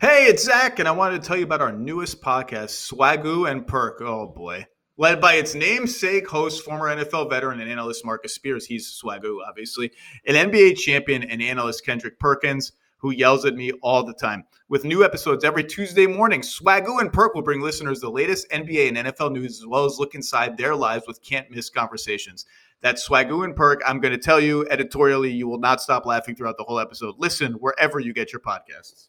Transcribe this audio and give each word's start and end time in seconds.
Hey, 0.00 0.26
it's 0.26 0.44
Zach, 0.44 0.78
and 0.78 0.86
I 0.86 0.92
wanted 0.92 1.20
to 1.20 1.26
tell 1.26 1.36
you 1.36 1.42
about 1.42 1.60
our 1.60 1.72
newest 1.72 2.22
podcast, 2.22 2.88
Swagu 2.88 3.50
and 3.50 3.66
Perk. 3.66 4.00
Oh 4.00 4.28
boy. 4.28 4.64
Led 4.96 5.20
by 5.20 5.34
its 5.34 5.56
namesake 5.56 6.28
host, 6.28 6.62
former 6.62 6.84
NFL 6.84 7.28
veteran 7.28 7.60
and 7.60 7.68
analyst 7.68 8.04
Marcus 8.04 8.32
Spears. 8.32 8.64
He's 8.64 8.86
Swagu, 8.86 9.38
obviously. 9.44 9.90
An 10.24 10.36
NBA 10.36 10.76
champion 10.76 11.24
and 11.24 11.42
analyst 11.42 11.84
Kendrick 11.84 12.20
Perkins, 12.20 12.70
who 12.98 13.10
yells 13.10 13.44
at 13.44 13.56
me 13.56 13.72
all 13.82 14.04
the 14.04 14.14
time. 14.14 14.44
With 14.68 14.84
new 14.84 15.04
episodes 15.04 15.42
every 15.42 15.64
Tuesday 15.64 16.06
morning, 16.06 16.42
Swagu 16.42 17.00
and 17.00 17.12
Perk 17.12 17.34
will 17.34 17.42
bring 17.42 17.60
listeners 17.60 17.98
the 17.98 18.08
latest 18.08 18.48
NBA 18.50 18.96
and 18.96 18.98
NFL 18.98 19.32
news, 19.32 19.58
as 19.58 19.66
well 19.66 19.84
as 19.84 19.98
look 19.98 20.14
inside 20.14 20.56
their 20.56 20.76
lives 20.76 21.08
with 21.08 21.20
can't 21.24 21.50
miss 21.50 21.70
conversations. 21.70 22.46
That's 22.82 23.08
Swagu 23.08 23.44
and 23.44 23.56
Perk. 23.56 23.82
I'm 23.84 23.98
going 23.98 24.12
to 24.12 24.18
tell 24.18 24.38
you 24.38 24.64
editorially, 24.70 25.32
you 25.32 25.48
will 25.48 25.58
not 25.58 25.82
stop 25.82 26.06
laughing 26.06 26.36
throughout 26.36 26.56
the 26.56 26.62
whole 26.62 26.78
episode. 26.78 27.16
Listen 27.18 27.54
wherever 27.54 27.98
you 27.98 28.12
get 28.12 28.32
your 28.32 28.40
podcasts. 28.40 29.07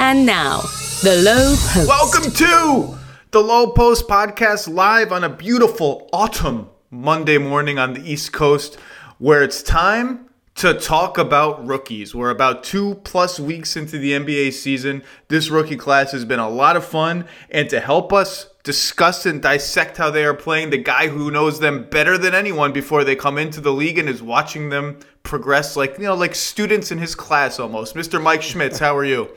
And 0.00 0.24
now, 0.24 0.60
the 1.02 1.20
Low 1.24 1.56
Post. 1.56 1.88
Welcome 1.88 2.30
to 2.30 2.98
the 3.32 3.40
Low 3.40 3.72
Post 3.72 4.06
Podcast 4.06 4.72
live 4.72 5.10
on 5.10 5.24
a 5.24 5.28
beautiful 5.28 6.08
autumn 6.12 6.70
Monday 6.88 7.36
morning 7.36 7.80
on 7.80 7.94
the 7.94 8.00
East 8.08 8.32
Coast, 8.32 8.76
where 9.18 9.42
it's 9.42 9.60
time 9.60 10.30
to 10.54 10.74
talk 10.74 11.18
about 11.18 11.66
rookies. 11.66 12.14
We're 12.14 12.30
about 12.30 12.62
two 12.62 12.94
plus 13.02 13.40
weeks 13.40 13.76
into 13.76 13.98
the 13.98 14.12
NBA 14.12 14.52
season. 14.52 15.02
This 15.26 15.50
rookie 15.50 15.76
class 15.76 16.12
has 16.12 16.24
been 16.24 16.38
a 16.38 16.48
lot 16.48 16.76
of 16.76 16.84
fun, 16.84 17.26
and 17.50 17.68
to 17.68 17.80
help 17.80 18.12
us 18.12 18.50
discuss 18.62 19.26
and 19.26 19.42
dissect 19.42 19.96
how 19.96 20.12
they 20.12 20.24
are 20.24 20.34
playing, 20.34 20.70
the 20.70 20.78
guy 20.78 21.08
who 21.08 21.32
knows 21.32 21.58
them 21.58 21.88
better 21.90 22.16
than 22.16 22.34
anyone 22.34 22.72
before 22.72 23.02
they 23.02 23.16
come 23.16 23.36
into 23.36 23.60
the 23.60 23.72
league 23.72 23.98
and 23.98 24.08
is 24.08 24.22
watching 24.22 24.68
them 24.68 25.00
progress 25.24 25.76
like 25.76 25.98
you 25.98 26.04
know 26.04 26.14
like 26.14 26.34
students 26.34 26.90
in 26.92 26.98
his 26.98 27.16
class 27.16 27.58
almost. 27.58 27.96
Mr. 27.96 28.22
Mike 28.22 28.42
Schmitz, 28.42 28.78
how 28.78 28.96
are 28.96 29.04
you? 29.04 29.28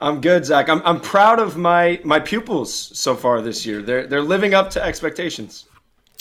I'm 0.00 0.20
good, 0.20 0.44
Zach. 0.44 0.68
I'm, 0.68 0.82
I'm 0.84 1.00
proud 1.00 1.38
of 1.38 1.56
my 1.56 2.00
my 2.04 2.20
pupils 2.20 2.72
so 2.74 3.14
far 3.14 3.40
this 3.40 3.64
year. 3.64 3.82
They're 3.82 4.06
they're 4.06 4.22
living 4.22 4.54
up 4.54 4.70
to 4.70 4.82
expectations. 4.82 5.64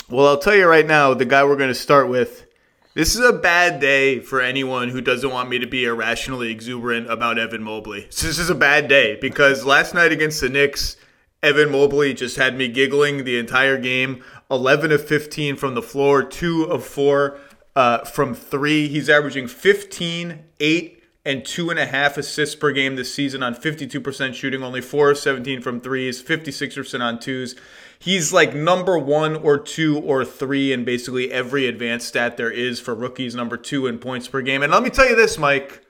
Well, 0.10 0.28
I'll 0.28 0.38
tell 0.38 0.56
you 0.56 0.68
right 0.68 0.86
now, 0.86 1.14
the 1.14 1.26
guy 1.26 1.44
we're 1.44 1.58
going 1.58 1.70
to 1.70 1.76
start 1.76 2.10
with. 2.10 2.46
This 2.94 3.14
is 3.14 3.26
a 3.26 3.34
bad 3.34 3.82
day 3.82 4.20
for 4.20 4.40
anyone 4.40 4.88
who 4.88 5.02
doesn't 5.02 5.30
want 5.30 5.50
me 5.50 5.60
to 5.60 5.68
be 5.68 5.84
irrationally 5.84 6.50
exuberant 6.50 7.12
about 7.12 7.38
Evan 7.38 7.62
Mobley. 7.62 8.04
This 8.10 8.40
is 8.40 8.50
a 8.50 8.56
bad 8.56 8.88
day 8.88 9.18
because 9.20 9.66
last 9.66 9.94
night 9.94 10.14
against 10.14 10.40
the 10.40 10.48
Knicks, 10.48 10.96
Evan 11.44 11.72
Mobley 11.72 12.14
just 12.14 12.38
had 12.38 12.56
me 12.56 12.70
giggling 12.70 13.26
the 13.26 13.38
entire 13.38 13.78
game. 13.78 14.24
11 14.50 14.94
of 14.94 15.06
15 15.06 15.58
from 15.58 15.76
the 15.76 15.82
floor, 15.82 16.24
2 16.24 16.64
of 16.64 16.86
4 16.86 17.38
uh, 17.76 18.06
from 18.06 18.34
3. 18.34 18.88
He's 18.88 19.10
averaging 19.10 19.48
15, 19.48 20.40
8, 20.62 20.95
and 21.26 21.44
two 21.44 21.70
and 21.72 21.80
a 21.80 21.88
half 21.88 22.18
assists 22.18 22.56
per 22.56 22.72
game 22.72 22.96
this 22.96 23.14
season 23.14 23.42
on 23.42 23.56
52% 23.56 24.34
shooting, 24.36 24.64
only 24.64 24.82
four 24.82 25.12
of 25.12 25.18
17 25.18 25.60
from 25.62 25.82
threes, 25.82 26.22
56% 26.22 27.02
on 27.02 27.20
twos. 27.20 27.56
He's 27.98 28.32
like 28.32 28.54
number 28.54 29.00
one 29.00 29.36
or 29.36 29.58
two 29.58 29.98
or 29.98 30.24
three 30.24 30.72
in 30.72 30.86
basically 30.86 31.32
every 31.32 31.66
advanced 31.68 32.08
stat 32.08 32.38
there 32.38 32.52
is 32.52 32.80
for 32.80 32.94
rookies, 32.94 33.34
number 33.34 33.58
two 33.58 33.88
in 33.88 33.98
points 33.98 34.28
per 34.28 34.42
game. 34.42 34.62
And 34.62 34.72
let 34.72 34.84
me 34.84 34.92
tell 34.92 35.10
you 35.10 35.16
this, 35.16 35.38
Mike. 35.38 35.82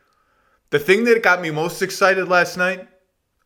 The 0.69 0.79
thing 0.79 1.03
that 1.03 1.21
got 1.21 1.41
me 1.41 1.51
most 1.51 1.81
excited 1.81 2.27
last 2.27 2.57
night, 2.57 2.87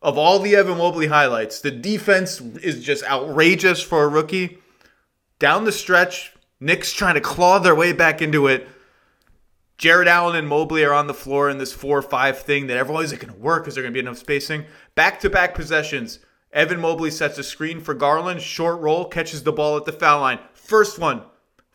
of 0.00 0.16
all 0.16 0.38
the 0.38 0.56
Evan 0.56 0.78
Mobley 0.78 1.08
highlights, 1.08 1.60
the 1.60 1.70
defense 1.70 2.40
is 2.40 2.82
just 2.82 3.04
outrageous 3.04 3.82
for 3.82 4.04
a 4.04 4.08
rookie. 4.08 4.58
Down 5.38 5.64
the 5.64 5.72
stretch, 5.72 6.32
Knicks 6.60 6.92
trying 6.92 7.14
to 7.14 7.20
claw 7.20 7.58
their 7.58 7.74
way 7.74 7.92
back 7.92 8.22
into 8.22 8.46
it. 8.46 8.68
Jarrett 9.80 10.08
Allen 10.08 10.36
and 10.36 10.46
Mobley 10.46 10.84
are 10.84 10.92
on 10.92 11.06
the 11.06 11.14
floor 11.14 11.48
in 11.48 11.56
this 11.56 11.72
4 11.72 12.02
5 12.02 12.38
thing 12.40 12.66
that 12.66 12.76
everyone's 12.76 13.12
like, 13.12 13.22
going 13.22 13.32
to 13.32 13.40
work 13.40 13.62
because 13.64 13.74
there's 13.74 13.84
going 13.84 13.94
to 13.94 13.96
be 13.96 14.06
enough 14.06 14.18
spacing. 14.18 14.66
Back 14.94 15.20
to 15.20 15.30
back 15.30 15.54
possessions. 15.54 16.18
Evan 16.52 16.80
Mobley 16.80 17.10
sets 17.10 17.38
a 17.38 17.42
screen 17.42 17.80
for 17.80 17.94
Garland, 17.94 18.42
short 18.42 18.78
roll, 18.80 19.06
catches 19.06 19.42
the 19.42 19.52
ball 19.52 19.78
at 19.78 19.86
the 19.86 19.92
foul 19.92 20.20
line. 20.20 20.38
First 20.52 20.98
one, 20.98 21.22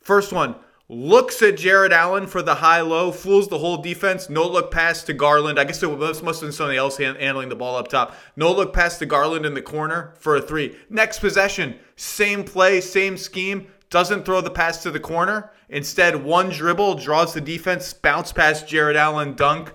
first 0.04 0.32
one, 0.32 0.54
looks 0.88 1.42
at 1.42 1.58
Jarrett 1.58 1.92
Allen 1.92 2.28
for 2.28 2.44
the 2.44 2.54
high 2.54 2.82
low, 2.82 3.12
fools 3.12 3.48
the 3.48 3.58
whole 3.58 3.78
defense. 3.78 4.30
No 4.30 4.48
look 4.48 4.70
pass 4.70 5.02
to 5.06 5.14
Garland. 5.14 5.60
I 5.60 5.64
guess 5.64 5.82
it 5.82 5.88
must 5.90 6.24
have 6.24 6.42
been 6.42 6.52
somebody 6.52 6.78
else 6.78 6.98
handling 6.98 7.50
the 7.50 7.56
ball 7.56 7.76
up 7.76 7.88
top. 7.88 8.16
No 8.36 8.52
look 8.52 8.72
pass 8.72 9.00
to 9.00 9.08
Garland 9.08 9.48
in 9.48 9.56
the 9.56 9.64
corner 9.64 10.14
for 10.20 10.36
a 10.36 10.42
three. 10.44 10.78
Next 10.92 11.22
possession, 11.22 11.80
same 11.96 12.44
play, 12.44 12.82
same 12.82 13.18
scheme 13.18 13.66
doesn't 13.96 14.26
throw 14.26 14.42
the 14.42 14.52
pass 14.52 14.84
to 14.84 14.92
the 14.92 15.00
corner. 15.00 15.54
Instead, 15.70 16.22
one 16.22 16.50
dribble 16.50 16.96
draws 16.96 17.34
the 17.34 17.40
defense, 17.40 17.94
bounce 17.94 18.34
past 18.34 18.68
Jarrett 18.68 18.98
Allen, 18.98 19.36
dunk. 19.36 19.72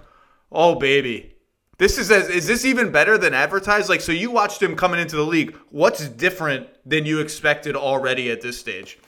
Oh 0.53 0.75
baby, 0.75 1.37
this 1.79 1.97
is 1.97 2.11
as, 2.11 2.29
is 2.29 2.47
this 2.47 2.67
even 2.67 2.93
better 2.93 3.17
than 3.17 3.33
advertised? 3.33 3.89
Like, 3.89 4.03
so 4.03 4.13
you 4.13 4.31
watched 4.31 4.61
him 4.61 4.77
coming 4.77 5.01
into 5.01 5.17
the 5.17 5.25
league. 5.25 5.57
What's 5.71 6.07
different 6.07 6.69
than 6.85 7.07
you 7.07 7.21
expected 7.21 7.75
already 7.75 8.31
at 8.31 8.43
this 8.43 8.61
stage? 8.61 8.99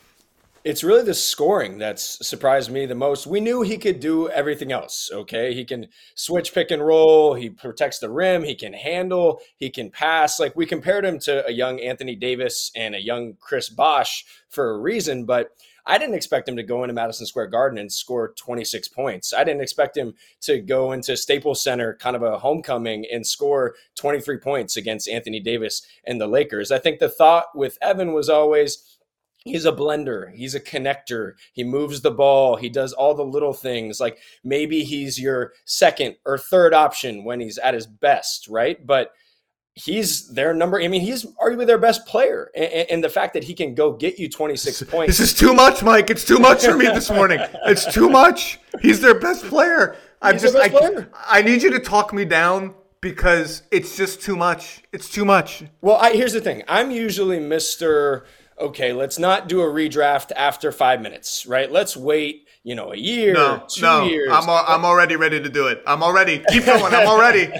It's 0.65 0.85
really 0.85 1.03
the 1.03 1.15
scoring 1.15 1.79
that's 1.79 2.25
surprised 2.27 2.71
me 2.71 2.87
the 2.87 2.95
most. 2.95 3.27
We 3.27 3.41
knew 3.41 3.63
he 3.63 3.79
could 3.79 3.99
do 3.99 4.29
everything 4.29 4.71
else. 4.71 5.11
Okay. 5.13 5.55
He 5.55 5.65
can 5.65 5.89
switch 6.15 6.55
pick 6.55 6.71
and 6.71 6.85
roll. 6.85 7.35
He 7.35 7.51
protects 7.51 7.99
the 7.99 8.11
rim. 8.11 8.45
He 8.45 8.55
can 8.55 8.73
handle. 8.73 9.41
He 9.57 9.71
can 9.71 9.91
pass. 9.91 10.39
Like 10.39 10.55
we 10.55 10.65
compared 10.67 11.05
him 11.05 11.19
to 11.21 11.45
a 11.47 11.51
young 11.51 11.81
Anthony 11.81 12.15
Davis 12.15 12.71
and 12.77 12.95
a 12.95 13.03
young 13.03 13.35
Chris 13.41 13.69
Bosh 13.69 14.25
for 14.49 14.71
a 14.71 14.79
reason, 14.79 15.25
but 15.25 15.51
I 15.85 15.99
didn't 15.99 16.15
expect 16.15 16.49
him 16.49 16.57
to 16.57 16.63
go 16.63 16.85
into 16.85 16.95
Madison 16.95 17.27
Square 17.27 17.49
Garden 17.49 17.77
and 17.77 17.91
score 17.91 18.33
26 18.37 18.87
points. 18.89 19.33
I 19.33 19.43
didn't 19.43 19.63
expect 19.63 19.97
him 19.97 20.15
to 20.43 20.61
go 20.61 20.93
into 20.93 21.17
Staples 21.17 21.63
Center, 21.63 21.95
kind 21.95 22.15
of 22.15 22.23
a 22.23 22.39
homecoming, 22.39 23.05
and 23.13 23.27
score 23.27 23.75
23 23.97 24.39
points 24.39 24.77
against 24.77 25.09
Anthony 25.09 25.41
Davis 25.41 25.83
and 26.07 26.21
the 26.21 26.29
Lakers. 26.29 26.71
I 26.71 26.79
think 26.79 27.01
the 27.01 27.09
thought 27.09 27.47
with 27.57 27.79
Evan 27.83 28.13
was 28.13 28.29
always, 28.29 28.99
he's 29.45 29.65
a 29.65 29.73
blender. 29.73 30.33
He's 30.33 30.55
a 30.55 30.61
connector. 30.61 31.33
He 31.53 31.65
moves 31.65 32.03
the 32.03 32.11
ball. 32.11 32.57
He 32.57 32.69
does 32.69 32.93
all 32.93 33.15
the 33.15 33.25
little 33.25 33.53
things. 33.53 34.01
Like 34.01 34.19
maybe 34.45 34.85
he's 34.85 35.19
your 35.19 35.53
second 35.65 36.17
or 36.25 36.39
third 36.39 36.75
option 36.75 37.25
when 37.25 37.41
he's 37.41 37.59
at 37.59 37.75
his 37.75 37.87
best 37.87 38.49
right? 38.49 38.85
But 38.85 39.13
he's 39.75 40.29
their 40.29 40.53
number 40.53 40.79
i 40.83 40.87
mean 40.87 41.01
he's 41.01 41.25
arguably 41.43 41.67
their 41.67 41.79
best 41.79 42.07
player. 42.07 42.51
And, 42.55 42.87
and 42.91 43.05
the 43.05 43.09
fact 43.09 43.33
that 43.35 43.45
he 43.45 43.55
can 43.55 43.75
go 43.75 43.93
get 43.93 44.19
you 44.19 44.29
26 44.29 44.83
points 44.85 45.19
this 45.19 45.33
is 45.33 45.39
too 45.39 45.55
much 45.55 45.83
mike. 45.83 46.11
It's 46.11 46.25
too 46.25 46.39
much 46.39 46.65
for 46.65 46.77
me 46.77 46.87
this 46.87 47.11
morning. 47.11 47.41
It's 47.65 47.93
too 47.93 48.11
much. 48.11 48.61
He's 48.81 49.01
their 49.01 49.19
best 49.19 49.45
player. 49.45 49.97
I'm 50.21 50.35
he's 50.35 50.43
just 50.43 50.57
I, 50.57 50.69
player. 50.69 51.11
I 51.15 51.43
need 51.43 51.63
you 51.63 51.71
to 51.71 51.81
talk 51.81 52.13
me 52.13 52.25
down 52.25 52.75
because 53.01 53.63
it's 53.71 53.97
just 53.97 54.21
too 54.21 54.37
much. 54.37 54.83
It's 54.93 55.09
too 55.09 55.25
much. 55.25 55.65
Well 55.81 55.97
I, 55.97 56.13
here's 56.13 56.35
the 56.35 56.41
thing. 56.41 56.63
I'm 56.69 56.91
usually 56.91 57.39
mr 57.39 58.25
okay, 58.63 58.93
let's 58.93 59.19
not 59.19 59.49
do 59.49 59.61
a 59.61 59.65
redraft 59.65 60.33
after 60.37 60.73
five 60.73 61.01
minutes, 61.01 61.45
right? 61.47 61.71
Let's 61.71 61.97
wait, 61.97 62.47
you 62.63 62.75
know, 62.75 62.93
a 62.93 62.97
year, 62.97 63.35
no, 63.35 63.65
two 63.69 63.83
no, 63.83 64.05
years. 64.05 64.31
I'm, 64.33 64.49
al- 64.49 64.65
I'm 64.67 64.85
already 64.85 65.17
ready 65.17 65.43
to 65.43 65.49
do 65.49 65.67
it. 65.67 65.83
I'm 65.87 66.03
already, 66.03 66.43
keep 66.49 66.65
going, 66.67 66.95
I'm 66.95 67.07
already. 67.07 67.51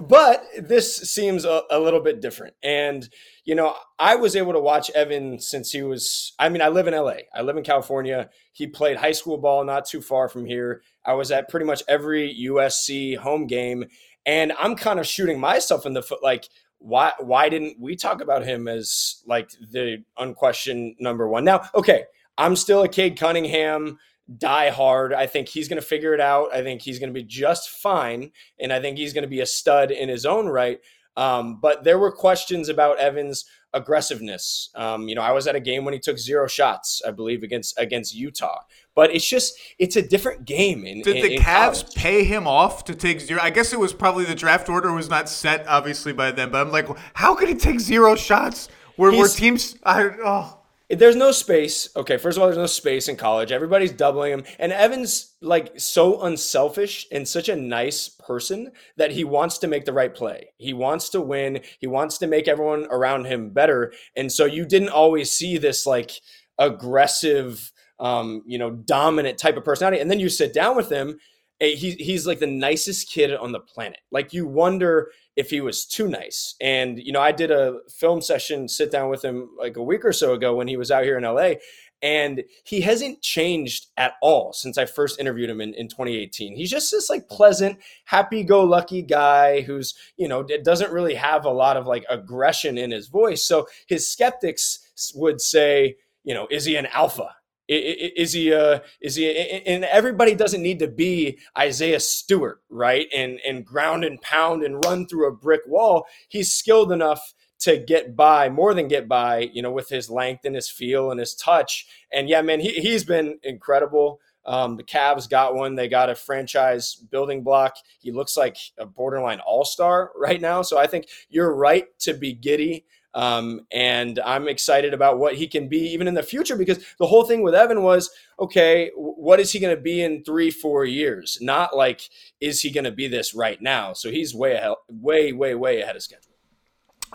but 0.00 0.44
this 0.58 0.96
seems 0.96 1.44
a, 1.44 1.62
a, 1.70 1.78
little 1.78 2.00
bit 2.00 2.20
different. 2.20 2.54
And, 2.62 3.08
you 3.44 3.54
know, 3.54 3.76
I 3.98 4.16
was 4.16 4.34
able 4.34 4.54
to 4.54 4.60
watch 4.60 4.90
Evan 4.90 5.38
since 5.38 5.70
he 5.70 5.82
was, 5.82 6.32
I 6.38 6.48
mean, 6.48 6.62
I 6.62 6.68
live 6.68 6.86
in 6.86 6.94
LA, 6.94 7.16
I 7.34 7.42
live 7.42 7.56
in 7.56 7.64
California. 7.64 8.30
He 8.52 8.66
played 8.66 8.96
high 8.96 9.12
school 9.12 9.38
ball 9.38 9.64
not 9.64 9.84
too 9.84 10.00
far 10.00 10.28
from 10.28 10.46
here. 10.46 10.82
I 11.04 11.14
was 11.14 11.30
at 11.30 11.48
pretty 11.48 11.66
much 11.66 11.82
every 11.86 12.34
USC 12.48 13.18
home 13.18 13.46
game. 13.46 13.84
And 14.24 14.52
I'm 14.58 14.76
kind 14.76 15.00
of 15.00 15.06
shooting 15.06 15.40
myself 15.40 15.84
in 15.84 15.94
the 15.94 16.02
foot 16.02 16.22
like, 16.22 16.48
why 16.82 17.12
why 17.20 17.48
didn't 17.48 17.80
we 17.80 17.96
talk 17.96 18.20
about 18.20 18.44
him 18.44 18.68
as 18.68 19.22
like 19.26 19.50
the 19.50 20.04
unquestioned 20.18 20.96
number 20.98 21.28
one? 21.28 21.44
Now, 21.44 21.68
okay, 21.74 22.04
I'm 22.36 22.56
still 22.56 22.82
a 22.82 22.88
Cade 22.88 23.18
Cunningham 23.18 23.98
die 24.38 24.70
hard. 24.70 25.12
I 25.12 25.26
think 25.26 25.48
he's 25.48 25.68
going 25.68 25.80
to 25.80 25.86
figure 25.86 26.14
it 26.14 26.20
out. 26.20 26.54
I 26.54 26.62
think 26.62 26.82
he's 26.82 26.98
going 26.98 27.12
to 27.12 27.18
be 27.18 27.24
just 27.24 27.70
fine, 27.70 28.32
and 28.60 28.72
I 28.72 28.80
think 28.80 28.98
he's 28.98 29.12
going 29.12 29.22
to 29.22 29.28
be 29.28 29.40
a 29.40 29.46
stud 29.46 29.90
in 29.90 30.08
his 30.08 30.26
own 30.26 30.46
right. 30.46 30.80
Um, 31.16 31.60
but 31.60 31.84
there 31.84 31.98
were 31.98 32.10
questions 32.10 32.68
about 32.68 32.98
Evans' 32.98 33.44
aggressiveness. 33.74 34.70
Um, 34.74 35.08
you 35.08 35.14
know, 35.14 35.22
I 35.22 35.32
was 35.32 35.46
at 35.46 35.56
a 35.56 35.60
game 35.60 35.84
when 35.84 35.94
he 35.94 36.00
took 36.00 36.18
zero 36.18 36.46
shots, 36.46 37.02
I 37.06 37.10
believe, 37.10 37.42
against 37.42 37.78
against 37.78 38.14
Utah. 38.14 38.60
But 38.94 39.14
it's 39.14 39.28
just 39.28 39.58
it's 39.78 39.96
a 39.96 40.02
different 40.02 40.44
game. 40.44 40.84
In, 40.84 41.02
Did 41.02 41.16
in, 41.16 41.22
the 41.22 41.34
in 41.36 41.42
Cavs 41.42 41.82
college. 41.82 41.94
pay 41.94 42.24
him 42.24 42.46
off 42.46 42.84
to 42.84 42.94
take 42.94 43.20
zero? 43.20 43.40
I 43.42 43.50
guess 43.50 43.72
it 43.72 43.80
was 43.80 43.92
probably 43.92 44.24
the 44.24 44.34
draft 44.34 44.68
order 44.68 44.92
was 44.92 45.08
not 45.08 45.28
set 45.28 45.66
obviously 45.66 46.12
by 46.12 46.30
them. 46.30 46.50
But 46.50 46.66
I'm 46.66 46.72
like, 46.72 46.88
how 47.14 47.34
could 47.34 47.48
he 47.48 47.54
take 47.54 47.80
zero 47.80 48.16
shots? 48.16 48.68
Where, 48.96 49.10
where 49.10 49.28
teams? 49.28 49.76
I, 49.84 50.10
oh. 50.22 50.58
There's 50.90 51.16
no 51.16 51.32
space. 51.32 51.88
Okay, 51.96 52.18
first 52.18 52.36
of 52.36 52.42
all, 52.42 52.48
there's 52.48 52.58
no 52.58 52.66
space 52.66 53.08
in 53.08 53.16
college. 53.16 53.50
Everybody's 53.50 53.92
doubling 53.92 54.30
him. 54.30 54.44
And 54.58 54.72
Evans, 54.72 55.32
like, 55.40 55.80
so 55.80 56.20
unselfish 56.20 57.06
and 57.10 57.26
such 57.26 57.48
a 57.48 57.56
nice 57.56 58.10
person 58.10 58.72
that 58.98 59.12
he 59.12 59.24
wants 59.24 59.56
to 59.58 59.68
make 59.68 59.86
the 59.86 59.94
right 59.94 60.14
play. 60.14 60.50
He 60.58 60.74
wants 60.74 61.08
to 61.10 61.22
win. 61.22 61.60
He 61.78 61.86
wants 61.86 62.18
to 62.18 62.26
make 62.26 62.46
everyone 62.46 62.86
around 62.90 63.24
him 63.24 63.50
better. 63.50 63.94
And 64.14 64.30
so 64.30 64.44
you 64.44 64.66
didn't 64.66 64.90
always 64.90 65.30
see 65.30 65.56
this, 65.56 65.86
like, 65.86 66.10
aggressive, 66.58 67.72
um, 68.02 68.42
you 68.46 68.58
know, 68.58 68.70
dominant 68.70 69.38
type 69.38 69.56
of 69.56 69.64
personality. 69.64 70.00
And 70.00 70.10
then 70.10 70.20
you 70.20 70.28
sit 70.28 70.52
down 70.52 70.76
with 70.76 70.90
him 70.90 71.18
he, 71.62 71.92
he's 71.92 72.26
like 72.26 72.40
the 72.40 72.46
nicest 72.46 73.10
kid 73.10 73.34
on 73.34 73.52
the 73.52 73.60
planet. 73.60 74.00
Like 74.10 74.32
you 74.32 74.46
wonder 74.46 75.10
if 75.36 75.50
he 75.50 75.60
was 75.60 75.86
too 75.86 76.08
nice. 76.08 76.54
And 76.60 76.98
you 76.98 77.12
know, 77.12 77.20
I 77.20 77.32
did 77.32 77.50
a 77.50 77.78
film 77.88 78.20
session 78.20 78.68
sit 78.68 78.90
down 78.90 79.08
with 79.08 79.24
him 79.24 79.50
like 79.58 79.76
a 79.76 79.82
week 79.82 80.04
or 80.04 80.12
so 80.12 80.34
ago 80.34 80.56
when 80.56 80.68
he 80.68 80.76
was 80.76 80.90
out 80.90 81.04
here 81.04 81.16
in 81.16 81.24
LA, 81.24 81.54
and 82.02 82.42
he 82.64 82.80
hasn't 82.80 83.22
changed 83.22 83.86
at 83.96 84.14
all 84.20 84.52
since 84.52 84.76
I 84.76 84.86
first 84.86 85.20
interviewed 85.20 85.50
him 85.50 85.60
in, 85.60 85.72
in 85.74 85.86
2018. 85.86 86.56
He's 86.56 86.70
just 86.70 86.90
this 86.90 87.08
like 87.08 87.28
pleasant, 87.28 87.78
happy 88.06 88.42
go 88.42 88.64
lucky 88.64 89.02
guy 89.02 89.60
who's, 89.60 89.94
you 90.16 90.26
know, 90.26 90.42
doesn't 90.42 90.92
really 90.92 91.14
have 91.14 91.44
a 91.44 91.50
lot 91.50 91.76
of 91.76 91.86
like 91.86 92.04
aggression 92.10 92.76
in 92.76 92.90
his 92.90 93.06
voice. 93.06 93.44
So 93.44 93.68
his 93.86 94.10
skeptics 94.10 95.12
would 95.14 95.40
say, 95.40 95.96
you 96.24 96.34
know, 96.34 96.48
is 96.50 96.64
he 96.64 96.74
an 96.74 96.86
alpha? 96.86 97.36
Is 97.68 98.32
he 98.32 98.50
a, 98.50 98.82
is 99.00 99.14
he 99.14 99.62
and 99.66 99.84
everybody 99.84 100.34
doesn't 100.34 100.62
need 100.62 100.80
to 100.80 100.88
be 100.88 101.38
Isaiah 101.56 102.00
Stewart, 102.00 102.60
right? 102.68 103.06
And 103.14 103.40
and 103.46 103.64
ground 103.64 104.04
and 104.04 104.20
pound 104.20 104.62
and 104.62 104.84
run 104.84 105.06
through 105.06 105.28
a 105.28 105.32
brick 105.32 105.62
wall. 105.66 106.06
He's 106.28 106.52
skilled 106.52 106.92
enough 106.92 107.34
to 107.60 107.78
get 107.78 108.16
by, 108.16 108.48
more 108.48 108.74
than 108.74 108.88
get 108.88 109.08
by, 109.08 109.48
you 109.52 109.62
know, 109.62 109.70
with 109.70 109.88
his 109.88 110.10
length 110.10 110.44
and 110.44 110.56
his 110.56 110.68
feel 110.68 111.12
and 111.12 111.20
his 111.20 111.34
touch. 111.34 111.86
And 112.12 112.28
yeah, 112.28 112.42
man, 112.42 112.58
he, 112.58 112.72
he's 112.72 113.04
been 113.04 113.38
incredible. 113.44 114.20
Um, 114.44 114.76
the 114.76 114.82
Cavs 114.82 115.30
got 115.30 115.54
one. 115.54 115.76
They 115.76 115.86
got 115.86 116.10
a 116.10 116.16
franchise 116.16 116.96
building 116.96 117.44
block. 117.44 117.76
He 118.00 118.10
looks 118.10 118.36
like 118.36 118.56
a 118.78 118.84
borderline 118.84 119.38
all 119.38 119.64
star 119.64 120.10
right 120.16 120.40
now. 120.40 120.62
So 120.62 120.76
I 120.76 120.88
think 120.88 121.06
you're 121.30 121.54
right 121.54 121.86
to 122.00 122.14
be 122.14 122.32
giddy. 122.32 122.84
Um, 123.14 123.66
and 123.70 124.18
I'm 124.24 124.48
excited 124.48 124.94
about 124.94 125.18
what 125.18 125.34
he 125.34 125.46
can 125.46 125.68
be 125.68 125.80
even 125.92 126.08
in 126.08 126.14
the 126.14 126.22
future 126.22 126.56
because 126.56 126.82
the 126.98 127.06
whole 127.06 127.24
thing 127.24 127.42
with 127.42 127.54
Evan 127.54 127.82
was 127.82 128.10
okay, 128.38 128.90
what 128.96 129.38
is 129.38 129.52
he 129.52 129.60
going 129.60 129.74
to 129.74 129.80
be 129.80 130.02
in 130.02 130.24
three, 130.24 130.50
four 130.50 130.84
years? 130.84 131.38
Not 131.40 131.76
like, 131.76 132.08
is 132.40 132.62
he 132.62 132.70
going 132.70 132.84
to 132.84 132.90
be 132.90 133.08
this 133.08 133.34
right 133.34 133.60
now? 133.60 133.92
So 133.92 134.10
he's 134.10 134.34
way 134.34 134.54
ahead, 134.54 134.74
way, 134.88 135.32
way, 135.32 135.54
way 135.54 135.80
ahead 135.80 135.96
of 135.96 136.02
schedule. 136.02 136.32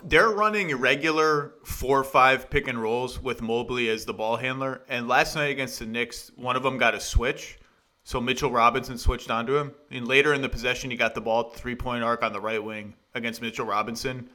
They're 0.03 0.29
running 0.29 0.69
irregular 0.69 1.55
four 1.65 2.03
five 2.03 2.51
pick 2.51 2.67
and 2.67 2.79
rolls 2.79 3.21
with 3.21 3.41
Mobley 3.41 3.89
as 3.89 4.05
the 4.05 4.13
ball 4.13 4.37
handler. 4.37 4.83
And 4.87 5.07
last 5.07 5.35
night 5.35 5.49
against 5.49 5.79
the 5.79 5.87
Knicks, 5.87 6.31
one 6.35 6.55
of 6.55 6.61
them 6.61 6.77
got 6.77 6.93
a 6.93 6.99
switch. 6.99 7.57
So 8.03 8.21
Mitchell 8.21 8.51
Robinson 8.51 8.97
switched 8.99 9.31
onto 9.31 9.57
him. 9.57 9.73
And 9.89 10.07
later 10.07 10.33
in 10.35 10.41
the 10.41 10.49
possession, 10.49 10.91
he 10.91 10.97
got 10.97 11.15
the 11.15 11.21
ball 11.21 11.49
three 11.49 11.75
point 11.75 12.03
arc 12.03 12.21
on 12.23 12.31
the 12.31 12.39
right 12.39 12.63
wing 12.63 12.93
against 13.15 13.41
Mitchell 13.41 13.65
Robinson 13.65 14.29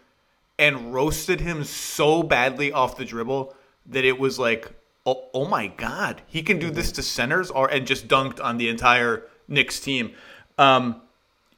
and 0.63 0.95
roasted 0.95 1.41
him 1.41 1.65
so 1.65 2.23
badly 2.23 2.71
off 2.71 2.97
the 2.97 3.05
dribble 3.05 3.53
that 3.85 4.05
it 4.05 4.17
was 4.17 4.39
like, 4.39 4.71
oh, 5.05 5.29
oh 5.35 5.45
my 5.45 5.67
God, 5.67 6.23
he 6.29 6.41
can 6.41 6.61
do 6.61 6.71
this 6.71 6.93
to 6.93 7.03
centers 7.03 7.51
or 7.51 7.67
and 7.69 7.85
just 7.85 8.07
dunked 8.07 8.43
on 8.43 8.59
the 8.59 8.69
entire 8.69 9.25
Knicks 9.49 9.81
team. 9.81 10.13
Um, 10.59 11.03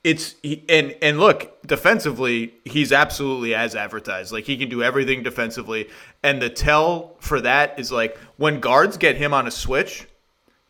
it's 0.04 0.36
he, 0.42 0.64
and 0.70 0.96
and 1.02 1.18
look 1.18 1.60
defensively 1.66 2.54
he's 2.64 2.92
absolutely 2.92 3.54
as 3.54 3.74
advertised 3.74 4.32
like 4.32 4.44
he 4.44 4.58
can 4.58 4.68
do 4.68 4.82
everything 4.82 5.22
defensively 5.22 5.88
and 6.22 6.42
the 6.42 6.50
tell 6.50 7.16
for 7.20 7.40
that 7.40 7.78
is 7.80 7.90
like 7.90 8.18
when 8.36 8.60
guards 8.60 8.98
get 8.98 9.16
him 9.16 9.32
on 9.32 9.46
a 9.46 9.50
switch 9.50 10.06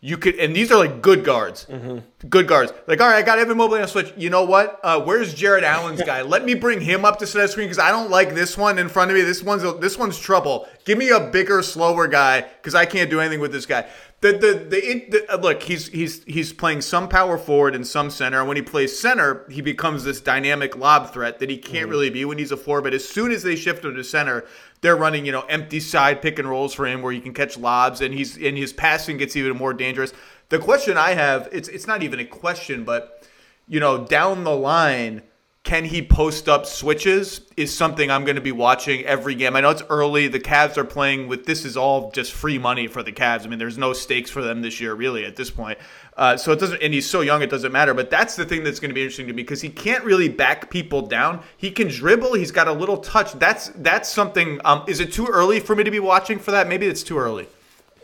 you 0.04 0.18
could 0.18 0.34
and 0.34 0.54
these 0.54 0.70
are 0.70 0.76
like 0.76 1.00
good 1.00 1.24
guards. 1.24 1.64
Mm-hmm. 1.64 2.28
good 2.28 2.46
guards. 2.46 2.74
Like 2.86 3.00
all 3.00 3.08
right 3.08 3.16
i 3.16 3.22
got 3.22 3.38
evan 3.38 3.56
mobley 3.56 3.78
on 3.78 3.86
a 3.86 3.88
switch. 3.88 4.12
You 4.18 4.28
know 4.28 4.44
what? 4.44 4.78
Uh, 4.82 5.00
where's 5.00 5.32
Jarrett 5.32 5.64
allen's 5.64 6.02
guy? 6.06 6.20
Let 6.20 6.44
me 6.44 6.52
bring 6.52 6.82
him 6.82 7.06
up 7.06 7.18
to 7.20 7.26
center 7.26 7.48
screen 7.48 7.68
because 7.68 7.78
i 7.78 7.90
don't 7.90 8.10
like 8.10 8.34
this 8.34 8.58
one 8.58 8.78
in 8.78 8.90
front 8.90 9.10
of 9.10 9.16
me. 9.16 9.22
This 9.22 9.42
one's 9.42 9.62
this 9.80 9.96
one's 9.96 10.18
trouble. 10.18 10.68
Give 10.84 10.98
me 10.98 11.08
a 11.08 11.20
bigger 11.20 11.62
slower 11.62 12.06
guy 12.06 12.42
because 12.42 12.74
i 12.74 12.84
can't 12.84 13.08
do 13.08 13.18
anything 13.18 13.40
with 13.40 13.50
this 13.50 13.64
guy 13.64 13.88
the 14.24 14.32
the, 14.32 14.54
the, 14.54 15.06
the, 15.10 15.34
uh, 15.34 15.36
look 15.36 15.62
he's 15.62 15.88
he's 15.88 16.24
he's 16.24 16.52
playing 16.52 16.80
some 16.80 17.10
power 17.10 17.36
forward 17.36 17.74
and 17.74 17.86
some 17.86 18.08
center 18.08 18.38
and 18.38 18.48
when 18.48 18.56
he 18.56 18.62
plays 18.62 18.98
center 18.98 19.46
he 19.50 19.60
becomes 19.60 20.02
this 20.02 20.20
dynamic 20.20 20.76
lob 20.76 21.12
threat 21.12 21.38
that 21.40 21.50
he 21.50 21.58
can't 21.58 21.82
mm-hmm. 21.82 21.90
really 21.90 22.10
be 22.10 22.24
when 22.24 22.38
he's 22.38 22.50
a 22.50 22.56
four 22.56 22.80
but 22.80 22.94
as 22.94 23.06
soon 23.06 23.30
as 23.30 23.42
they 23.42 23.54
shift 23.54 23.84
him 23.84 23.94
to 23.94 24.02
center 24.02 24.46
they're 24.80 24.96
running 24.96 25.26
you 25.26 25.32
know 25.32 25.42
empty 25.42 25.78
side 25.78 26.22
pick 26.22 26.38
and 26.38 26.48
rolls 26.48 26.72
for 26.72 26.86
him 26.86 27.02
where 27.02 27.12
you 27.12 27.20
can 27.20 27.34
catch 27.34 27.58
lobs 27.58 28.00
and 28.00 28.14
he's 28.14 28.36
and 28.38 28.56
his 28.56 28.72
passing 28.72 29.18
gets 29.18 29.36
even 29.36 29.54
more 29.54 29.74
dangerous 29.74 30.14
the 30.48 30.58
question 30.58 30.96
i 30.96 31.10
have 31.10 31.46
it's 31.52 31.68
it's 31.68 31.86
not 31.86 32.02
even 32.02 32.18
a 32.18 32.24
question 32.24 32.82
but 32.82 33.28
you 33.68 33.78
know 33.78 34.06
down 34.06 34.42
the 34.44 34.56
line 34.56 35.20
can 35.64 35.86
he 35.86 36.02
post 36.02 36.46
up 36.46 36.66
switches 36.66 37.40
is 37.56 37.74
something 37.74 38.10
I'm 38.10 38.24
going 38.24 38.36
to 38.36 38.42
be 38.42 38.52
watching 38.52 39.02
every 39.06 39.34
game. 39.34 39.56
I 39.56 39.62
know 39.62 39.70
it's 39.70 39.82
early. 39.88 40.28
The 40.28 40.38
Cavs 40.38 40.76
are 40.76 40.84
playing 40.84 41.26
with 41.26 41.46
this 41.46 41.64
is 41.64 41.74
all 41.74 42.10
just 42.10 42.32
free 42.34 42.58
money 42.58 42.86
for 42.86 43.02
the 43.02 43.12
Cavs. 43.12 43.46
I 43.46 43.48
mean, 43.48 43.58
there's 43.58 43.78
no 43.78 43.94
stakes 43.94 44.30
for 44.30 44.42
them 44.42 44.60
this 44.60 44.78
year 44.78 44.92
really 44.92 45.24
at 45.24 45.36
this 45.36 45.50
point. 45.50 45.78
Uh, 46.18 46.36
so 46.36 46.52
it 46.52 46.60
doesn't, 46.60 46.82
and 46.82 46.92
he's 46.92 47.08
so 47.08 47.22
young, 47.22 47.40
it 47.40 47.48
doesn't 47.48 47.72
matter. 47.72 47.94
But 47.94 48.10
that's 48.10 48.36
the 48.36 48.44
thing 48.44 48.62
that's 48.62 48.78
going 48.78 48.90
to 48.90 48.94
be 48.94 49.00
interesting 49.00 49.26
to 49.26 49.32
me 49.32 49.42
because 49.42 49.62
he 49.62 49.70
can't 49.70 50.04
really 50.04 50.28
back 50.28 50.68
people 50.68 51.00
down. 51.00 51.40
He 51.56 51.70
can 51.70 51.88
dribble. 51.88 52.34
He's 52.34 52.52
got 52.52 52.68
a 52.68 52.72
little 52.72 52.98
touch. 52.98 53.32
That's 53.32 53.68
that's 53.76 54.10
something. 54.10 54.60
Um, 54.66 54.84
is 54.86 55.00
it 55.00 55.14
too 55.14 55.26
early 55.26 55.60
for 55.60 55.74
me 55.74 55.82
to 55.82 55.90
be 55.90 55.98
watching 55.98 56.38
for 56.38 56.50
that? 56.50 56.68
Maybe 56.68 56.86
it's 56.86 57.02
too 57.02 57.18
early. 57.18 57.48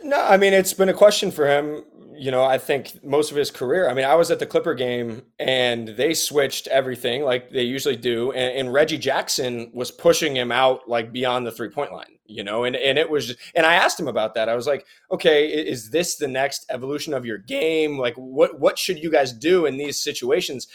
No, 0.03 0.19
I 0.19 0.37
mean 0.37 0.53
it's 0.53 0.73
been 0.73 0.89
a 0.89 0.93
question 0.93 1.29
for 1.29 1.47
him 1.47 1.83
you 2.21 2.29
know, 2.29 2.43
I 2.43 2.59
think 2.59 3.03
most 3.03 3.31
of 3.31 3.37
his 3.37 3.49
career. 3.49 3.89
I 3.89 3.95
mean, 3.95 4.05
I 4.05 4.13
was 4.13 4.29
at 4.29 4.37
the 4.37 4.45
Clipper 4.45 4.75
game 4.75 5.23
and 5.39 5.87
they 5.87 6.13
switched 6.13 6.67
everything 6.67 7.23
like 7.23 7.49
they 7.49 7.63
usually 7.63 7.95
do, 7.95 8.31
and, 8.31 8.59
and 8.59 8.71
Reggie 8.71 8.99
Jackson 8.99 9.71
was 9.73 9.89
pushing 9.89 10.35
him 10.35 10.51
out 10.51 10.87
like 10.87 11.11
beyond 11.11 11.47
the 11.47 11.51
three 11.51 11.69
point 11.69 11.91
line. 11.91 12.19
You 12.27 12.43
know, 12.43 12.63
and 12.63 12.75
and 12.75 12.99
it 12.99 13.09
was, 13.09 13.35
and 13.55 13.65
I 13.65 13.73
asked 13.73 13.99
him 13.99 14.07
about 14.07 14.35
that. 14.35 14.49
I 14.49 14.55
was 14.55 14.67
like, 14.67 14.85
okay, 15.11 15.47
is 15.47 15.89
this 15.89 16.15
the 16.15 16.27
next 16.27 16.67
evolution 16.69 17.15
of 17.15 17.25
your 17.25 17.39
game? 17.39 17.97
Like, 17.97 18.13
what 18.13 18.59
what 18.59 18.77
should 18.77 18.99
you 18.99 19.09
guys 19.09 19.33
do 19.33 19.65
in 19.65 19.77
these 19.77 19.99
situations? 19.99 20.67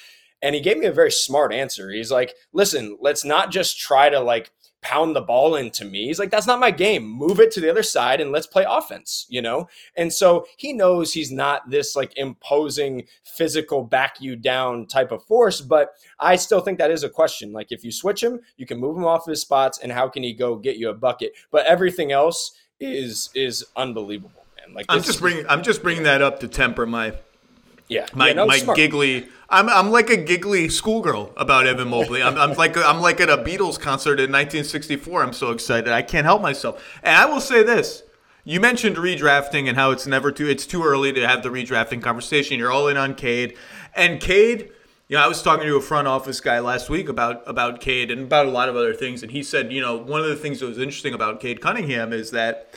And 0.43 0.52
he 0.52 0.60
gave 0.60 0.78
me 0.78 0.87
a 0.87 0.93
very 0.93 1.12
smart 1.12 1.52
answer. 1.52 1.90
He's 1.90 2.10
like, 2.10 2.34
listen, 2.52 2.98
let's 3.00 3.25
not 3.25 3.52
just 3.52 3.78
try 3.78 4.10
to 4.10 4.19
like 4.19 4.50
pound 4.86 5.16
the 5.16 5.20
ball 5.20 5.56
into 5.56 5.84
me. 5.84 6.06
He's 6.06 6.20
like, 6.20 6.30
that's 6.30 6.46
not 6.46 6.60
my 6.60 6.70
game. 6.70 7.04
Move 7.04 7.40
it 7.40 7.50
to 7.52 7.60
the 7.60 7.68
other 7.68 7.82
side 7.82 8.20
and 8.20 8.30
let's 8.30 8.46
play 8.46 8.64
offense, 8.68 9.26
you 9.28 9.42
know? 9.42 9.68
And 9.96 10.12
so 10.12 10.46
he 10.56 10.72
knows 10.72 11.12
he's 11.12 11.32
not 11.32 11.68
this 11.68 11.96
like 11.96 12.16
imposing 12.16 13.06
physical 13.24 13.82
back 13.82 14.20
you 14.20 14.36
down 14.36 14.86
type 14.86 15.10
of 15.10 15.24
force, 15.24 15.60
but 15.60 15.94
I 16.20 16.36
still 16.36 16.60
think 16.60 16.78
that 16.78 16.92
is 16.92 17.02
a 17.02 17.08
question. 17.08 17.52
Like 17.52 17.72
if 17.72 17.84
you 17.84 17.90
switch 17.90 18.22
him, 18.22 18.40
you 18.56 18.64
can 18.64 18.78
move 18.78 18.96
him 18.96 19.04
off 19.04 19.26
his 19.26 19.40
spots 19.40 19.80
and 19.80 19.90
how 19.90 20.08
can 20.08 20.22
he 20.22 20.32
go 20.32 20.54
get 20.54 20.76
you 20.76 20.90
a 20.90 20.94
bucket? 20.94 21.32
But 21.50 21.66
everything 21.66 22.12
else 22.12 22.52
is 22.78 23.30
is 23.34 23.64
unbelievable, 23.74 24.44
man. 24.56 24.72
Like 24.72 24.86
I'm 24.88 25.02
just 25.02 25.18
bringing 25.18 25.46
I'm 25.48 25.64
just 25.64 25.82
bringing 25.82 26.04
that 26.04 26.22
up 26.22 26.38
to 26.40 26.48
temper 26.48 26.86
my 26.86 27.14
yeah, 27.88 28.06
my 28.14 28.28
yeah, 28.28 28.34
no, 28.34 28.46
my 28.46 28.60
giggly. 28.74 29.28
I'm 29.48 29.68
I'm 29.68 29.90
like 29.90 30.10
a 30.10 30.16
giggly 30.16 30.68
schoolgirl 30.68 31.32
about 31.36 31.66
Evan 31.66 31.88
Mobley. 31.88 32.22
I'm, 32.22 32.36
I'm 32.36 32.54
like 32.54 32.76
I'm 32.76 33.00
like 33.00 33.20
at 33.20 33.30
a 33.30 33.38
Beatles 33.38 33.78
concert 33.78 34.19
in 34.19 34.32
1964. 34.32 35.22
I'm 35.22 35.32
so 35.32 35.52
excited. 35.52 35.93
I 35.93 36.02
can't 36.02 36.24
help 36.24 36.43
myself. 36.43 36.82
And 37.05 37.16
I 37.16 37.26
will 37.26 37.40
say 37.40 37.62
this: 37.62 38.02
you 38.44 38.60
mentioned 38.60 38.96
redrafting 38.96 39.69
and 39.69 39.76
how 39.76 39.93
it's 39.93 40.06
never 40.06 40.32
too 40.32 40.48
it's 40.48 40.66
too 40.66 40.82
early 40.82 41.12
to 41.12 41.28
have 41.28 41.43
the 41.43 41.48
redrafting 41.48 42.02
conversation. 42.02 42.58
You're 42.58 42.72
all 42.72 42.88
in 42.88 42.96
on 42.96 43.14
Cade, 43.14 43.56
and 43.94 44.20
Cade. 44.20 44.70
You 45.08 45.16
know, 45.16 45.22
I 45.22 45.28
was 45.28 45.40
talking 45.40 45.69
to 45.69 45.76
a 45.76 45.81
front 45.81 46.08
office 46.08 46.40
guy 46.40 46.58
last 46.58 46.90
week 46.90 47.08
about 47.08 47.44
about 47.46 47.81
Cade 47.81 48.10
and 48.10 48.22
about 48.22 48.46
a 48.46 48.50
lot 48.50 48.69
of 48.69 48.74
other 48.74 48.94
things, 48.94 49.22
and 49.22 49.31
he 49.31 49.44
said, 49.44 49.72
you 49.72 49.81
know, 49.81 49.96
one 49.96 50.20
of 50.20 50.26
the 50.26 50.34
things 50.34 50.58
that 50.58 50.66
was 50.66 50.78
interesting 50.78 51.14
about 51.14 51.38
Cade 51.38 51.60
Cunningham 51.60 52.12
is 52.12 52.32
that 52.32 52.76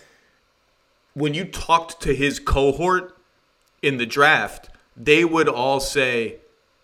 when 1.15 1.33
you 1.33 1.45
talked 1.45 1.99
to 2.01 2.13
his 2.13 2.39
cohort 2.39 3.17
in 3.81 3.97
the 3.97 4.05
draft 4.05 4.69
they 4.99 5.25
would 5.25 5.47
all 5.47 5.79
say, 5.79 6.39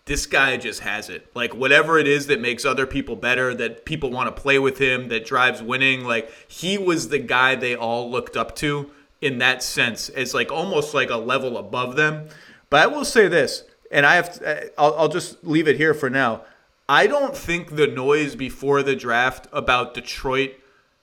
this 0.06 0.24
guy 0.26 0.56
just 0.56 0.80
has 0.80 1.10
it. 1.10 1.28
Like 1.34 1.54
whatever 1.54 1.98
it 1.98 2.08
is 2.08 2.28
that 2.28 2.40
makes 2.40 2.64
other 2.64 2.86
people 2.86 3.14
better, 3.14 3.54
that 3.54 3.84
people 3.84 4.10
want 4.10 4.34
to 4.34 4.42
play 4.42 4.58
with 4.58 4.78
him, 4.78 5.08
that 5.08 5.26
drives 5.26 5.62
winning, 5.62 6.04
like 6.04 6.32
he 6.48 6.78
was 6.78 7.10
the 7.10 7.18
guy 7.18 7.54
they 7.54 7.74
all 7.76 8.10
looked 8.10 8.36
up 8.36 8.56
to 8.56 8.90
in 9.20 9.38
that 9.38 9.62
sense 9.62 10.10
It's 10.10 10.34
like 10.34 10.52
almost 10.52 10.94
like 10.94 11.10
a 11.10 11.16
level 11.16 11.56
above 11.58 11.96
them. 11.96 12.28
But 12.70 12.82
I 12.82 12.86
will 12.86 13.04
say 13.04 13.28
this, 13.28 13.64
and 13.90 14.06
I 14.06 14.16
have 14.16 14.34
to, 14.34 14.72
I'll, 14.80 14.94
I'll 14.94 15.08
just 15.08 15.44
leave 15.44 15.68
it 15.68 15.76
here 15.76 15.94
for 15.94 16.10
now. 16.10 16.42
I 16.88 17.06
don't 17.06 17.36
think 17.36 17.74
the 17.74 17.86
noise 17.86 18.36
before 18.36 18.82
the 18.82 18.94
draft 18.94 19.48
about 19.52 19.94
Detroit 19.94 20.52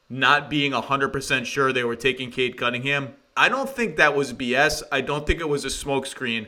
not 0.10 0.50
being 0.50 0.72
100% 0.72 1.46
sure 1.46 1.74
they 1.74 1.84
were 1.84 1.96
taking 1.96 2.32
Cade 2.32 2.58
Cunningham, 2.58 3.16
I 3.36 3.50
don't 3.50 3.70
think 3.70 3.98
that 3.98 4.16
was 4.16 4.32
BS. 4.32 4.84
I 4.92 5.02
don't 5.02 5.26
think 5.26 5.40
it 5.40 5.50
was 5.50 5.66
a 5.66 5.70
smokescreen 5.70 6.48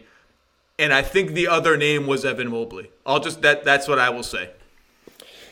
and 0.78 0.94
I 0.94 1.02
think 1.02 1.32
the 1.32 1.48
other 1.48 1.78
name 1.78 2.08
was 2.08 2.26
Evan 2.26 2.50
Mobley. 2.50 2.92
I'll 3.06 3.20
just 3.20 3.42
that 3.42 3.64
that's 3.64 3.88
what 3.88 4.00
I 4.00 4.10
will 4.10 4.24
say. 4.24 4.52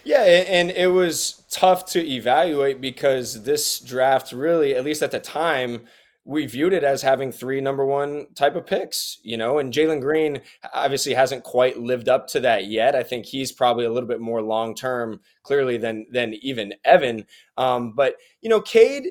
Yeah, 0.04 0.24
and 0.24 0.70
it 0.72 0.88
was 0.88 1.44
tough 1.50 1.86
to 1.92 2.06
evaluate 2.06 2.82
because 2.82 3.44
this 3.44 3.80
draft 3.80 4.34
really, 4.34 4.76
at 4.76 4.84
least 4.84 5.02
at 5.02 5.12
the 5.12 5.20
time, 5.20 5.84
we 6.26 6.46
viewed 6.46 6.74
it 6.74 6.84
as 6.84 7.02
having 7.02 7.32
three 7.32 7.62
number 7.62 7.86
one 7.86 8.28
type 8.36 8.56
of 8.56 8.66
picks, 8.66 9.20
you 9.24 9.38
know, 9.38 9.60
and 9.60 9.74
Jalen 9.74 10.02
Green 10.02 10.42
obviously 10.74 11.14
hasn't 11.14 11.44
quite 11.44 11.80
lived 11.80 12.08
up 12.08 12.28
to 12.28 12.40
that 12.42 12.68
yet. 12.68 12.96
I 12.96 13.04
think 13.04 13.26
he's 13.26 13.52
probably 13.52 13.86
a 13.86 13.92
little 13.92 14.08
bit 14.08 14.22
more 14.22 14.42
long 14.42 14.76
term, 14.76 15.22
clearly 15.44 15.78
than 15.78 16.06
than 16.12 16.34
even 16.36 16.74
Evan. 16.84 17.26
Um, 17.58 17.94
but 17.94 18.16
you 18.42 18.50
know, 18.50 18.62
Cade 18.62 19.10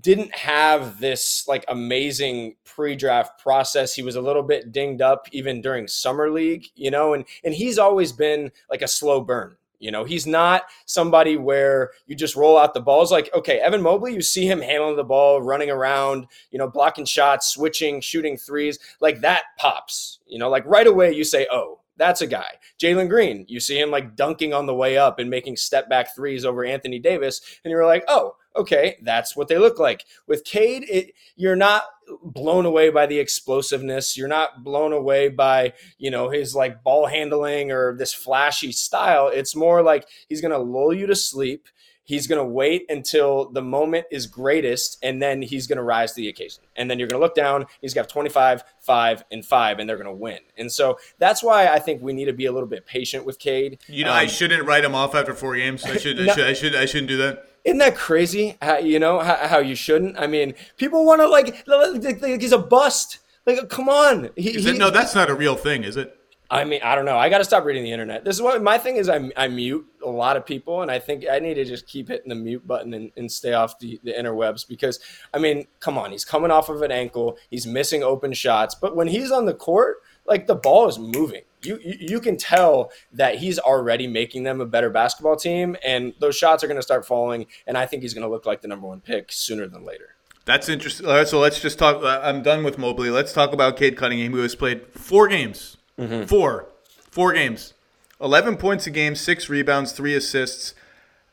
didn't 0.00 0.34
have 0.34 0.98
this 1.00 1.46
like 1.46 1.64
amazing 1.68 2.56
pre-draft 2.64 3.40
process. 3.40 3.94
He 3.94 4.02
was 4.02 4.16
a 4.16 4.20
little 4.20 4.42
bit 4.42 4.72
dinged 4.72 5.02
up 5.02 5.26
even 5.32 5.60
during 5.60 5.86
summer 5.86 6.30
league, 6.30 6.66
you 6.74 6.90
know, 6.90 7.14
and 7.14 7.24
and 7.44 7.54
he's 7.54 7.78
always 7.78 8.12
been 8.12 8.50
like 8.70 8.82
a 8.82 8.88
slow 8.88 9.20
burn. 9.20 9.56
You 9.82 9.90
know, 9.90 10.04
he's 10.04 10.28
not 10.28 10.62
somebody 10.86 11.36
where 11.36 11.90
you 12.06 12.14
just 12.14 12.36
roll 12.36 12.56
out 12.56 12.72
the 12.72 12.80
balls. 12.80 13.10
Like, 13.10 13.28
okay, 13.34 13.58
Evan 13.58 13.82
Mobley, 13.82 14.14
you 14.14 14.22
see 14.22 14.46
him 14.46 14.60
handling 14.60 14.94
the 14.94 15.02
ball, 15.02 15.42
running 15.42 15.70
around, 15.70 16.28
you 16.52 16.58
know, 16.58 16.68
blocking 16.68 17.04
shots, 17.04 17.48
switching, 17.48 18.00
shooting 18.00 18.36
threes. 18.36 18.78
Like 19.00 19.22
that 19.22 19.42
pops. 19.58 20.20
You 20.28 20.38
know, 20.38 20.48
like 20.48 20.64
right 20.66 20.86
away 20.86 21.12
you 21.12 21.24
say, 21.24 21.48
oh, 21.50 21.80
that's 21.96 22.20
a 22.20 22.26
guy. 22.26 22.58
Jalen 22.80 23.08
Green, 23.08 23.44
you 23.48 23.60
see 23.60 23.78
him 23.78 23.90
like 23.90 24.16
dunking 24.16 24.52
on 24.52 24.66
the 24.66 24.74
way 24.74 24.96
up 24.96 25.18
and 25.18 25.28
making 25.30 25.56
step 25.56 25.88
back 25.88 26.14
threes 26.14 26.44
over 26.44 26.64
Anthony 26.64 26.98
Davis, 26.98 27.40
and 27.64 27.70
you're 27.70 27.86
like, 27.86 28.04
oh, 28.08 28.36
okay, 28.56 28.96
that's 29.02 29.36
what 29.36 29.48
they 29.48 29.58
look 29.58 29.78
like. 29.78 30.04
With 30.26 30.44
Cade, 30.44 30.84
it, 30.88 31.12
you're 31.36 31.56
not 31.56 31.84
blown 32.22 32.66
away 32.66 32.90
by 32.90 33.06
the 33.06 33.18
explosiveness. 33.18 34.16
You're 34.16 34.28
not 34.28 34.64
blown 34.64 34.92
away 34.92 35.28
by, 35.28 35.72
you 35.98 36.10
know, 36.10 36.28
his 36.30 36.54
like 36.54 36.82
ball 36.82 37.06
handling 37.06 37.72
or 37.72 37.96
this 37.96 38.12
flashy 38.12 38.72
style. 38.72 39.28
It's 39.28 39.56
more 39.56 39.82
like 39.82 40.06
he's 40.28 40.40
going 40.40 40.52
to 40.52 40.58
lull 40.58 40.92
you 40.92 41.06
to 41.06 41.16
sleep. 41.16 41.68
He's 42.04 42.26
going 42.26 42.38
to 42.38 42.44
wait 42.44 42.84
until 42.88 43.50
the 43.50 43.62
moment 43.62 44.06
is 44.10 44.26
greatest, 44.26 44.98
and 45.02 45.22
then 45.22 45.42
he's 45.42 45.66
going 45.66 45.76
to 45.76 45.82
rise 45.82 46.12
to 46.12 46.20
the 46.20 46.28
occasion. 46.28 46.64
And 46.74 46.90
then 46.90 46.98
you're 46.98 47.08
going 47.08 47.20
to 47.20 47.24
look 47.24 47.34
down. 47.34 47.66
He's 47.80 47.94
got 47.94 48.08
25, 48.08 48.64
5, 48.80 49.24
and 49.30 49.44
5, 49.44 49.78
and 49.78 49.88
they're 49.88 49.96
going 49.96 50.06
to 50.06 50.12
win. 50.12 50.38
And 50.56 50.70
so 50.70 50.98
that's 51.18 51.42
why 51.42 51.68
I 51.68 51.78
think 51.78 52.02
we 52.02 52.12
need 52.12 52.24
to 52.24 52.32
be 52.32 52.46
a 52.46 52.52
little 52.52 52.68
bit 52.68 52.86
patient 52.86 53.24
with 53.24 53.38
Cade. 53.38 53.78
You 53.86 54.04
know, 54.04 54.10
um, 54.10 54.16
I 54.16 54.26
shouldn't 54.26 54.66
write 54.66 54.84
him 54.84 54.94
off 54.94 55.14
after 55.14 55.32
four 55.34 55.56
games. 55.56 55.84
I 55.84 55.96
should, 55.98 56.16
no, 56.16 56.32
I 56.32 56.34
should, 56.34 56.44
I 56.44 56.52
should, 56.54 56.74
I 56.74 56.86
shouldn't 56.86 57.08
do 57.08 57.16
that. 57.18 57.48
Isn't 57.64 57.78
that 57.78 57.94
crazy? 57.94 58.56
How, 58.60 58.78
you 58.78 58.98
know 58.98 59.20
how, 59.20 59.36
how, 59.36 59.58
you 59.60 59.76
shouldn't. 59.76 60.18
I 60.18 60.26
mean, 60.26 60.54
people 60.76 61.06
want 61.06 61.20
to 61.20 61.28
like, 61.28 61.64
like 61.68 62.40
he's 62.40 62.52
a 62.52 62.58
bust. 62.58 63.18
Like, 63.46 63.68
come 63.68 63.88
on. 63.88 64.30
He, 64.36 64.52
he, 64.52 64.76
no, 64.76 64.90
that's 64.90 65.14
not 65.14 65.30
a 65.30 65.34
real 65.34 65.54
thing, 65.54 65.84
is 65.84 65.96
it? 65.96 66.16
I 66.52 66.64
mean, 66.64 66.80
I 66.84 66.94
don't 66.94 67.06
know. 67.06 67.16
I 67.16 67.30
got 67.30 67.38
to 67.38 67.44
stop 67.44 67.64
reading 67.64 67.82
the 67.82 67.92
internet. 67.92 68.24
This 68.24 68.36
is 68.36 68.42
what 68.42 68.62
my 68.62 68.76
thing 68.76 68.96
is. 68.96 69.08
I, 69.08 69.30
I 69.38 69.48
mute 69.48 69.86
a 70.04 70.10
lot 70.10 70.36
of 70.36 70.44
people, 70.44 70.82
and 70.82 70.90
I 70.90 70.98
think 70.98 71.24
I 71.30 71.38
need 71.38 71.54
to 71.54 71.64
just 71.64 71.86
keep 71.86 72.08
hitting 72.08 72.28
the 72.28 72.34
mute 72.34 72.66
button 72.66 72.92
and, 72.92 73.10
and 73.16 73.32
stay 73.32 73.54
off 73.54 73.78
the, 73.78 73.98
the 74.04 74.12
interwebs 74.12 74.68
because, 74.68 75.00
I 75.32 75.38
mean, 75.38 75.66
come 75.80 75.96
on. 75.96 76.12
He's 76.12 76.26
coming 76.26 76.50
off 76.50 76.68
of 76.68 76.82
an 76.82 76.92
ankle. 76.92 77.38
He's 77.48 77.66
missing 77.66 78.02
open 78.02 78.34
shots. 78.34 78.74
But 78.74 78.94
when 78.94 79.08
he's 79.08 79.30
on 79.30 79.46
the 79.46 79.54
court, 79.54 80.02
like 80.26 80.46
the 80.46 80.54
ball 80.54 80.88
is 80.88 80.98
moving. 80.98 81.42
You, 81.62 81.78
you, 81.82 81.96
you 82.00 82.20
can 82.20 82.36
tell 82.36 82.92
that 83.12 83.36
he's 83.36 83.58
already 83.58 84.06
making 84.06 84.42
them 84.42 84.60
a 84.60 84.66
better 84.66 84.90
basketball 84.90 85.36
team, 85.36 85.76
and 85.82 86.12
those 86.20 86.36
shots 86.36 86.62
are 86.62 86.66
going 86.66 86.76
to 86.76 86.82
start 86.82 87.06
falling. 87.06 87.46
And 87.66 87.78
I 87.78 87.86
think 87.86 88.02
he's 88.02 88.12
going 88.12 88.26
to 88.26 88.30
look 88.30 88.44
like 88.44 88.60
the 88.60 88.68
number 88.68 88.86
one 88.86 89.00
pick 89.00 89.32
sooner 89.32 89.66
than 89.66 89.86
later. 89.86 90.16
That's 90.44 90.68
interesting. 90.68 91.06
All 91.06 91.14
right, 91.14 91.28
so 91.28 91.38
let's 91.38 91.60
just 91.60 91.78
talk. 91.78 92.02
Uh, 92.02 92.20
I'm 92.22 92.42
done 92.42 92.64
with 92.64 92.76
Mobley. 92.76 93.10
Let's 93.10 93.32
talk 93.32 93.52
about 93.52 93.76
Cade 93.76 93.96
Cunningham, 93.96 94.32
who 94.32 94.42
has 94.42 94.56
played 94.56 94.86
four 94.88 95.28
games, 95.28 95.76
mm-hmm. 96.02 96.24
four, 96.24 96.66
four 97.10 97.32
games, 97.32 97.74
11 98.20 98.56
points 98.56 98.86
a 98.86 98.90
game, 98.90 99.14
six 99.14 99.48
rebounds, 99.48 99.92
three 99.92 100.14
assists. 100.14 100.74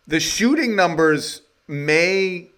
The 0.08 0.20
shooting 0.20 0.76
numbers 0.76 1.42
may 1.68 2.50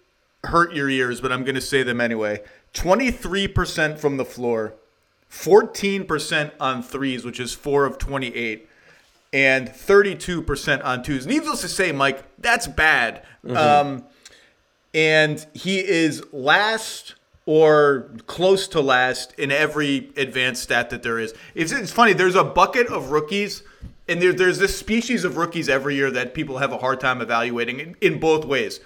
hurt 0.44 0.74
your 0.74 0.88
ears, 0.88 1.20
but 1.20 1.32
I'm 1.32 1.44
going 1.44 1.54
to 1.54 1.60
say 1.60 1.82
them 1.82 2.00
anyway. 2.00 2.42
23% 2.74 3.98
from 3.98 4.16
the 4.16 4.24
floor, 4.24 4.74
14% 5.30 6.52
on 6.58 6.82
threes, 6.82 7.24
which 7.24 7.38
is 7.38 7.52
four 7.52 7.84
of 7.84 7.98
28, 7.98 8.68
and 9.32 9.68
32% 9.68 10.84
on 10.84 11.02
twos. 11.02 11.26
Needless 11.26 11.60
to 11.60 11.68
say, 11.68 11.92
Mike, 11.92 12.24
that's 12.38 12.66
bad. 12.66 13.22
Mm-hmm. 13.44 13.56
Um, 13.56 14.04
and 14.94 15.44
he 15.54 15.78
is 15.78 16.22
last 16.32 17.14
or 17.46 18.10
close 18.26 18.68
to 18.68 18.80
last 18.80 19.32
in 19.38 19.50
every 19.50 20.12
advanced 20.16 20.62
stat 20.62 20.90
that 20.90 21.02
there 21.02 21.18
is. 21.18 21.34
It's, 21.54 21.72
it's 21.72 21.90
funny, 21.90 22.12
there's 22.12 22.36
a 22.36 22.44
bucket 22.44 22.86
of 22.86 23.10
rookies. 23.10 23.62
And 24.08 24.20
there, 24.20 24.32
there's 24.32 24.58
this 24.58 24.76
species 24.76 25.24
of 25.24 25.36
rookies 25.36 25.68
every 25.68 25.94
year 25.94 26.10
that 26.10 26.34
people 26.34 26.58
have 26.58 26.72
a 26.72 26.78
hard 26.78 27.00
time 27.00 27.20
evaluating 27.20 27.80
in, 27.80 27.96
in 28.00 28.20
both 28.20 28.44
ways. 28.44 28.80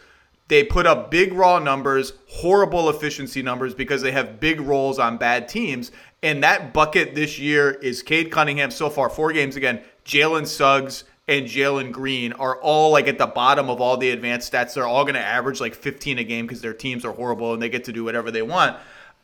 They 0.49 0.63
put 0.63 0.87
up 0.87 1.11
big 1.11 1.33
raw 1.33 1.59
numbers, 1.59 2.13
horrible 2.29 2.89
efficiency 2.89 3.43
numbers 3.43 3.75
because 3.75 4.03
they 4.03 4.13
have 4.13 4.39
big 4.39 4.61
roles 4.61 4.99
on 4.99 5.17
bad 5.17 5.49
teams. 5.49 5.91
And 6.23 6.43
that 6.45 6.73
bucket 6.73 7.15
this 7.15 7.39
year 7.39 7.73
is 7.73 8.03
Cade 8.03 8.31
Cunningham 8.31 8.71
so 8.71 8.89
far, 8.89 9.11
four 9.11 9.33
games 9.33 9.57
again. 9.57 9.83
Jalen 10.05 10.47
Suggs 10.47 11.05
and 11.29 11.47
Jalen 11.47 11.91
Green 11.93 12.33
are 12.33 12.57
all 12.61 12.91
like 12.91 13.09
at 13.09 13.19
the 13.19 13.27
bottom 13.27 13.69
of 13.69 13.81
all 13.81 13.97
the 13.97 14.11
advanced 14.11 14.53
stats. 14.53 14.75
They're 14.75 14.87
all 14.87 15.05
going 15.05 15.15
to 15.15 15.21
average 15.21 15.61
like 15.61 15.75
15 15.75 16.19
a 16.19 16.25
game 16.25 16.47
because 16.47 16.61
their 16.61 16.75
teams 16.75 17.05
are 17.05 17.13
horrible 17.13 17.53
and 17.53 17.61
they 17.61 17.69
get 17.69 17.85
to 17.85 17.93
do 17.93 18.05
whatever 18.05 18.31
they 18.31 18.43
want. 18.43 18.77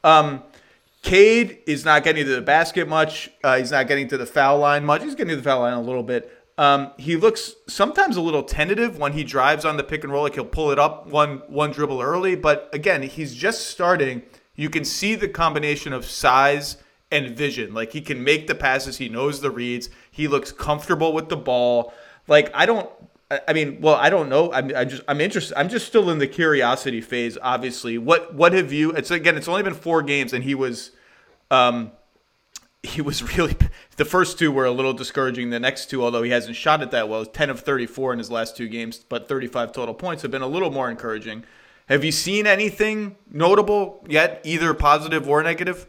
Um, 0.03 0.43
Cade 1.03 1.59
is 1.67 1.85
not 1.85 2.05
getting 2.05 2.25
to 2.25 2.35
the 2.35 2.43
basket 2.43 2.89
much. 2.89 3.31
Uh, 3.43 3.59
he's 3.59 3.71
not 3.71 3.89
getting 3.89 4.09
to 4.09 4.17
the 4.17 4.27
foul 4.27 4.59
line 4.59 4.85
much. 4.85 5.03
He's 5.03 5.15
getting 5.15 5.31
to 5.31 5.37
the 5.37 5.43
foul 5.43 5.61
line 5.61 5.75
a 5.75 5.83
little 5.83 6.03
bit. 6.03 6.39
Um, 6.59 6.93
he 6.99 7.17
looks 7.17 7.55
sometimes 7.69 8.17
a 8.17 8.21
little 8.21 8.43
tentative 8.43 8.99
when 8.99 9.13
he 9.13 9.25
drives 9.25 9.65
on 9.65 9.77
the 9.77 9.85
pick 9.85 10.05
and 10.05 10.13
roll. 10.13 10.23
Like 10.25 10.35
he'll 10.35 10.45
pull 10.45 10.71
it 10.71 10.79
up 10.79 11.07
one 11.07 11.43
one 11.49 11.73
dribble 11.73 12.01
early, 12.01 12.37
but 12.37 12.69
again, 12.73 13.03
he's 13.03 13.35
just 13.35 13.69
starting. 13.69 14.23
You 14.55 14.69
can 14.69 14.85
see 14.85 15.15
the 15.15 15.29
combination 15.29 15.93
of 15.93 16.05
size 16.05 16.77
and 17.13 17.37
vision. 17.37 17.75
Like 17.75 17.93
he 17.93 18.01
can 18.01 18.25
make 18.25 18.47
the 18.47 18.55
passes, 18.55 18.99
he 18.99 19.09
knows 19.09 19.41
the 19.41 19.51
reads, 19.51 19.91
he 20.11 20.27
looks 20.27 20.51
comfortable 20.51 21.13
with 21.13 21.29
the 21.29 21.37
ball. 21.37 21.93
Like 22.27 22.51
I 22.55 22.67
don't 22.67 22.91
I 23.49 23.53
mean, 23.53 23.81
well, 23.81 23.95
I 23.95 24.11
don't 24.11 24.29
know. 24.29 24.53
I'm, 24.53 24.73
I 24.75 24.85
just, 24.85 25.03
I'm 25.09 25.21
interested. 25.21 25.59
I'm 25.59 25.69
just 25.69 25.87
still 25.87 26.11
in 26.11 26.19
the 26.19 26.27
curiosity 26.27 27.01
phase. 27.01 27.39
Obviously, 27.41 27.97
what, 27.99 28.35
what 28.35 28.53
have 28.53 28.73
you? 28.73 28.93
It's 28.93 29.11
again, 29.11 29.37
it's 29.37 29.49
only 29.49 29.63
been 29.63 29.75
four 29.75 30.03
games, 30.03 30.33
and 30.33 30.45
he 30.45 30.55
was, 30.55 30.91
um, 31.51 31.93
he 32.83 33.01
was 33.01 33.23
really. 33.37 33.57
The 33.97 34.05
first 34.05 34.39
two 34.39 34.51
were 34.51 34.65
a 34.65 34.71
little 34.71 34.93
discouraging. 34.93 35.51
The 35.51 35.61
next 35.61 35.89
two, 35.89 36.03
although 36.03 36.23
he 36.23 36.31
hasn't 36.31 36.57
shot 36.57 36.83
it 36.83 36.91
that 36.91 37.09
well, 37.09 37.25
ten 37.25 37.51
of 37.51 37.61
34 37.61 38.15
in 38.15 38.19
his 38.19 38.31
last 38.31 38.57
two 38.57 38.69
games, 38.69 38.99
but 38.99 39.29
35 39.29 39.73
total 39.73 39.95
points 39.95 40.23
have 40.23 40.31
been 40.31 40.43
a 40.43 40.47
little 40.47 40.71
more 40.71 40.91
encouraging. 40.91 41.45
Have 41.87 42.05
you 42.05 42.13
seen 42.13 42.47
anything 42.47 43.17
notable 43.31 44.05
yet, 44.09 44.41
either 44.45 44.73
positive 44.75 45.29
or 45.29 45.43
negative? 45.43 45.87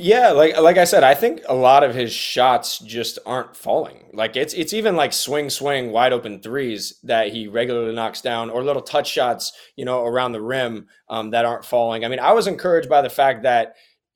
Yeah, 0.00 0.30
like 0.30 0.56
like 0.56 0.78
I 0.78 0.84
said, 0.84 1.02
I 1.02 1.14
think 1.14 1.42
a 1.48 1.54
lot 1.54 1.82
of 1.82 1.92
his 1.92 2.12
shots 2.12 2.78
just 2.78 3.18
aren't 3.26 3.56
falling. 3.56 4.04
Like 4.12 4.36
it's 4.36 4.54
it's 4.54 4.72
even 4.72 4.94
like 4.94 5.12
swing 5.12 5.50
swing 5.50 5.90
wide 5.90 6.12
open 6.12 6.40
threes 6.40 7.00
that 7.02 7.32
he 7.32 7.48
regularly 7.48 7.92
knocks 7.92 8.20
down, 8.20 8.48
or 8.48 8.62
little 8.62 8.80
touch 8.80 9.10
shots, 9.10 9.52
you 9.74 9.84
know, 9.84 10.04
around 10.04 10.32
the 10.32 10.40
rim 10.40 10.86
um, 11.08 11.30
that 11.30 11.44
aren't 11.44 11.64
falling. 11.64 12.04
I 12.04 12.08
mean, 12.08 12.20
I 12.20 12.32
was 12.32 12.46
encouraged 12.46 12.88
by 12.88 13.02
the 13.02 13.10
fact 13.10 13.42
that 13.42 13.74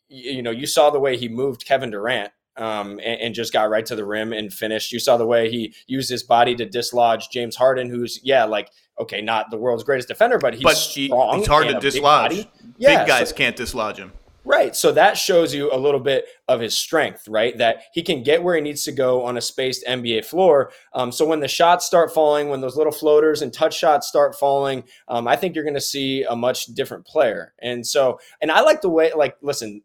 you 0.08 0.40
know 0.40 0.52
you 0.52 0.68
saw 0.68 0.90
the 0.90 1.00
way 1.00 1.16
he 1.16 1.28
moved 1.28 1.66
Kevin 1.66 1.90
Durant 1.90 2.30
um, 2.56 3.00
and, 3.02 3.20
and, 3.20 3.34
just 3.34 3.52
got 3.52 3.68
right 3.70 3.84
to 3.86 3.96
the 3.96 4.04
rim 4.04 4.32
and 4.32 4.52
finished. 4.52 4.92
You 4.92 5.00
saw 5.00 5.16
the 5.16 5.26
way 5.26 5.50
he 5.50 5.74
used 5.88 6.10
his 6.10 6.22
body 6.22 6.54
to 6.56 6.64
dislodge 6.64 7.28
James 7.30 7.56
Harden, 7.56 7.90
who's 7.90 8.20
yeah, 8.22 8.44
like 8.44 8.70
okay, 9.00 9.20
not 9.20 9.50
the 9.50 9.56
world's 9.56 9.82
greatest 9.82 10.06
defender, 10.06 10.38
but 10.38 10.54
he's 10.54 10.62
but 10.62 10.76
strong. 10.76 11.38
He's 11.38 11.48
hard 11.48 11.66
to 11.68 11.80
dislodge. 11.80 12.30
Big, 12.30 12.48
yeah, 12.78 12.98
big 13.00 13.08
guys 13.08 13.30
so, 13.30 13.34
can't 13.34 13.56
dislodge 13.56 13.98
him. 13.98 14.12
Right. 14.44 14.75
So 14.75 14.90
that 14.92 15.16
shows 15.16 15.54
you 15.54 15.72
a 15.72 15.76
little 15.78 16.00
bit 16.00 16.26
of 16.49 16.61
his 16.61 16.76
strength, 16.76 17.28
right? 17.28 17.56
That 17.58 17.84
he 17.92 18.02
can 18.02 18.25
get 18.25 18.42
where 18.42 18.56
he 18.56 18.61
needs 18.61 18.84
to 18.84 18.92
go 18.92 19.25
on 19.25 19.37
a 19.37 19.40
spaced 19.40 19.84
NBA 19.87 20.25
floor. 20.25 20.72
Um, 20.94 21.12
so 21.12 21.25
when 21.25 21.38
the 21.38 21.46
shots 21.46 21.87
start 21.87 22.12
falling, 22.12 22.49
when 22.49 22.61
those 22.61 22.76
little 22.76 22.92
floaters 22.92 23.42
and 23.42 23.52
touch 23.52 23.78
shots 23.78 24.08
start 24.08 24.34
falling, 24.34 24.82
um, 25.06 25.28
I 25.28 25.37
think 25.37 25.54
you're 25.54 25.64
going 25.64 25.75
to 25.75 25.80
see 25.80 26.25
a 26.25 26.34
much 26.34 26.66
different 26.66 27.06
player. 27.06 27.54
And 27.61 27.87
so, 27.87 28.18
and 28.40 28.50
I 28.50 28.62
like 28.62 28.80
the 28.80 28.90
way, 28.90 29.12
like, 29.14 29.37
listen, 29.42 29.80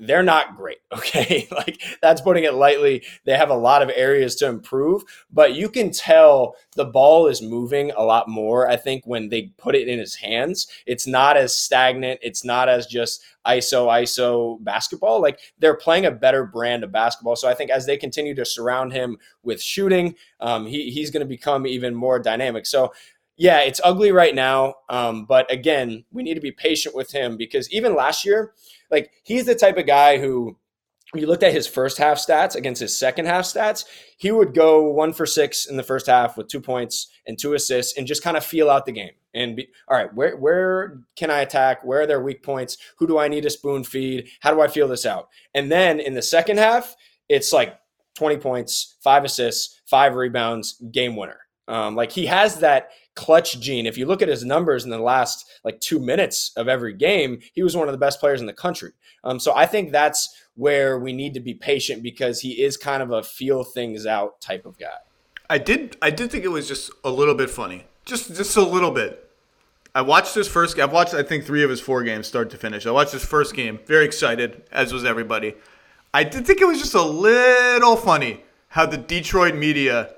they're 0.00 0.22
not 0.22 0.56
great. 0.56 0.78
Okay. 0.92 1.48
like 1.50 1.80
that's 2.02 2.20
putting 2.20 2.44
it 2.44 2.54
lightly. 2.54 3.04
They 3.24 3.36
have 3.36 3.48
a 3.50 3.54
lot 3.54 3.80
of 3.80 3.90
areas 3.94 4.34
to 4.36 4.46
improve, 4.46 5.02
but 5.32 5.54
you 5.54 5.68
can 5.68 5.90
tell 5.90 6.56
the 6.76 6.84
ball 6.84 7.26
is 7.26 7.40
moving 7.40 7.90
a 7.92 8.02
lot 8.02 8.28
more. 8.28 8.68
I 8.68 8.76
think 8.76 9.04
when 9.06 9.28
they 9.28 9.52
put 9.56 9.74
it 9.74 9.88
in 9.88 9.98
his 9.98 10.16
hands, 10.16 10.66
it's 10.86 11.06
not 11.06 11.36
as 11.36 11.56
stagnant. 11.56 12.20
It's 12.22 12.44
not 12.44 12.68
as 12.68 12.86
just 12.86 13.22
ISO, 13.46 13.86
ISO 13.86 14.62
basketball. 14.62 15.22
Like 15.22 15.40
they're 15.58 15.76
playing 15.76 16.06
a 16.06 16.10
better 16.10 16.44
brand 16.44 16.84
of 16.84 16.92
basketball. 16.92 17.36
So 17.36 17.48
I 17.48 17.54
think 17.54 17.70
as 17.70 17.86
they 17.86 17.96
continue 17.96 18.34
to 18.34 18.44
surround 18.44 18.92
him 18.92 19.16
with 19.42 19.62
shooting, 19.62 20.14
um, 20.40 20.66
he, 20.66 20.90
he's 20.90 21.10
going 21.10 21.22
to 21.22 21.28
become 21.28 21.66
even 21.66 21.94
more 21.94 22.18
dynamic. 22.18 22.66
So 22.66 22.92
yeah, 23.40 23.60
it's 23.60 23.80
ugly 23.82 24.12
right 24.12 24.34
now. 24.34 24.74
Um, 24.90 25.24
but 25.24 25.50
again, 25.50 26.04
we 26.12 26.22
need 26.22 26.34
to 26.34 26.42
be 26.42 26.52
patient 26.52 26.94
with 26.94 27.10
him 27.10 27.38
because 27.38 27.72
even 27.72 27.94
last 27.94 28.22
year, 28.22 28.52
like 28.90 29.10
he's 29.22 29.46
the 29.46 29.54
type 29.54 29.78
of 29.78 29.86
guy 29.86 30.18
who 30.18 30.58
you 31.14 31.26
looked 31.26 31.42
at 31.42 31.54
his 31.54 31.66
first 31.66 31.96
half 31.96 32.18
stats 32.18 32.54
against 32.54 32.82
his 32.82 32.94
second 32.94 33.24
half 33.24 33.46
stats, 33.46 33.86
he 34.18 34.30
would 34.30 34.52
go 34.52 34.82
one 34.90 35.14
for 35.14 35.24
six 35.24 35.64
in 35.64 35.78
the 35.78 35.82
first 35.82 36.06
half 36.06 36.36
with 36.36 36.48
two 36.48 36.60
points 36.60 37.08
and 37.26 37.38
two 37.38 37.54
assists 37.54 37.96
and 37.96 38.06
just 38.06 38.22
kind 38.22 38.36
of 38.36 38.44
feel 38.44 38.68
out 38.68 38.84
the 38.84 38.92
game 38.92 39.12
and 39.32 39.56
be 39.56 39.68
all 39.88 39.96
right, 39.96 40.14
where 40.14 40.36
where 40.36 41.00
can 41.16 41.30
I 41.30 41.40
attack? 41.40 41.82
Where 41.82 42.02
are 42.02 42.06
their 42.06 42.20
weak 42.20 42.42
points? 42.42 42.76
Who 42.98 43.06
do 43.06 43.18
I 43.18 43.28
need 43.28 43.44
to 43.44 43.50
spoon 43.50 43.84
feed? 43.84 44.28
How 44.40 44.52
do 44.52 44.60
I 44.60 44.68
feel 44.68 44.86
this 44.86 45.06
out? 45.06 45.30
And 45.54 45.72
then 45.72 45.98
in 45.98 46.12
the 46.12 46.20
second 46.20 46.58
half, 46.58 46.94
it's 47.30 47.54
like 47.54 47.78
20 48.16 48.36
points, 48.36 48.98
five 49.02 49.24
assists, 49.24 49.80
five 49.86 50.14
rebounds, 50.14 50.74
game 50.92 51.16
winner. 51.16 51.38
Um, 51.70 51.94
like 51.94 52.10
he 52.10 52.26
has 52.26 52.56
that 52.58 52.90
clutch 53.14 53.60
gene. 53.60 53.86
If 53.86 53.98
you 53.98 54.06
look 54.06 54.22
at 54.22 54.28
his 54.28 54.44
numbers 54.44 54.84
in 54.84 54.90
the 54.90 54.98
last 54.98 55.46
like 55.64 55.80
two 55.80 55.98
minutes 55.98 56.52
of 56.56 56.68
every 56.68 56.94
game, 56.94 57.40
he 57.52 57.62
was 57.62 57.76
one 57.76 57.88
of 57.88 57.92
the 57.92 57.98
best 57.98 58.20
players 58.20 58.40
in 58.40 58.46
the 58.46 58.52
country. 58.52 58.92
Um, 59.24 59.38
so 59.38 59.54
I 59.54 59.66
think 59.66 59.92
that's 59.92 60.34
where 60.54 60.98
we 60.98 61.12
need 61.12 61.34
to 61.34 61.40
be 61.40 61.54
patient 61.54 62.02
because 62.02 62.40
he 62.40 62.62
is 62.62 62.76
kind 62.76 63.02
of 63.02 63.10
a 63.10 63.22
feel 63.22 63.64
things 63.64 64.06
out 64.06 64.40
type 64.40 64.66
of 64.66 64.78
guy. 64.78 64.98
I 65.48 65.58
did 65.58 65.96
I 66.00 66.10
did 66.10 66.30
think 66.30 66.44
it 66.44 66.48
was 66.48 66.68
just 66.68 66.90
a 67.04 67.10
little 67.10 67.34
bit 67.34 67.50
funny. 67.50 67.86
Just 68.04 68.34
just 68.34 68.56
a 68.56 68.62
little 68.62 68.90
bit. 68.90 69.26
I 69.94 70.02
watched 70.02 70.34
his 70.34 70.46
first 70.46 70.78
I've 70.78 70.92
watched 70.92 71.14
I 71.14 71.22
think 71.22 71.44
3 71.44 71.64
of 71.64 71.70
his 71.70 71.80
4 71.80 72.04
games 72.04 72.26
start 72.26 72.50
to 72.50 72.56
finish. 72.56 72.86
I 72.86 72.92
watched 72.92 73.12
his 73.12 73.24
first 73.24 73.54
game, 73.54 73.80
very 73.86 74.04
excited 74.04 74.62
as 74.70 74.92
was 74.92 75.04
everybody. 75.04 75.54
I 76.14 76.24
did 76.24 76.46
think 76.46 76.60
it 76.60 76.66
was 76.66 76.78
just 76.78 76.94
a 76.94 77.02
little 77.02 77.96
funny 77.96 78.42
how 78.68 78.86
the 78.86 78.96
Detroit 78.96 79.54
media 79.54 80.14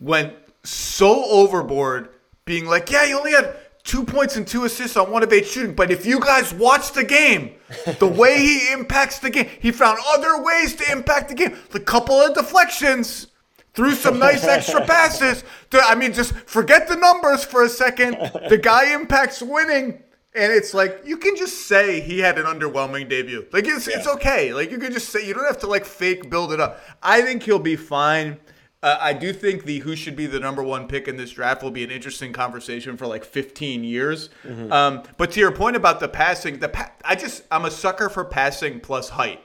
went 0.00 0.34
so 0.64 1.24
overboard 1.26 2.08
being 2.44 2.66
like, 2.66 2.90
"Yeah, 2.90 3.06
he 3.06 3.14
only 3.14 3.32
had 3.32 3.56
two 3.84 4.04
points 4.04 4.36
and 4.36 4.46
two 4.46 4.64
assists 4.64 4.96
on 4.96 5.10
one 5.10 5.22
of 5.22 5.32
eight 5.32 5.46
shooting. 5.46 5.74
But 5.74 5.90
if 5.90 6.06
you 6.06 6.20
guys 6.20 6.54
watch 6.54 6.92
the 6.92 7.04
game, 7.04 7.54
the 7.98 8.06
way 8.20 8.38
he 8.38 8.72
impacts 8.72 9.18
the 9.18 9.30
game, 9.30 9.48
he 9.60 9.70
found 9.70 9.98
other 10.08 10.42
ways 10.42 10.74
to 10.76 10.92
impact 10.92 11.28
the 11.28 11.34
game. 11.34 11.56
The 11.70 11.80
couple 11.80 12.14
of 12.14 12.34
deflections, 12.34 13.28
threw 13.74 13.94
some 13.94 14.18
nice 14.18 14.44
extra 14.44 14.80
passes. 14.86 15.44
I 15.72 15.94
mean, 15.94 16.12
just 16.12 16.34
forget 16.34 16.88
the 16.88 16.96
numbers 16.96 17.44
for 17.44 17.64
a 17.64 17.68
second. 17.68 18.16
The 18.48 18.58
guy 18.58 18.94
impacts 18.94 19.42
winning. 19.42 20.02
And 20.34 20.50
it's 20.50 20.72
like 20.72 21.02
you 21.04 21.18
can 21.18 21.36
just 21.36 21.66
say 21.66 22.00
he 22.00 22.18
had 22.18 22.38
an 22.38 22.46
underwhelming 22.46 23.06
debut. 23.06 23.46
Like 23.52 23.66
it's 23.66 23.86
yeah. 23.86 23.98
it's 23.98 24.06
okay. 24.06 24.54
Like 24.54 24.70
you 24.70 24.78
can 24.78 24.90
just 24.90 25.10
say 25.10 25.26
you 25.26 25.34
don't 25.34 25.44
have 25.44 25.58
to 25.58 25.66
like 25.66 25.84
fake 25.84 26.30
build 26.30 26.54
it 26.54 26.60
up. 26.60 26.80
I 27.02 27.20
think 27.20 27.42
he'll 27.42 27.58
be 27.58 27.76
fine. 27.76 28.38
Uh, 28.82 28.98
I 29.00 29.12
do 29.12 29.32
think 29.32 29.64
the 29.64 29.78
who 29.80 29.94
should 29.94 30.16
be 30.16 30.26
the 30.26 30.40
number 30.40 30.62
one 30.62 30.88
pick 30.88 31.06
in 31.06 31.16
this 31.16 31.30
draft 31.30 31.62
will 31.62 31.70
be 31.70 31.84
an 31.84 31.90
interesting 31.90 32.32
conversation 32.32 32.96
for 32.96 33.06
like 33.06 33.24
15 33.24 33.84
years. 33.84 34.28
Mm-hmm. 34.44 34.72
Um, 34.72 35.02
but 35.16 35.30
to 35.32 35.40
your 35.40 35.52
point 35.52 35.76
about 35.76 36.00
the 36.00 36.08
passing, 36.08 36.58
the 36.58 36.68
pa- 36.68 36.90
I 37.04 37.14
just 37.14 37.44
I'm 37.50 37.64
a 37.64 37.70
sucker 37.70 38.08
for 38.08 38.24
passing 38.24 38.80
plus 38.80 39.10
height. 39.10 39.40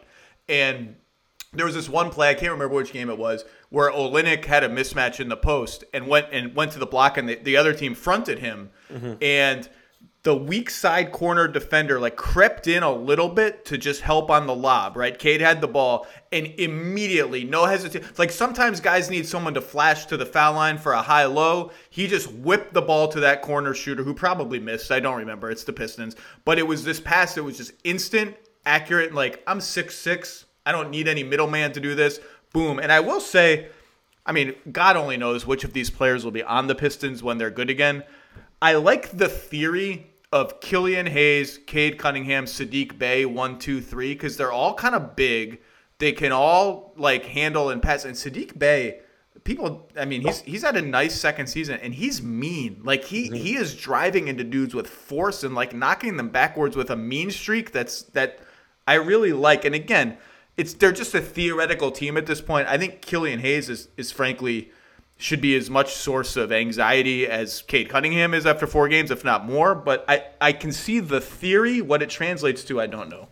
And 0.49 0.95
there 1.53 1.65
was 1.65 1.75
this 1.75 1.87
one 1.87 2.09
play 2.09 2.29
I 2.29 2.33
can't 2.33 2.51
remember 2.51 2.75
which 2.75 2.91
game 2.91 3.09
it 3.09 3.17
was 3.17 3.45
where 3.69 3.91
Olynyk 3.91 4.45
had 4.45 4.63
a 4.63 4.69
mismatch 4.69 5.19
in 5.19 5.29
the 5.29 5.37
post 5.37 5.83
and 5.93 6.07
went 6.07 6.27
and 6.31 6.55
went 6.55 6.71
to 6.71 6.79
the 6.79 6.85
block 6.85 7.17
and 7.17 7.27
the, 7.27 7.35
the 7.35 7.57
other 7.57 7.73
team 7.73 7.95
fronted 7.95 8.39
him 8.39 8.69
mm-hmm. 8.91 9.13
and 9.21 9.69
the 10.27 10.35
weak 10.35 10.69
side 10.69 11.09
corner 11.13 11.47
defender 11.47 12.01
like 12.01 12.17
crept 12.17 12.67
in 12.67 12.83
a 12.83 12.91
little 12.91 13.29
bit 13.29 13.63
to 13.63 13.77
just 13.77 14.01
help 14.01 14.29
on 14.29 14.45
the 14.45 14.53
lob, 14.53 14.97
right? 14.97 15.17
Cade 15.17 15.39
had 15.39 15.61
the 15.61 15.69
ball 15.69 16.05
and 16.33 16.47
immediately, 16.57 17.45
no 17.45 17.63
hesitation. 17.63 18.05
Like 18.17 18.31
sometimes 18.31 18.81
guys 18.81 19.09
need 19.09 19.25
someone 19.25 19.53
to 19.53 19.61
flash 19.61 20.05
to 20.07 20.17
the 20.17 20.25
foul 20.25 20.55
line 20.55 20.79
for 20.79 20.91
a 20.91 21.01
high 21.01 21.23
low. 21.23 21.71
He 21.89 22.07
just 22.07 22.29
whipped 22.29 22.73
the 22.73 22.81
ball 22.81 23.07
to 23.07 23.21
that 23.21 23.41
corner 23.41 23.73
shooter 23.73 24.03
who 24.03 24.13
probably 24.13 24.59
missed. 24.59 24.91
I 24.91 24.99
don't 24.99 25.15
remember. 25.15 25.49
It's 25.49 25.63
the 25.63 25.71
Pistons. 25.71 26.17
But 26.43 26.59
it 26.59 26.67
was 26.67 26.83
this 26.83 26.99
pass 26.99 27.35
that 27.35 27.43
was 27.45 27.55
just 27.55 27.71
instant, 27.85 28.35
accurate. 28.65 29.13
Like 29.13 29.41
I'm 29.47 29.61
six 29.61 29.97
six. 29.97 30.43
I 30.65 30.73
don't 30.73 30.89
need 30.89 31.07
any 31.07 31.23
middleman 31.23 31.71
to 31.71 31.79
do 31.79 31.95
this. 31.95 32.19
Boom. 32.51 32.79
And 32.79 32.91
I 32.91 32.99
will 32.99 33.21
say, 33.21 33.69
I 34.25 34.33
mean, 34.33 34.55
God 34.73 34.97
only 34.97 35.15
knows 35.15 35.47
which 35.47 35.63
of 35.63 35.71
these 35.71 35.89
players 35.89 36.25
will 36.25 36.33
be 36.33 36.43
on 36.43 36.67
the 36.67 36.75
Pistons 36.75 37.23
when 37.23 37.37
they're 37.37 37.49
good 37.49 37.69
again. 37.69 38.03
I 38.61 38.73
like 38.73 39.17
the 39.17 39.29
theory 39.29 40.07
of 40.31 40.59
Killian 40.59 41.05
Hayes, 41.05 41.59
Cade 41.65 41.97
Cunningham, 41.97 42.45
Saddiq 42.45 42.97
Bey, 42.97 43.25
one, 43.25 43.59
two, 43.59 43.81
three, 43.81 44.13
because 44.13 44.37
they're 44.37 44.51
all 44.51 44.73
kind 44.73 44.95
of 44.95 45.15
big. 45.15 45.61
They 45.99 46.11
can 46.11 46.31
all 46.31 46.93
like 46.97 47.25
handle 47.25 47.69
and 47.69 47.81
pass. 47.81 48.05
And 48.05 48.15
Saddiq 48.15 48.57
Bey, 48.57 48.99
people, 49.43 49.89
I 49.97 50.05
mean, 50.05 50.21
he's 50.21 50.41
he's 50.41 50.61
had 50.63 50.75
a 50.75 50.81
nice 50.81 51.19
second 51.19 51.47
season, 51.47 51.79
and 51.81 51.93
he's 51.93 52.21
mean. 52.21 52.81
Like 52.83 53.05
he 53.05 53.25
mm-hmm. 53.25 53.35
he 53.35 53.55
is 53.55 53.75
driving 53.75 54.27
into 54.27 54.43
dudes 54.43 54.75
with 54.75 54.87
force 54.87 55.43
and 55.43 55.55
like 55.55 55.73
knocking 55.73 56.17
them 56.17 56.29
backwards 56.29 56.75
with 56.75 56.89
a 56.89 56.97
mean 56.97 57.31
streak. 57.31 57.71
That's 57.71 58.03
that 58.03 58.39
I 58.85 58.95
really 58.95 59.33
like. 59.33 59.65
And 59.65 59.73
again, 59.73 60.17
it's 60.57 60.73
they're 60.73 60.91
just 60.91 61.15
a 61.15 61.21
theoretical 61.21 61.91
team 61.91 62.17
at 62.17 62.25
this 62.25 62.41
point. 62.41 62.67
I 62.67 62.77
think 62.77 63.01
Killian 63.01 63.39
Hayes 63.39 63.69
is 63.69 63.87
is 63.95 64.11
frankly 64.11 64.71
should 65.17 65.41
be 65.41 65.55
as 65.55 65.69
much 65.69 65.93
source 65.93 66.35
of 66.35 66.51
anxiety 66.51 67.27
as 67.27 67.63
Cade 67.63 67.89
Cunningham 67.89 68.33
is 68.33 68.45
after 68.45 68.67
four 68.67 68.87
games, 68.87 69.11
if 69.11 69.23
not 69.23 69.45
more. 69.45 69.73
But 69.73 70.05
I, 70.07 70.25
I 70.39 70.51
can 70.53 70.71
see 70.71 70.99
the 70.99 71.19
theory. 71.19 71.81
What 71.81 72.01
it 72.01 72.09
translates 72.09 72.63
to, 72.65 72.79
I 72.79 72.87
don't 72.87 73.09
know. 73.09 73.27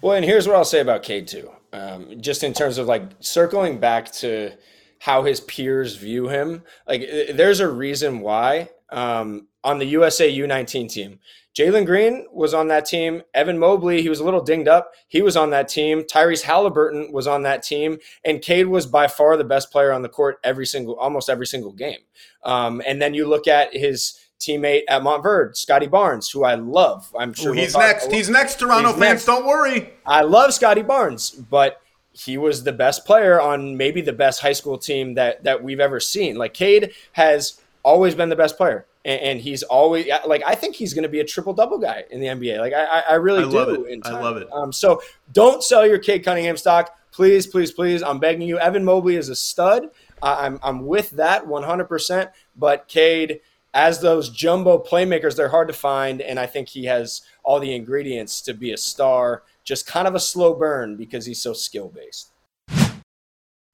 Well, 0.00 0.14
and 0.14 0.24
here's 0.24 0.46
what 0.46 0.56
I'll 0.56 0.64
say 0.64 0.80
about 0.80 1.02
Cade 1.02 1.28
too. 1.28 1.50
Um, 1.72 2.20
just 2.20 2.44
in 2.44 2.52
terms 2.52 2.76
of 2.76 2.86
like 2.86 3.02
circling 3.20 3.78
back 3.78 4.12
to 4.12 4.52
how 4.98 5.22
his 5.22 5.40
peers 5.40 5.96
view 5.96 6.28
him, 6.28 6.62
like 6.86 7.02
there's 7.32 7.60
a 7.60 7.68
reason 7.68 8.20
why 8.20 8.68
um, 8.90 9.48
on 9.64 9.78
the 9.78 9.86
USA 9.86 10.30
U19 10.30 10.90
team, 10.90 11.18
Jalen 11.54 11.84
Green 11.84 12.26
was 12.32 12.54
on 12.54 12.68
that 12.68 12.86
team. 12.86 13.22
Evan 13.34 13.58
Mobley, 13.58 14.00
he 14.00 14.08
was 14.08 14.20
a 14.20 14.24
little 14.24 14.42
dinged 14.42 14.68
up. 14.68 14.92
He 15.08 15.20
was 15.20 15.36
on 15.36 15.50
that 15.50 15.68
team. 15.68 16.02
Tyrese 16.02 16.42
Halliburton 16.42 17.12
was 17.12 17.26
on 17.26 17.42
that 17.42 17.62
team. 17.62 17.98
And 18.24 18.40
Cade 18.40 18.68
was 18.68 18.86
by 18.86 19.06
far 19.06 19.36
the 19.36 19.44
best 19.44 19.70
player 19.70 19.92
on 19.92 20.00
the 20.00 20.08
court 20.08 20.38
every 20.42 20.64
single, 20.64 20.96
almost 20.96 21.28
every 21.28 21.46
single 21.46 21.72
game. 21.72 21.98
Um, 22.42 22.80
and 22.86 23.02
then 23.02 23.12
you 23.12 23.28
look 23.28 23.46
at 23.46 23.76
his 23.76 24.18
teammate 24.40 24.82
at 24.88 25.02
Montverde, 25.02 25.54
Scottie 25.54 25.86
Barnes, 25.86 26.30
who 26.30 26.42
I 26.42 26.54
love. 26.54 27.14
I'm 27.18 27.34
sure 27.34 27.50
Ooh, 27.50 27.54
he's 27.54 27.76
we'll 27.76 27.86
next. 27.86 28.10
He's 28.10 28.30
next, 28.30 28.58
Toronto 28.58 28.88
he's 28.88 28.98
fans. 28.98 29.00
Next. 29.00 29.26
Don't 29.26 29.46
worry. 29.46 29.92
I 30.06 30.22
love 30.22 30.54
Scottie 30.54 30.82
Barnes, 30.82 31.30
but 31.30 31.82
he 32.12 32.38
was 32.38 32.64
the 32.64 32.72
best 32.72 33.04
player 33.04 33.40
on 33.40 33.76
maybe 33.76 34.00
the 34.00 34.12
best 34.12 34.40
high 34.40 34.52
school 34.52 34.78
team 34.78 35.14
that 35.14 35.44
that 35.44 35.62
we've 35.62 35.80
ever 35.80 36.00
seen. 36.00 36.36
Like 36.36 36.54
Cade 36.54 36.92
has 37.12 37.60
always 37.82 38.14
been 38.14 38.30
the 38.30 38.36
best 38.36 38.56
player 38.56 38.86
and, 39.04 39.20
and 39.20 39.40
he's 39.40 39.62
always 39.62 40.06
like 40.26 40.42
I 40.46 40.54
think 40.54 40.76
he's 40.76 40.94
going 40.94 41.02
to 41.02 41.08
be 41.08 41.20
a 41.20 41.24
triple 41.24 41.52
double 41.52 41.78
guy 41.78 42.04
in 42.10 42.20
the 42.20 42.26
NBA. 42.26 42.58
Like 42.58 42.72
I, 42.72 43.02
I 43.10 43.14
really 43.14 43.44
I 43.44 43.50
do. 43.50 43.56
Love 43.56 43.68
it. 43.70 44.00
I 44.04 44.20
love 44.20 44.36
it. 44.36 44.48
Um, 44.52 44.72
so 44.72 45.02
don't 45.32 45.62
sell 45.62 45.86
your 45.86 45.98
Cade 45.98 46.24
Cunningham 46.24 46.56
stock, 46.56 46.96
please, 47.12 47.46
please, 47.46 47.70
please. 47.70 48.02
I'm 48.02 48.18
begging 48.18 48.48
you. 48.48 48.58
Evan 48.58 48.84
Mobley 48.84 49.16
is 49.16 49.28
a 49.28 49.36
stud. 49.36 49.88
I'm 50.22 50.58
I'm 50.62 50.86
with 50.86 51.10
that 51.10 51.46
100. 51.46 51.84
percent 51.84 52.30
But 52.56 52.88
Cade, 52.88 53.40
as 53.74 54.00
those 54.00 54.30
jumbo 54.30 54.78
playmakers, 54.78 55.36
they're 55.36 55.48
hard 55.48 55.68
to 55.68 55.74
find, 55.74 56.20
and 56.20 56.38
I 56.38 56.46
think 56.46 56.68
he 56.68 56.84
has 56.84 57.22
all 57.42 57.60
the 57.60 57.74
ingredients 57.74 58.40
to 58.42 58.54
be 58.54 58.72
a 58.72 58.76
star. 58.76 59.42
Just 59.64 59.86
kind 59.86 60.08
of 60.08 60.14
a 60.14 60.20
slow 60.20 60.54
burn 60.54 60.96
because 60.96 61.26
he's 61.26 61.40
so 61.40 61.52
skill 61.52 61.88
based. 61.88 62.31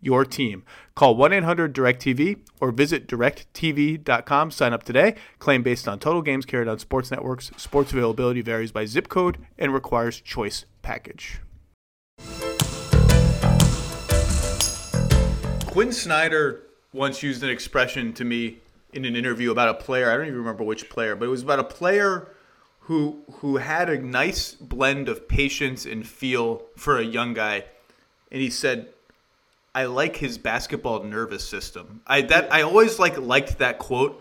your 0.00 0.24
team. 0.24 0.64
Call 0.94 1.16
1 1.16 1.32
800 1.32 1.74
DirecTV 1.74 2.40
or 2.60 2.70
visit 2.72 3.06
directv.com. 3.06 4.50
Sign 4.50 4.72
up 4.72 4.82
today. 4.82 5.14
Claim 5.38 5.62
based 5.62 5.88
on 5.88 5.98
total 5.98 6.22
games 6.22 6.44
carried 6.44 6.68
on 6.68 6.78
sports 6.78 7.10
networks. 7.10 7.50
Sports 7.56 7.92
availability 7.92 8.40
varies 8.40 8.72
by 8.72 8.84
zip 8.84 9.08
code 9.08 9.38
and 9.58 9.72
requires 9.72 10.20
choice 10.20 10.64
package. 10.82 11.40
Quin 15.66 15.92
Snyder 15.92 16.62
once 16.92 17.22
used 17.22 17.42
an 17.42 17.50
expression 17.50 18.12
to 18.14 18.24
me 18.24 18.58
in 18.92 19.04
an 19.04 19.14
interview 19.14 19.50
about 19.50 19.68
a 19.68 19.74
player. 19.74 20.10
I 20.10 20.16
don't 20.16 20.26
even 20.26 20.38
remember 20.38 20.64
which 20.64 20.88
player, 20.88 21.14
but 21.14 21.26
it 21.26 21.28
was 21.28 21.42
about 21.42 21.58
a 21.58 21.64
player 21.64 22.28
who 22.80 23.22
who 23.34 23.58
had 23.58 23.90
a 23.90 24.00
nice 24.00 24.54
blend 24.54 25.08
of 25.08 25.28
patience 25.28 25.84
and 25.84 26.06
feel 26.06 26.62
for 26.74 26.98
a 26.98 27.04
young 27.04 27.34
guy. 27.34 27.64
And 28.32 28.40
he 28.40 28.50
said, 28.50 28.88
I 29.78 29.84
like 29.84 30.16
his 30.16 30.38
basketball 30.38 31.04
nervous 31.04 31.46
system. 31.46 32.00
I 32.04 32.22
that 32.22 32.52
I 32.52 32.62
always 32.62 32.98
like 32.98 33.16
liked 33.16 33.58
that 33.58 33.78
quote, 33.78 34.20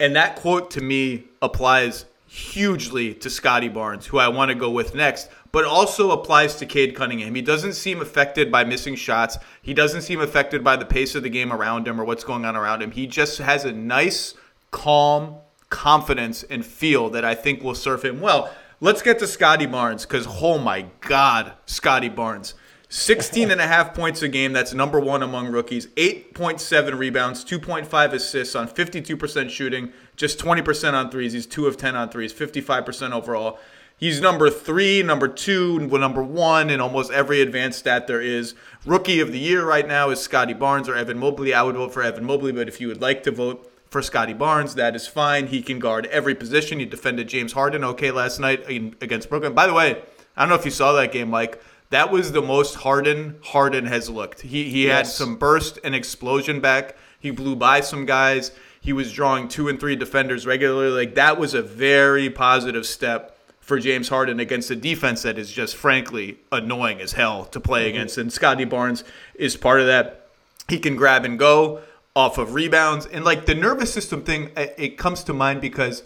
and 0.00 0.16
that 0.16 0.36
quote 0.36 0.70
to 0.70 0.80
me 0.80 1.24
applies 1.42 2.06
hugely 2.26 3.12
to 3.16 3.28
Scottie 3.28 3.68
Barnes, 3.68 4.06
who 4.06 4.16
I 4.16 4.28
want 4.28 4.48
to 4.48 4.54
go 4.54 4.70
with 4.70 4.94
next, 4.94 5.28
but 5.52 5.66
also 5.66 6.12
applies 6.12 6.56
to 6.56 6.64
Cade 6.64 6.96
Cunningham. 6.96 7.34
He 7.34 7.42
doesn't 7.42 7.74
seem 7.74 8.00
affected 8.00 8.50
by 8.50 8.64
missing 8.64 8.94
shots. 8.94 9.36
He 9.60 9.74
doesn't 9.74 10.00
seem 10.00 10.22
affected 10.22 10.64
by 10.64 10.76
the 10.76 10.86
pace 10.86 11.14
of 11.14 11.22
the 11.22 11.28
game 11.28 11.52
around 11.52 11.86
him 11.86 12.00
or 12.00 12.04
what's 12.06 12.24
going 12.24 12.46
on 12.46 12.56
around 12.56 12.80
him. 12.80 12.92
He 12.92 13.06
just 13.06 13.36
has 13.36 13.66
a 13.66 13.72
nice, 13.72 14.32
calm 14.70 15.36
confidence 15.68 16.42
and 16.42 16.64
feel 16.64 17.10
that 17.10 17.22
I 17.22 17.34
think 17.34 17.62
will 17.62 17.74
serve 17.74 18.02
him 18.02 18.22
well. 18.22 18.50
Let's 18.80 19.02
get 19.02 19.18
to 19.18 19.26
Scottie 19.26 19.66
Barnes 19.66 20.06
because, 20.06 20.26
oh 20.26 20.56
my 20.56 20.86
God, 21.02 21.52
Scottie 21.66 22.08
Barnes. 22.08 22.54
16 22.96 23.50
and 23.50 23.60
a 23.60 23.66
half 23.66 23.92
points 23.92 24.22
a 24.22 24.28
game. 24.28 24.54
That's 24.54 24.72
number 24.72 24.98
one 24.98 25.22
among 25.22 25.48
rookies. 25.48 25.88
8.7 25.88 26.96
rebounds, 26.96 27.44
2.5 27.44 28.12
assists 28.14 28.54
on 28.54 28.66
52% 28.66 29.50
shooting, 29.50 29.92
just 30.16 30.38
20% 30.38 30.94
on 30.94 31.10
threes. 31.10 31.34
He's 31.34 31.46
2 31.46 31.66
of 31.66 31.76
10 31.76 31.94
on 31.94 32.08
threes, 32.08 32.32
55% 32.32 33.12
overall. 33.12 33.58
He's 33.98 34.22
number 34.22 34.48
three, 34.48 35.02
number 35.02 35.28
two, 35.28 35.78
number 35.80 36.22
one 36.22 36.70
in 36.70 36.80
almost 36.80 37.12
every 37.12 37.42
advanced 37.42 37.80
stat 37.80 38.06
there 38.06 38.22
is. 38.22 38.54
Rookie 38.86 39.20
of 39.20 39.30
the 39.30 39.38
year 39.38 39.62
right 39.62 39.86
now 39.86 40.08
is 40.08 40.18
Scottie 40.18 40.54
Barnes 40.54 40.88
or 40.88 40.96
Evan 40.96 41.18
Mobley. 41.18 41.52
I 41.52 41.62
would 41.64 41.76
vote 41.76 41.92
for 41.92 42.02
Evan 42.02 42.24
Mobley, 42.24 42.52
but 42.52 42.66
if 42.66 42.80
you 42.80 42.88
would 42.88 43.02
like 43.02 43.22
to 43.24 43.30
vote 43.30 43.70
for 43.90 44.00
Scottie 44.00 44.32
Barnes, 44.32 44.74
that 44.74 44.96
is 44.96 45.06
fine. 45.06 45.48
He 45.48 45.60
can 45.60 45.78
guard 45.78 46.06
every 46.06 46.34
position. 46.34 46.78
He 46.78 46.86
defended 46.86 47.28
James 47.28 47.52
Harden 47.52 47.84
okay 47.84 48.10
last 48.10 48.40
night 48.40 48.64
against 48.70 49.28
Brooklyn. 49.28 49.52
By 49.52 49.66
the 49.66 49.74
way, 49.74 50.02
I 50.34 50.42
don't 50.42 50.48
know 50.48 50.54
if 50.54 50.64
you 50.64 50.70
saw 50.70 50.92
that 50.94 51.12
game, 51.12 51.28
Mike 51.28 51.62
that 51.90 52.10
was 52.10 52.32
the 52.32 52.42
most 52.42 52.76
Harden 52.76 53.38
Harden 53.42 53.86
has 53.86 54.10
looked. 54.10 54.42
He 54.42 54.70
he 54.70 54.86
yes. 54.86 54.96
had 54.96 55.06
some 55.06 55.36
burst 55.36 55.78
and 55.84 55.94
explosion 55.94 56.60
back. 56.60 56.96
He 57.20 57.30
blew 57.30 57.56
by 57.56 57.80
some 57.80 58.06
guys. 58.06 58.52
He 58.80 58.92
was 58.92 59.12
drawing 59.12 59.48
two 59.48 59.68
and 59.68 59.80
three 59.80 59.96
defenders 59.96 60.46
regularly. 60.46 60.90
Like 60.90 61.14
that 61.14 61.38
was 61.38 61.54
a 61.54 61.62
very 61.62 62.30
positive 62.30 62.86
step 62.86 63.36
for 63.60 63.80
James 63.80 64.08
Harden 64.08 64.38
against 64.38 64.70
a 64.70 64.76
defense 64.76 65.22
that 65.22 65.38
is 65.38 65.50
just 65.50 65.74
frankly 65.74 66.38
annoying 66.52 67.00
as 67.00 67.12
hell 67.12 67.44
to 67.46 67.58
play 67.58 67.82
mm-hmm. 67.82 67.96
against. 67.96 68.18
And 68.18 68.32
Scottie 68.32 68.64
Barnes 68.64 69.02
is 69.34 69.56
part 69.56 69.80
of 69.80 69.86
that. 69.86 70.28
He 70.68 70.78
can 70.78 70.94
grab 70.94 71.24
and 71.24 71.38
go 71.38 71.80
off 72.14 72.38
of 72.38 72.54
rebounds. 72.54 73.06
And 73.06 73.24
like 73.24 73.46
the 73.46 73.54
nervous 73.54 73.92
system 73.92 74.22
thing, 74.22 74.50
it 74.56 74.96
comes 74.96 75.24
to 75.24 75.32
mind 75.32 75.60
because 75.60 76.04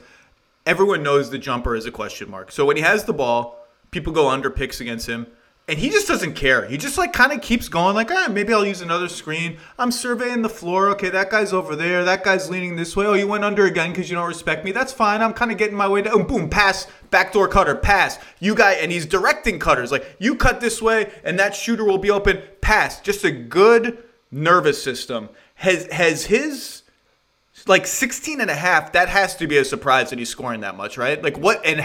everyone 0.65 1.03
knows 1.03 1.31
the 1.31 1.39
jumper 1.39 1.75
is 1.75 1.85
a 1.85 1.91
question 1.91 2.31
mark. 2.31 2.51
So 2.51 2.65
when 2.65 2.77
he 2.77 2.83
has 2.83 3.05
the 3.05 3.13
ball, 3.13 3.67
people 3.91 4.13
go 4.13 4.29
under 4.29 4.51
picks 4.51 4.81
against 4.81 5.07
him 5.07 5.27
and 5.71 5.79
he 5.79 5.89
just 5.89 6.09
doesn't 6.09 6.35
care. 6.35 6.67
He 6.67 6.77
just 6.77 6.99
like 6.99 7.13
kind 7.13 7.31
of 7.31 7.41
keeps 7.41 7.69
going, 7.69 7.95
like, 7.95 8.11
ah, 8.11 8.27
maybe 8.29 8.53
I'll 8.53 8.67
use 8.67 8.81
another 8.81 9.09
screen. 9.09 9.59
I'm 9.79 9.93
surveying 9.93 10.43
the 10.43 10.49
floor. 10.49 10.89
Okay, 10.91 11.11
that 11.11 11.31
guy's 11.31 11.53
over 11.53 11.77
there. 11.77 12.05
That 12.05 12.25
guy's 12.25 12.51
leaning 12.51 12.75
this 12.75 12.97
way. 12.97 13.07
Oh, 13.07 13.15
you 13.15 13.29
went 13.29 13.45
under 13.45 13.65
again 13.67 13.91
because 13.91 14.11
you 14.11 14.17
don't 14.17 14.27
respect 14.27 14.65
me. 14.65 14.73
That's 14.73 14.93
fine. 14.93 15.23
I'm 15.23 15.33
kind 15.33 15.53
of 15.53 15.59
getting 15.59 15.77
my 15.77 15.87
way 15.87 16.03
down. 16.03 16.27
Boom, 16.27 16.51
pass, 16.51 16.89
backdoor 17.13 17.47
cutter, 17.47 17.77
pass. 17.77 18.19
You 18.41 18.57
guy, 18.57 18.73
and 18.73 18.91
he's 18.91 19.07
directing 19.07 19.61
cutters. 19.61 19.93
Like, 19.93 20.17
you 20.19 20.35
cut 20.35 20.61
this 20.61 20.83
way, 20.83 21.13
and 21.23 21.39
that 21.39 21.55
shooter 21.55 21.85
will 21.85 21.99
be 21.99 22.11
open. 22.11 22.43
Pass. 22.61 23.01
Just 23.01 23.23
a 23.23 23.31
good 23.31 24.03
nervous 24.33 24.83
system. 24.83 25.29
Has 25.55 25.87
has 25.93 26.25
his 26.25 26.83
like 27.69 27.87
16 27.87 28.41
and 28.41 28.51
a 28.51 28.55
half 28.57 28.93
that 28.93 29.09
has 29.09 29.37
to 29.37 29.47
be 29.47 29.59
a 29.59 29.65
surprise 29.65 30.11
that 30.11 30.19
he's 30.19 30.31
scoring 30.31 30.61
that 30.61 30.79
much 30.79 30.97
right 30.97 31.23
like 31.23 31.37
what 31.37 31.61
and 31.67 31.85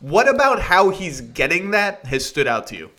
what 0.00 0.28
about 0.28 0.60
how 0.60 0.90
he's 0.90 1.22
getting 1.22 1.70
that 1.70 2.04
has 2.04 2.26
stood 2.26 2.46
out 2.46 2.66
to 2.66 2.76
you 2.76 2.90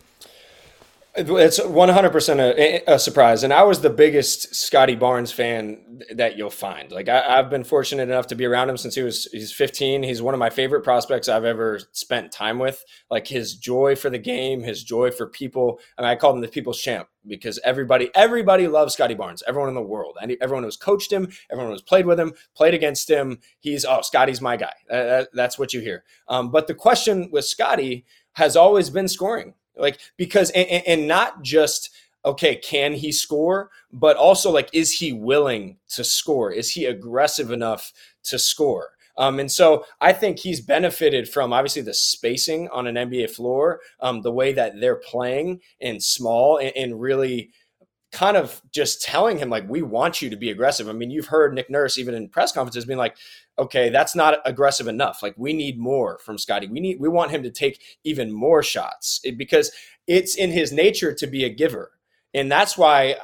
it's 1.17 1.59
100% 1.59 2.39
a, 2.39 2.93
a, 2.93 2.99
surprise. 2.99 3.43
And 3.43 3.53
I 3.53 3.63
was 3.63 3.79
the 3.79 3.89
biggest 3.89 4.53
Scottie 4.53 4.95
Barnes 4.95 5.31
fan 5.31 6.01
that 6.13 6.37
you'll 6.37 6.49
find. 6.49 6.91
Like 6.91 7.07
I, 7.07 7.37
have 7.37 7.49
been 7.49 7.63
fortunate 7.63 8.03
enough 8.03 8.27
to 8.27 8.35
be 8.35 8.45
around 8.45 8.69
him 8.69 8.77
since 8.77 8.95
he 8.95 9.01
was 9.01 9.25
he's 9.31 9.53
15. 9.53 10.03
He's 10.03 10.21
one 10.21 10.33
of 10.33 10.39
my 10.39 10.49
favorite 10.49 10.83
prospects 10.83 11.29
I've 11.29 11.45
ever 11.45 11.79
spent 11.91 12.31
time 12.31 12.59
with. 12.59 12.83
Like 13.09 13.27
his 13.27 13.55
joy 13.55 13.95
for 13.95 14.09
the 14.09 14.17
game, 14.17 14.61
his 14.61 14.83
joy 14.83 15.11
for 15.11 15.27
people. 15.27 15.79
I 15.97 16.01
mean, 16.01 16.09
I 16.09 16.15
call 16.15 16.33
him 16.33 16.41
the 16.41 16.47
people's 16.47 16.81
champ 16.81 17.07
because 17.25 17.59
everybody 17.63 18.09
everybody 18.13 18.67
loves 18.67 18.93
Scottie 18.93 19.15
Barnes. 19.15 19.43
Everyone 19.47 19.69
in 19.69 19.75
the 19.75 19.81
world, 19.81 20.17
and 20.21 20.35
everyone 20.41 20.63
who's 20.63 20.77
coached 20.77 21.11
him, 21.11 21.29
everyone 21.51 21.71
who's 21.71 21.81
played 21.81 22.05
with 22.05 22.19
him, 22.19 22.33
played 22.55 22.73
against 22.73 23.09
him. 23.09 23.39
He's 23.59 23.85
oh 23.85 24.01
Scottie's 24.01 24.41
my 24.41 24.57
guy. 24.57 24.73
Uh, 24.89 25.25
that's 25.33 25.57
what 25.57 25.73
you 25.73 25.79
hear. 25.79 26.03
Um, 26.27 26.51
but 26.51 26.67
the 26.67 26.75
question 26.75 27.29
with 27.31 27.45
Scottie 27.45 28.05
has 28.33 28.57
always 28.57 28.89
been 28.89 29.07
scoring 29.07 29.53
like 29.77 29.99
because 30.17 30.49
and, 30.51 30.83
and 30.87 31.07
not 31.07 31.41
just 31.41 31.89
okay, 32.25 32.55
can 32.55 32.93
he 32.93 33.11
score? 33.11 33.69
But 33.93 34.17
also, 34.17 34.51
like, 34.51 34.69
is 34.73 34.91
he 34.91 35.13
willing 35.13 35.77
to 35.89 36.03
score? 36.03 36.51
Is 36.51 36.71
he 36.71 36.85
aggressive 36.85 37.51
enough 37.51 37.93
to 38.23 38.39
score? 38.39 38.89
Um, 39.17 39.39
and 39.39 39.49
so 39.49 39.85
I 40.01 40.11
think 40.11 40.39
he's 40.39 40.59
benefited 40.59 41.29
from 41.29 41.53
obviously 41.53 41.81
the 41.81 41.93
spacing 41.93 42.67
on 42.69 42.85
an 42.87 42.95
NBA 42.95 43.29
floor, 43.29 43.79
um, 44.01 44.21
the 44.21 44.31
way 44.31 44.51
that 44.53 44.79
they're 44.81 44.97
playing 44.97 45.61
in 45.79 46.01
small 46.01 46.57
and, 46.57 46.73
and, 46.75 46.99
really 46.99 47.51
kind 48.15 48.37
of 48.37 48.61
just 48.71 49.01
telling 49.01 49.37
him, 49.37 49.49
like, 49.49 49.69
we 49.69 49.81
want 49.81 50.21
you 50.21 50.29
to 50.29 50.37
be 50.37 50.49
aggressive. 50.49 50.87
I 50.87 50.93
mean, 50.93 51.11
you've 51.11 51.27
heard 51.27 51.53
Nick 51.53 51.69
Nurse, 51.69 51.97
even 51.97 52.15
in 52.15 52.29
press 52.29 52.51
conferences, 52.53 52.85
being 52.85 52.97
like, 52.97 53.17
okay, 53.57 53.89
that's 53.89 54.15
not 54.15 54.39
aggressive 54.45 54.87
enough. 54.87 55.21
Like 55.21 55.33
we 55.37 55.53
need 55.53 55.77
more 55.77 56.19
from 56.19 56.37
Scottie. 56.37 56.67
We 56.67 56.79
need 56.79 56.99
we 56.99 57.09
want 57.09 57.31
him 57.31 57.43
to 57.43 57.51
take 57.51 57.81
even 58.03 58.31
more 58.31 58.63
shots 58.63 59.21
because 59.37 59.71
it's 60.07 60.35
in 60.35 60.51
his 60.51 60.71
nature 60.71 61.13
to 61.13 61.27
be 61.27 61.43
a 61.43 61.49
giver. 61.49 61.91
And 62.33 62.51
that's 62.51 62.77
why 62.77 63.15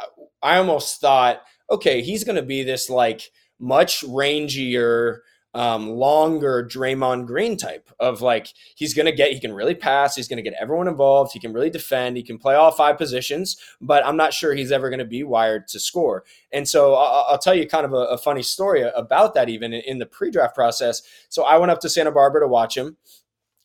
I 0.41 0.57
almost 0.57 1.01
thought, 1.01 1.41
okay, 1.69 2.01
he's 2.01 2.23
going 2.23 2.37
to 2.37 2.41
be 2.41 2.63
this 2.63 2.89
like 2.89 3.31
much 3.59 4.01
rangier 4.03 5.19
um, 5.53 5.89
longer 5.89 6.65
Draymond 6.65 7.25
Green 7.25 7.57
type 7.57 7.89
of 7.99 8.21
like 8.21 8.47
he's 8.75 8.93
to 9.05 9.11
get 9.11 9.31
he 9.31 9.39
can 9.39 9.53
really 9.53 9.75
pass, 9.75 10.15
he's 10.15 10.27
to 10.37 10.49
get 10.49 10.57
everyone 10.59 10.87
involved, 10.87 11.33
he 11.33 11.39
can 11.39 11.53
really 11.53 11.69
defend, 11.69 12.17
he 12.17 12.23
can 12.23 12.37
play 12.37 12.55
all 12.55 12.71
five 12.71 12.97
positions, 12.97 13.57
but 13.81 14.05
I'm 14.05 14.17
not 14.17 14.33
sure 14.33 14.53
he's 14.53 14.71
ever 14.71 14.89
to 14.99 15.05
be 15.05 15.23
wired 15.23 15.67
to 15.69 15.79
score. 15.79 16.23
And 16.51 16.67
so 16.67 16.95
I'll, 16.95 17.25
I'll 17.31 17.37
tell 17.37 17.55
you 17.55 17.67
kind 17.67 17.85
of 17.85 17.93
a, 17.93 17.97
a, 17.97 18.17
funny 18.17 18.43
story 18.43 18.83
about 18.83 19.33
that 19.33 19.49
even 19.49 19.73
in, 19.73 19.81
in 19.81 19.99
the 19.99 20.05
pre-draft 20.05 20.55
process. 20.55 21.01
So 21.27 21.43
I 21.43 21.57
went 21.57 21.71
up 21.71 21.79
to 21.81 21.89
Santa 21.89 22.11
Barbara 22.11 22.41
to 22.41 22.47
watch 22.47 22.77
him 22.77 22.97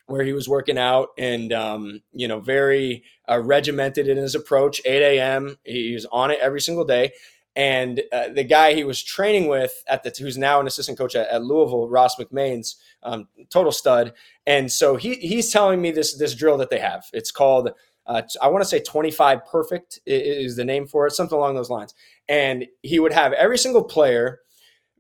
where 0.06 0.24
he 0.24 0.32
was 0.32 0.48
working 0.48 0.78
out 0.78 1.08
and 1.18 1.52
um, 1.52 2.00
you 2.12 2.28
know 2.28 2.40
very 2.40 3.04
uh, 3.28 3.40
regimented 3.40 4.08
in 4.08 4.16
his 4.16 4.34
approach 4.34 4.80
8 4.84 5.02
a.m 5.02 5.58
he 5.64 5.94
was 5.94 6.06
on 6.06 6.30
it 6.30 6.38
every 6.40 6.60
single 6.60 6.84
day 6.84 7.12
and 7.56 8.02
uh, 8.12 8.28
the 8.28 8.44
guy 8.44 8.74
he 8.74 8.84
was 8.84 9.02
training 9.02 9.48
with 9.48 9.82
at 9.88 10.02
the 10.02 10.12
who's 10.18 10.36
now 10.36 10.60
an 10.60 10.66
assistant 10.66 10.98
coach 10.98 11.16
at, 11.16 11.26
at 11.28 11.42
Louisville, 11.42 11.88
Ross 11.88 12.16
McMains, 12.16 12.76
um, 13.02 13.28
total 13.48 13.72
stud. 13.72 14.12
And 14.46 14.70
so 14.70 14.96
he 14.96 15.14
he's 15.14 15.50
telling 15.50 15.80
me 15.80 15.90
this 15.90 16.16
this 16.16 16.34
drill 16.34 16.58
that 16.58 16.68
they 16.68 16.78
have. 16.78 17.06
It's 17.14 17.30
called 17.30 17.70
uh, 18.06 18.22
I 18.40 18.48
want 18.48 18.62
to 18.62 18.68
say 18.68 18.78
25 18.80 19.46
perfect 19.46 19.98
is 20.06 20.54
the 20.54 20.64
name 20.64 20.86
for 20.86 21.06
it, 21.06 21.12
something 21.12 21.36
along 21.36 21.56
those 21.56 21.70
lines. 21.70 21.94
And 22.28 22.66
he 22.82 23.00
would 23.00 23.12
have 23.12 23.32
every 23.32 23.58
single 23.58 23.82
player 23.82 24.40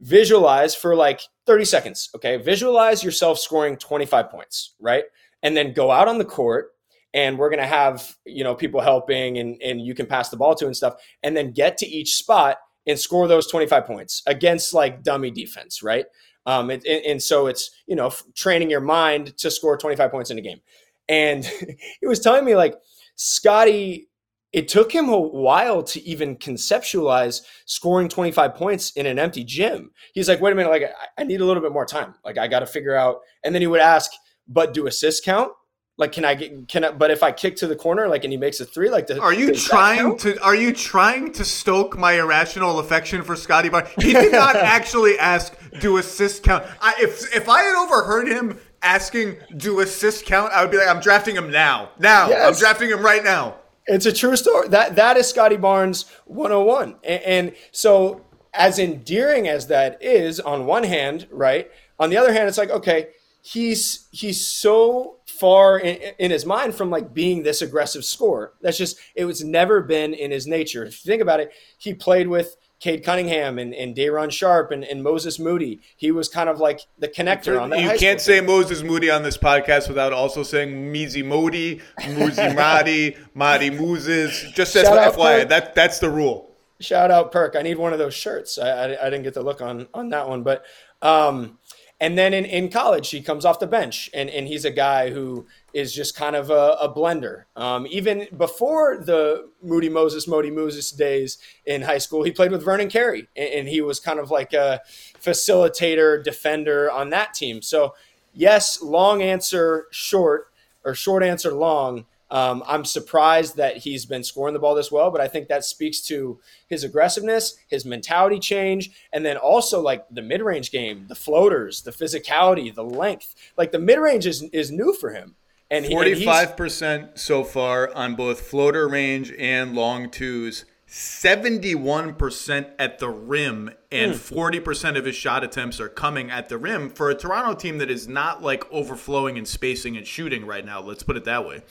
visualize 0.00 0.74
for 0.74 0.96
like 0.96 1.20
30 1.46 1.64
seconds. 1.66 2.10
Okay, 2.16 2.38
visualize 2.38 3.04
yourself 3.04 3.38
scoring 3.38 3.76
25 3.76 4.30
points, 4.30 4.74
right? 4.80 5.04
And 5.42 5.56
then 5.56 5.72
go 5.72 5.90
out 5.90 6.08
on 6.08 6.18
the 6.18 6.24
court 6.24 6.70
and 7.14 7.38
we're 7.38 7.50
going 7.50 7.60
to 7.60 7.66
have 7.66 8.14
you 8.24 8.44
know 8.44 8.54
people 8.54 8.80
helping 8.80 9.38
and 9.38 9.60
and 9.62 9.80
you 9.80 9.94
can 9.94 10.06
pass 10.06 10.28
the 10.28 10.36
ball 10.36 10.54
to 10.54 10.66
and 10.66 10.76
stuff 10.76 10.94
and 11.22 11.36
then 11.36 11.52
get 11.52 11.76
to 11.78 11.86
each 11.86 12.16
spot 12.16 12.58
and 12.86 12.98
score 12.98 13.26
those 13.26 13.50
25 13.50 13.84
points 13.84 14.22
against 14.26 14.74
like 14.74 15.02
dummy 15.02 15.30
defense 15.30 15.82
right? 15.82 16.06
Um 16.44 16.70
and, 16.70 16.84
and 16.86 17.22
so 17.22 17.46
it's 17.46 17.70
you 17.86 17.96
know 17.96 18.12
training 18.34 18.70
your 18.70 18.80
mind 18.80 19.36
to 19.38 19.50
score 19.50 19.76
25 19.76 20.10
points 20.10 20.30
in 20.30 20.38
a 20.38 20.42
game. 20.42 20.60
And 21.08 21.44
he 22.00 22.06
was 22.06 22.20
telling 22.20 22.44
me 22.44 22.54
like 22.54 22.76
scottie 23.16 24.08
it 24.52 24.68
took 24.68 24.90
him 24.90 25.08
a 25.08 25.18
while 25.18 25.82
to 25.82 26.02
even 26.08 26.36
conceptualize 26.36 27.42
scoring 27.66 28.08
25 28.08 28.54
points 28.54 28.92
in 28.92 29.04
an 29.04 29.18
empty 29.18 29.44
gym. 29.44 29.90
He's 30.12 30.28
like 30.28 30.40
wait 30.40 30.52
a 30.52 30.54
minute 30.54 30.70
like 30.70 30.82
i, 30.84 31.22
I 31.22 31.24
need 31.24 31.40
a 31.40 31.44
little 31.44 31.62
bit 31.62 31.72
more 31.72 31.86
time. 31.86 32.14
Like 32.24 32.38
i 32.38 32.46
got 32.46 32.60
to 32.60 32.66
figure 32.66 32.94
out 32.94 33.20
and 33.42 33.54
then 33.54 33.62
he 33.62 33.68
would 33.68 33.80
ask 33.80 34.10
but 34.48 34.74
do 34.74 34.86
assists 34.86 35.24
count 35.24 35.50
Like, 35.98 36.12
can 36.12 36.26
I 36.26 36.34
get 36.34 36.68
can 36.68 36.84
I? 36.84 36.90
But 36.90 37.10
if 37.10 37.22
I 37.22 37.32
kick 37.32 37.56
to 37.56 37.66
the 37.66 37.76
corner, 37.76 38.06
like, 38.06 38.24
and 38.24 38.32
he 38.32 38.36
makes 38.36 38.60
a 38.60 38.66
three, 38.66 38.90
like, 38.90 39.06
the, 39.06 39.18
Are 39.18 39.32
you 39.32 39.54
trying 39.54 40.18
to 40.18 40.38
are 40.42 40.54
you 40.54 40.72
trying 40.72 41.32
to 41.32 41.44
stoke 41.44 41.96
my 41.96 42.12
irrational 42.12 42.78
affection 42.80 43.22
for 43.22 43.34
Scottie 43.34 43.70
Barnes? 43.70 43.88
He 43.98 44.12
did 44.12 44.32
not 44.32 44.56
actually 44.56 45.18
ask 45.18 45.56
do 45.80 45.96
assist 45.96 46.42
count. 46.42 46.64
I, 46.82 46.94
if 46.98 47.34
if 47.34 47.48
I 47.48 47.62
had 47.62 47.82
overheard 47.82 48.28
him 48.28 48.58
asking 48.82 49.36
do 49.56 49.80
assist 49.80 50.26
count, 50.26 50.52
I 50.52 50.62
would 50.62 50.70
be 50.70 50.76
like, 50.76 50.88
I'm 50.88 51.00
drafting 51.00 51.34
him 51.34 51.50
now. 51.50 51.90
Now. 51.98 52.28
Yes. 52.28 52.46
I'm 52.46 52.60
drafting 52.60 52.90
him 52.90 53.00
right 53.00 53.24
now. 53.24 53.56
It's 53.86 54.04
a 54.04 54.12
true 54.12 54.36
story. 54.36 54.68
That 54.68 54.96
that 54.96 55.16
is 55.16 55.26
Scottie 55.28 55.56
Barnes 55.56 56.04
101. 56.26 56.96
And, 57.04 57.22
and 57.22 57.54
so 57.72 58.20
as 58.52 58.78
endearing 58.78 59.48
as 59.48 59.68
that 59.68 60.02
is 60.02 60.40
on 60.40 60.66
one 60.66 60.84
hand, 60.84 61.26
right? 61.30 61.70
On 61.98 62.10
the 62.10 62.16
other 62.16 62.32
hand, 62.32 62.48
it's 62.48 62.58
like, 62.58 62.70
okay, 62.70 63.08
he's 63.42 64.08
he's 64.10 64.44
so 64.44 65.18
far 65.38 65.78
in, 65.78 66.14
in 66.18 66.30
his 66.30 66.46
mind 66.46 66.74
from 66.74 66.90
like 66.90 67.14
being 67.14 67.42
this 67.42 67.62
aggressive 67.62 68.04
scorer. 68.04 68.52
That's 68.60 68.78
just 68.78 68.98
it 69.14 69.24
was 69.24 69.44
never 69.44 69.80
been 69.80 70.14
in 70.14 70.30
his 70.30 70.46
nature. 70.46 70.84
If 70.84 71.04
you 71.04 71.10
think 71.10 71.22
about 71.22 71.40
it, 71.40 71.52
he 71.78 71.94
played 71.94 72.28
with 72.28 72.56
Cade 72.78 73.04
Cunningham 73.04 73.58
and, 73.58 73.74
and 73.74 73.94
Day'Ron 73.94 74.30
Sharpe 74.30 74.70
and, 74.70 74.84
and 74.84 75.02
Moses 75.02 75.38
Moody. 75.38 75.80
He 75.96 76.10
was 76.10 76.28
kind 76.28 76.48
of 76.48 76.60
like 76.60 76.80
the 76.98 77.08
connector 77.08 77.60
on 77.60 77.70
that. 77.70 77.80
You 77.80 77.98
can't 77.98 78.20
say 78.20 78.38
team. 78.38 78.46
Moses 78.46 78.82
Moody 78.82 79.10
on 79.10 79.22
this 79.22 79.38
podcast 79.38 79.88
without 79.88 80.12
also 80.12 80.42
saying 80.42 80.92
Mizi 80.92 81.24
Modi, 81.24 81.80
Muzi 82.00 82.54
Madi, 82.54 83.16
Madi 83.34 83.70
Moses. 83.70 84.52
Just 84.54 84.76
as 84.76 84.86
FYI, 84.86 85.48
that 85.48 85.74
that's 85.74 86.00
the 86.00 86.10
rule. 86.10 86.54
Shout 86.78 87.10
out 87.10 87.32
Perk. 87.32 87.56
I 87.56 87.62
need 87.62 87.78
one 87.78 87.94
of 87.94 87.98
those 87.98 88.14
shirts. 88.14 88.58
I, 88.58 88.68
I, 88.68 89.06
I 89.06 89.10
didn't 89.10 89.22
get 89.22 89.32
the 89.32 89.42
look 89.42 89.62
on 89.62 89.88
on 89.94 90.10
that 90.10 90.28
one, 90.28 90.42
but 90.42 90.66
um, 91.00 91.58
and 92.00 92.18
then 92.18 92.34
in, 92.34 92.44
in 92.44 92.68
college 92.68 93.10
he 93.10 93.20
comes 93.20 93.44
off 93.44 93.58
the 93.58 93.66
bench 93.66 94.10
and, 94.12 94.28
and 94.30 94.46
he's 94.48 94.64
a 94.64 94.70
guy 94.70 95.10
who 95.10 95.46
is 95.72 95.94
just 95.94 96.16
kind 96.16 96.36
of 96.36 96.50
a, 96.50 96.76
a 96.80 96.92
blender. 96.92 97.44
Um, 97.54 97.86
even 97.90 98.28
before 98.36 98.98
the 98.98 99.48
Moody 99.62 99.88
Moses, 99.88 100.26
Modi 100.26 100.50
Moses 100.50 100.90
days 100.90 101.38
in 101.64 101.82
high 101.82 101.98
school, 101.98 102.22
he 102.22 102.30
played 102.30 102.52
with 102.52 102.64
Vernon 102.64 102.88
Carey 102.88 103.28
and, 103.36 103.48
and 103.48 103.68
he 103.68 103.80
was 103.80 104.00
kind 104.00 104.18
of 104.18 104.30
like 104.30 104.52
a 104.52 104.80
facilitator, 105.22 106.22
defender 106.22 106.90
on 106.90 107.10
that 107.10 107.34
team. 107.34 107.62
So 107.62 107.94
yes, 108.32 108.82
long 108.82 109.22
answer 109.22 109.86
short 109.90 110.48
or 110.84 110.94
short 110.94 111.22
answer 111.22 111.52
long. 111.52 112.06
Um, 112.30 112.64
I'm 112.66 112.84
surprised 112.84 113.56
that 113.56 113.76
he's 113.76 114.04
been 114.04 114.24
scoring 114.24 114.52
the 114.52 114.58
ball 114.58 114.74
this 114.74 114.90
well, 114.90 115.10
but 115.12 115.20
I 115.20 115.28
think 115.28 115.46
that 115.48 115.64
speaks 115.64 116.00
to 116.08 116.40
his 116.66 116.82
aggressiveness, 116.82 117.56
his 117.68 117.84
mentality 117.84 118.40
change, 118.40 118.90
and 119.12 119.24
then 119.24 119.36
also 119.36 119.80
like 119.80 120.04
the 120.10 120.22
mid 120.22 120.42
range 120.42 120.72
game, 120.72 121.06
the 121.08 121.14
floaters, 121.14 121.82
the 121.82 121.92
physicality, 121.92 122.74
the 122.74 122.82
length. 122.84 123.34
Like 123.56 123.70
the 123.70 123.78
mid 123.78 123.98
range 124.00 124.26
is 124.26 124.42
is 124.52 124.70
new 124.72 124.92
for 124.92 125.10
him. 125.10 125.36
And 125.70 125.84
he, 125.84 125.94
and 125.94 126.04
he's- 126.04 126.18
Forty-five 126.18 126.56
percent 126.56 127.18
so 127.18 127.44
far 127.44 127.92
on 127.94 128.14
both 128.16 128.40
floater 128.40 128.88
range 128.88 129.32
and 129.38 129.74
long 129.74 130.10
twos. 130.10 130.64
Seventy-one 130.88 132.14
percent 132.14 132.68
at 132.78 132.98
the 133.00 133.08
rim, 133.08 133.70
and 133.90 134.14
forty 134.14 134.60
percent 134.60 134.96
of 134.96 135.04
his 135.04 135.16
shot 135.16 135.42
attempts 135.42 135.80
are 135.80 135.88
coming 135.88 136.30
at 136.30 136.48
the 136.48 136.58
rim 136.58 136.90
for 136.90 137.10
a 137.10 137.14
Toronto 137.14 137.54
team 137.54 137.78
that 137.78 137.90
is 137.90 138.06
not 138.06 138.42
like 138.42 138.70
overflowing 138.72 139.36
and 139.38 139.46
spacing 139.46 139.96
and 139.96 140.06
shooting 140.06 140.46
right 140.46 140.64
now. 140.64 140.80
Let's 140.80 141.02
put 141.02 141.16
it 141.16 141.24
that 141.24 141.46
way. 141.46 141.62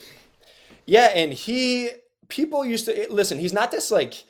Yeah, 0.86 1.10
and 1.14 1.32
he 1.32 1.90
people 2.28 2.64
used 2.64 2.86
to 2.86 3.06
listen, 3.10 3.38
he's 3.38 3.52
not 3.52 3.70
this 3.70 3.90
like 3.90 4.24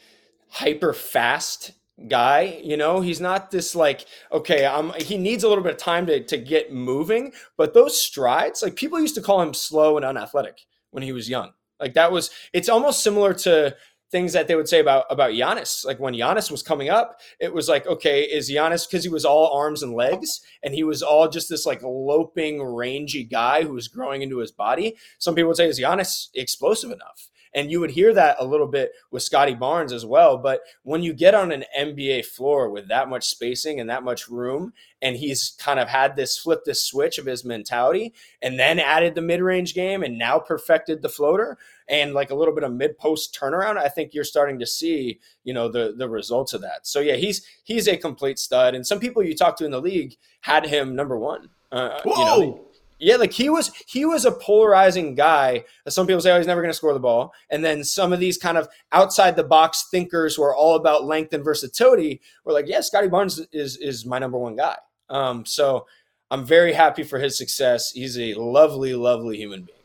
hyper 0.48 0.92
fast 0.92 1.72
guy, 2.08 2.60
you 2.62 2.76
know? 2.76 3.00
He's 3.00 3.20
not 3.20 3.50
this 3.50 3.74
like 3.74 4.06
okay, 4.32 4.66
I'm 4.66 4.92
he 4.94 5.18
needs 5.18 5.44
a 5.44 5.48
little 5.48 5.64
bit 5.64 5.72
of 5.72 5.78
time 5.78 6.06
to 6.06 6.20
to 6.24 6.36
get 6.36 6.72
moving, 6.72 7.32
but 7.56 7.74
those 7.74 8.00
strides, 8.00 8.62
like 8.62 8.76
people 8.76 9.00
used 9.00 9.14
to 9.16 9.22
call 9.22 9.40
him 9.42 9.54
slow 9.54 9.96
and 9.96 10.04
unathletic 10.04 10.58
when 10.90 11.02
he 11.02 11.12
was 11.12 11.28
young. 11.28 11.52
Like 11.78 11.94
that 11.94 12.10
was 12.10 12.30
it's 12.52 12.68
almost 12.68 13.02
similar 13.02 13.34
to 13.34 13.76
things 14.10 14.32
that 14.32 14.48
they 14.48 14.54
would 14.54 14.68
say 14.68 14.80
about 14.80 15.04
about 15.10 15.32
Giannis. 15.32 15.84
Like 15.84 15.98
when 15.98 16.14
Giannis 16.14 16.50
was 16.50 16.62
coming 16.62 16.88
up, 16.88 17.20
it 17.40 17.52
was 17.52 17.68
like, 17.68 17.86
okay, 17.86 18.22
is 18.22 18.50
Giannis 18.50 18.88
because 18.88 19.04
he 19.04 19.10
was 19.10 19.24
all 19.24 19.56
arms 19.56 19.82
and 19.82 19.94
legs 19.94 20.40
and 20.62 20.74
he 20.74 20.84
was 20.84 21.02
all 21.02 21.28
just 21.28 21.48
this 21.48 21.66
like 21.66 21.82
loping, 21.82 22.62
rangy 22.62 23.24
guy 23.24 23.62
who 23.62 23.72
was 23.72 23.88
growing 23.88 24.22
into 24.22 24.38
his 24.38 24.52
body. 24.52 24.96
Some 25.18 25.34
people 25.34 25.48
would 25.48 25.56
say, 25.56 25.68
is 25.68 25.80
Giannis 25.80 26.28
explosive 26.34 26.90
enough? 26.90 27.30
And 27.54 27.70
you 27.70 27.80
would 27.80 27.92
hear 27.92 28.12
that 28.12 28.36
a 28.38 28.44
little 28.44 28.66
bit 28.66 28.92
with 29.10 29.22
Scottie 29.22 29.54
Barnes 29.54 29.90
as 29.90 30.04
well. 30.04 30.36
But 30.36 30.60
when 30.82 31.02
you 31.02 31.14
get 31.14 31.34
on 31.34 31.50
an 31.52 31.64
NBA 31.76 32.26
floor 32.26 32.68
with 32.68 32.88
that 32.88 33.08
much 33.08 33.26
spacing 33.26 33.80
and 33.80 33.88
that 33.88 34.02
much 34.02 34.28
room, 34.28 34.74
and 35.00 35.16
he's 35.16 35.56
kind 35.58 35.80
of 35.80 35.88
had 35.88 36.16
this 36.16 36.36
flip 36.36 36.64
this 36.66 36.82
switch 36.82 37.16
of 37.16 37.24
his 37.24 37.46
mentality, 37.46 38.12
and 38.42 38.58
then 38.58 38.78
added 38.78 39.14
the 39.14 39.22
mid 39.22 39.40
range 39.40 39.72
game 39.72 40.02
and 40.02 40.18
now 40.18 40.38
perfected 40.38 41.00
the 41.00 41.08
floater 41.08 41.56
and 41.88 42.14
like 42.14 42.30
a 42.30 42.34
little 42.34 42.54
bit 42.54 42.64
of 42.64 42.72
mid 42.72 42.98
post 42.98 43.36
turnaround, 43.38 43.76
I 43.76 43.88
think 43.88 44.14
you're 44.14 44.24
starting 44.24 44.58
to 44.58 44.66
see, 44.66 45.20
you 45.44 45.54
know, 45.54 45.68
the 45.68 45.94
the 45.96 46.08
results 46.08 46.52
of 46.52 46.60
that. 46.62 46.86
So 46.86 47.00
yeah, 47.00 47.16
he's 47.16 47.46
he's 47.64 47.88
a 47.88 47.96
complete 47.96 48.38
stud. 48.38 48.74
And 48.74 48.86
some 48.86 49.00
people 49.00 49.22
you 49.22 49.34
talk 49.34 49.56
to 49.58 49.64
in 49.64 49.70
the 49.70 49.80
league 49.80 50.16
had 50.40 50.66
him 50.66 50.94
number 50.96 51.18
one. 51.18 51.48
Uh, 51.72 52.00
you 52.04 52.12
Whoa! 52.12 52.40
know, 52.40 52.66
yeah, 52.98 53.16
like 53.16 53.32
he 53.32 53.50
was 53.50 53.72
he 53.86 54.04
was 54.04 54.24
a 54.24 54.32
polarizing 54.32 55.14
guy. 55.14 55.64
Some 55.88 56.06
people 56.06 56.22
say, 56.22 56.32
oh, 56.32 56.38
he's 56.38 56.46
never 56.46 56.62
going 56.62 56.70
to 56.72 56.76
score 56.76 56.94
the 56.94 57.00
ball. 57.00 57.32
And 57.50 57.64
then 57.64 57.84
some 57.84 58.12
of 58.12 58.20
these 58.20 58.38
kind 58.38 58.56
of 58.56 58.68
outside 58.92 59.36
the 59.36 59.44
box 59.44 59.88
thinkers 59.90 60.34
who 60.34 60.42
are 60.42 60.56
all 60.56 60.76
about 60.76 61.04
length 61.04 61.34
and 61.34 61.44
versatility 61.44 62.20
were 62.44 62.52
like, 62.52 62.68
yeah, 62.68 62.80
Scottie 62.80 63.08
Barnes 63.08 63.40
is 63.52 63.76
is 63.76 64.06
my 64.06 64.18
number 64.18 64.38
one 64.38 64.56
guy. 64.56 64.76
Um, 65.10 65.44
so 65.44 65.86
I'm 66.30 66.44
very 66.44 66.72
happy 66.72 67.02
for 67.02 67.18
his 67.18 67.36
success. 67.36 67.92
He's 67.92 68.18
a 68.18 68.34
lovely, 68.34 68.94
lovely 68.94 69.36
human 69.36 69.62
being. 69.62 69.75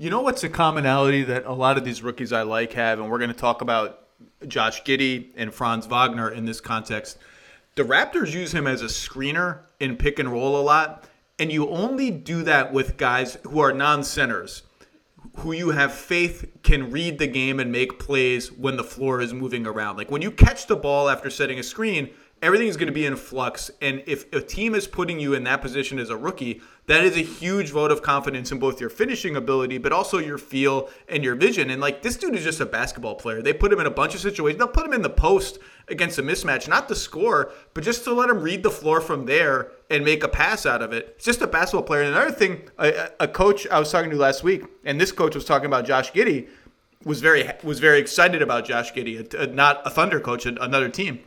You 0.00 0.10
know 0.10 0.20
what's 0.20 0.44
a 0.44 0.48
commonality 0.48 1.24
that 1.24 1.44
a 1.44 1.52
lot 1.52 1.76
of 1.76 1.82
these 1.84 2.04
rookies 2.04 2.32
I 2.32 2.42
like 2.42 2.74
have, 2.74 3.00
and 3.00 3.10
we're 3.10 3.18
going 3.18 3.32
to 3.32 3.36
talk 3.36 3.62
about 3.62 4.06
Josh 4.46 4.84
Giddey 4.84 5.30
and 5.34 5.52
Franz 5.52 5.86
Wagner 5.86 6.30
in 6.30 6.44
this 6.44 6.60
context. 6.60 7.18
The 7.74 7.82
Raptors 7.82 8.32
use 8.32 8.54
him 8.54 8.68
as 8.68 8.80
a 8.80 8.84
screener 8.84 9.62
in 9.80 9.96
pick 9.96 10.20
and 10.20 10.30
roll 10.30 10.56
a 10.56 10.62
lot, 10.62 11.08
and 11.40 11.50
you 11.50 11.68
only 11.68 12.12
do 12.12 12.44
that 12.44 12.72
with 12.72 12.96
guys 12.96 13.38
who 13.42 13.58
are 13.58 13.72
non 13.72 14.04
centers, 14.04 14.62
who 15.38 15.50
you 15.50 15.70
have 15.70 15.92
faith 15.92 16.48
can 16.62 16.92
read 16.92 17.18
the 17.18 17.26
game 17.26 17.58
and 17.58 17.72
make 17.72 17.98
plays 17.98 18.52
when 18.52 18.76
the 18.76 18.84
floor 18.84 19.20
is 19.20 19.34
moving 19.34 19.66
around. 19.66 19.96
Like 19.96 20.12
when 20.12 20.22
you 20.22 20.30
catch 20.30 20.68
the 20.68 20.76
ball 20.76 21.08
after 21.08 21.28
setting 21.28 21.58
a 21.58 21.64
screen, 21.64 22.10
everything 22.42 22.68
is 22.68 22.76
going 22.76 22.86
to 22.88 22.92
be 22.92 23.06
in 23.06 23.16
flux. 23.16 23.70
And 23.80 24.02
if 24.06 24.32
a 24.32 24.40
team 24.40 24.74
is 24.74 24.86
putting 24.86 25.18
you 25.18 25.34
in 25.34 25.44
that 25.44 25.60
position 25.60 25.98
as 25.98 26.10
a 26.10 26.16
rookie, 26.16 26.60
that 26.86 27.04
is 27.04 27.16
a 27.16 27.22
huge 27.22 27.70
vote 27.70 27.90
of 27.90 28.02
confidence 28.02 28.50
in 28.52 28.58
both 28.58 28.80
your 28.80 28.90
finishing 28.90 29.36
ability, 29.36 29.78
but 29.78 29.92
also 29.92 30.18
your 30.18 30.38
feel 30.38 30.88
and 31.08 31.22
your 31.22 31.34
vision. 31.34 31.70
And 31.70 31.80
like 31.80 32.02
this 32.02 32.16
dude 32.16 32.34
is 32.34 32.44
just 32.44 32.60
a 32.60 32.66
basketball 32.66 33.14
player. 33.14 33.42
They 33.42 33.52
put 33.52 33.72
him 33.72 33.80
in 33.80 33.86
a 33.86 33.90
bunch 33.90 34.14
of 34.14 34.20
situations. 34.20 34.58
They'll 34.58 34.68
put 34.68 34.86
him 34.86 34.92
in 34.92 35.02
the 35.02 35.10
post 35.10 35.58
against 35.88 36.18
a 36.18 36.22
mismatch, 36.22 36.68
not 36.68 36.88
to 36.88 36.94
score, 36.94 37.52
but 37.74 37.84
just 37.84 38.04
to 38.04 38.12
let 38.12 38.30
him 38.30 38.40
read 38.40 38.62
the 38.62 38.70
floor 38.70 39.00
from 39.00 39.26
there 39.26 39.72
and 39.90 40.04
make 40.04 40.22
a 40.22 40.28
pass 40.28 40.64
out 40.66 40.82
of 40.82 40.92
it. 40.92 41.14
It's 41.16 41.24
just 41.24 41.42
a 41.42 41.46
basketball 41.46 41.82
player. 41.82 42.02
And 42.02 42.14
another 42.14 42.32
thing, 42.32 42.62
a, 42.78 43.10
a 43.20 43.28
coach 43.28 43.66
I 43.68 43.78
was 43.78 43.90
talking 43.90 44.10
to 44.10 44.16
last 44.16 44.42
week, 44.42 44.64
and 44.84 45.00
this 45.00 45.12
coach 45.12 45.34
was 45.34 45.44
talking 45.44 45.66
about 45.66 45.84
Josh 45.86 46.12
Giddey, 46.12 46.48
was 47.04 47.20
very 47.20 47.48
was 47.62 47.78
very 47.78 48.00
excited 48.00 48.42
about 48.42 48.64
Josh 48.64 48.92
Giddey, 48.92 49.32
a, 49.34 49.42
a- 49.42 49.46
not 49.46 49.82
a 49.86 49.90
Thunder 49.90 50.20
coach, 50.20 50.46
another 50.46 50.88
team. 50.88 51.20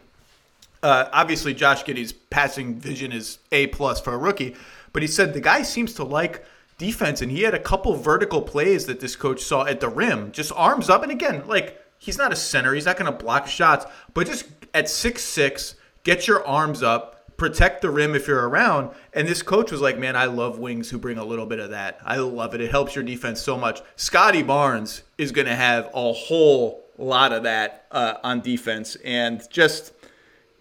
Uh, 0.84 1.10
obviously, 1.13 1.54
Josh 1.54 1.84
Giddey's 1.84 2.12
passing 2.12 2.80
vision 2.80 3.12
is 3.12 3.39
a 3.52 3.67
plus 3.67 4.00
for 4.00 4.13
a 4.13 4.17
rookie, 4.17 4.56
but 4.94 5.04
he 5.04 5.08
said 5.08 5.34
the 5.34 5.41
guy 5.41 5.62
seems 5.62 5.94
to 5.96 6.04
like 6.04 6.44
defense, 6.78 7.22
and 7.22 7.32
he 7.32 7.44
had 7.44 7.54
a 7.54 7.60
couple 7.60 7.96
vertical 7.96 8.41
plays 8.41 8.88
that 8.88 9.00
this 9.00 9.15
coach 9.15 9.41
saw 9.41 9.65
at 9.65 9.80
the 9.80 9.89
rim, 9.89 10.32
just 10.32 10.52
arms 10.56 10.89
up, 10.89 11.04
and 11.04 11.12
again, 11.12 11.44
like 11.48 11.80
he's 12.00 12.17
not 12.17 12.34
a 12.34 12.36
center, 12.36 12.74
he's 12.74 12.86
not 12.86 12.98
going 12.98 13.12
to 13.12 13.24
block 13.24 13.48
shots, 13.48 13.86
but 14.13 14.26
just 14.26 14.46
at 14.74 14.89
six 14.89 15.24
six, 15.24 15.76
get 16.04 16.28
your 16.28 16.46
arms 16.46 16.84
up. 16.84 17.17
Protect 17.38 17.82
the 17.82 17.89
rim 17.89 18.13
if 18.13 18.28
you're 18.28 18.48
around. 18.48 18.91
And 19.13 19.28
this 19.28 19.41
coach 19.41 19.72
was 19.72 19.82
like, 19.82 19.98
Man, 19.98 20.15
I 20.15 20.26
love 20.26 20.60
wings 20.60 20.91
who 20.91 21.00
bring 21.00 21.17
a 21.17 21.24
little 21.24 21.48
bit 21.48 21.58
of 21.58 21.72
that. 21.72 22.00
I 22.06 22.17
love 22.17 22.54
it. 22.54 22.62
It 22.62 22.70
helps 22.70 22.94
your 22.94 23.04
defense 23.04 23.41
so 23.41 23.58
much. 23.58 23.82
Scottie 23.96 24.44
Barnes 24.44 25.02
is 25.17 25.32
going 25.32 25.48
to 25.48 25.56
have 25.56 25.89
a 25.96 26.13
whole 26.13 26.84
lot 27.00 27.34
of 27.34 27.41
that 27.44 27.88
uh, 27.89 28.15
on 28.24 28.41
defense. 28.41 28.96
And 29.04 29.41
just 29.50 29.91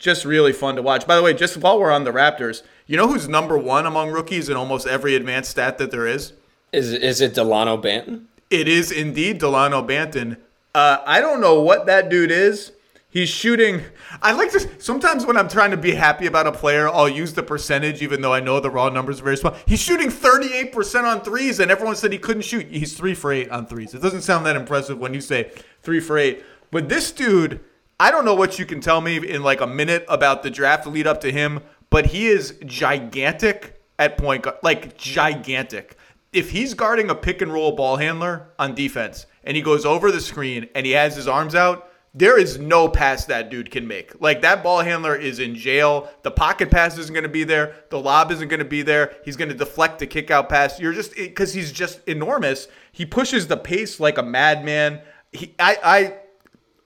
just 0.01 0.25
really 0.25 0.53
fun 0.53 0.75
to 0.77 0.83
watch. 0.83 1.07
By 1.07 1.15
the 1.15 1.23
way, 1.23 1.35
just 1.35 1.57
while 1.59 1.79
we're 1.79 1.93
on 1.93 2.05
the 2.05 2.11
Raptors, 2.11 2.63
you 2.87 2.97
know 2.97 3.07
who's 3.07 3.29
number 3.29 3.57
one 3.57 3.87
among 3.87 4.11
rookies 4.11 4.49
in 4.49 4.57
almost 4.57 4.87
every 4.87 5.15
advanced 5.15 5.53
stat 5.53 5.79
that 5.79 5.93
there 5.93 6.07
is? 6.07 6.33
Is 6.73 6.93
is 6.93 7.21
it 7.21 7.35
Delano 7.35 7.77
Banton? 7.77 8.25
It 8.49 8.67
is 8.67 8.91
indeed 8.91 9.39
Delano 9.39 9.83
Banton. 9.83 10.37
Uh, 10.75 10.99
I 11.07 11.21
don't 11.21 11.41
know 11.41 11.61
what 11.61 11.87
that 11.87 12.09
dude 12.09 12.31
is. 12.31 12.73
He's 13.11 13.29
shooting. 13.29 13.83
I 14.23 14.33
like 14.33 14.53
to. 14.53 14.81
Sometimes 14.81 15.27
when 15.27 15.37
I'm 15.37 15.49
trying 15.49 15.73
to 15.73 15.77
be 15.77 15.91
happy 15.93 16.27
about 16.27 16.47
a 16.47 16.53
player, 16.53 16.89
I'll 16.89 17.09
use 17.09 17.35
the 17.35 17.43
percentage, 17.43 18.03
even 18.03 18.21
though 18.21 18.33
I 18.33 18.39
know 18.39 18.61
the 18.61 18.71
raw 18.71 18.89
numbers 18.89 19.21
are 19.21 19.25
very 19.25 19.37
small. 19.37 19.57
He's 19.67 19.81
shooting 19.81 20.11
38% 20.11 21.03
on 21.03 21.21
threes, 21.23 21.59
and 21.59 21.73
everyone 21.73 21.97
said 21.97 22.13
he 22.13 22.19
couldn't 22.19 22.43
shoot. 22.43 22.67
He's 22.69 22.97
three 22.97 23.15
for 23.15 23.33
eight 23.33 23.51
on 23.51 23.67
threes. 23.67 23.95
It 23.95 24.01
doesn't 24.01 24.23
sound 24.23 24.47
that 24.47 24.55
impressive 24.55 24.99
when 24.99 25.13
you 25.13 25.21
say 25.21 25.51
three 25.83 25.99
for 25.99 26.19
eight. 26.19 26.45
But 26.71 26.89
this 26.89 27.11
dude, 27.11 27.59
I 28.01 28.11
don't 28.11 28.25
know 28.25 28.35
what 28.35 28.59
you 28.59 28.65
can 28.65 28.81
tell 28.81 29.03
me 29.03 29.19
in 29.29 29.43
like 29.43 29.61
a 29.61 29.67
minute 29.67 30.07
about 30.09 30.43
the 30.43 30.51
draft 30.51 30.87
lead 30.87 31.07
up 31.07 31.21
to 31.21 31.31
him, 31.31 31.61
but 31.91 32.07
he 32.07 32.29
is 32.29 32.55
gigantic 32.65 33.79
at 33.99 34.17
point 34.17 34.45
guard, 34.45 34.57
like 34.63 34.97
gigantic. 34.97 35.99
if 36.33 36.51
he's 36.51 36.75
guarding 36.75 37.11
a 37.11 37.15
pick 37.15 37.43
and 37.43 37.53
roll 37.53 37.73
ball 37.73 37.97
handler 37.97 38.49
on 38.59 38.75
defense 38.75 39.27
and 39.45 39.55
he 39.57 39.63
goes 39.63 39.85
over 39.85 40.11
the 40.11 40.21
screen 40.21 40.69
and 40.75 40.87
he 40.87 40.93
has 40.93 41.15
his 41.17 41.29
arms 41.29 41.55
out, 41.55 41.89
there 42.15 42.39
is 42.39 42.59
no 42.59 42.89
pass 42.89 43.27
that 43.27 43.51
dude 43.51 43.71
can 43.71 43.87
make. 43.87 44.19
Like 44.21 44.41
that 44.43 44.63
ball 44.63 44.81
handler 44.81 45.15
is 45.15 45.39
in 45.39 45.55
jail. 45.55 46.09
The 46.23 46.31
pocket 46.31 46.71
pass 46.71 46.97
isn't 46.99 47.13
going 47.13 47.25
to 47.25 47.29
be 47.29 47.45
there. 47.45 47.75
The 47.91 48.01
lob 48.01 48.33
isn't 48.33 48.49
going 48.49 48.61
to 48.61 48.65
be 48.65 48.83
there. 48.83 49.15
He's 49.25 49.37
going 49.37 49.51
to 49.51 49.55
deflect 49.55 49.99
the 49.99 50.07
kick 50.07 50.31
out 50.31 50.49
pass. 50.49 50.81
You're 50.81 50.93
just 50.93 51.15
because 51.15 51.53
he's 51.53 51.71
just 51.71 52.01
enormous. 52.09 52.67
He 52.93 53.05
pushes 53.05 53.47
the 53.47 53.57
pace 53.57 54.01
like 54.01 54.19
a 54.19 54.23
madman. 54.23 55.03
He, 55.33 55.55
I, 55.59 55.79
I, 55.85 56.15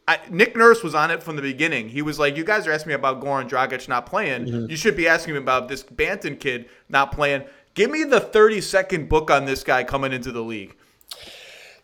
I, 0.07 0.19
Nick 0.31 0.57
Nurse 0.57 0.83
was 0.83 0.95
on 0.95 1.11
it 1.11 1.23
from 1.23 1.37
the 1.37 1.43
beginning. 1.43 1.89
He 1.89 2.03
was 2.03 2.19
like, 2.19 2.37
"You 2.37 2.45
guys 2.45 2.67
are 2.67 2.73
asking 2.73 2.91
me 2.91 2.95
about 2.95 3.21
Goran 3.23 3.49
Dragic 3.49 3.89
not 3.89 4.07
playing. 4.07 4.47
Mm-hmm. 4.47 4.71
You 4.71 4.77
should 4.77 4.97
be 4.97 5.09
asking 5.09 5.35
me 5.35 5.41
about 5.41 5.69
this 5.69 5.83
Banton 5.83 6.39
kid 6.39 6.69
not 6.89 7.13
playing. 7.13 7.45
Give 7.75 7.91
me 7.91 8.05
the 8.05 8.21
30 8.21 8.61
second 8.61 9.09
book 9.09 9.31
on 9.31 9.47
this 9.47 9.65
guy 9.65 9.85
coming 9.85 10.13
into 10.13 10.33
the 10.33 10.43
league." 10.43 10.77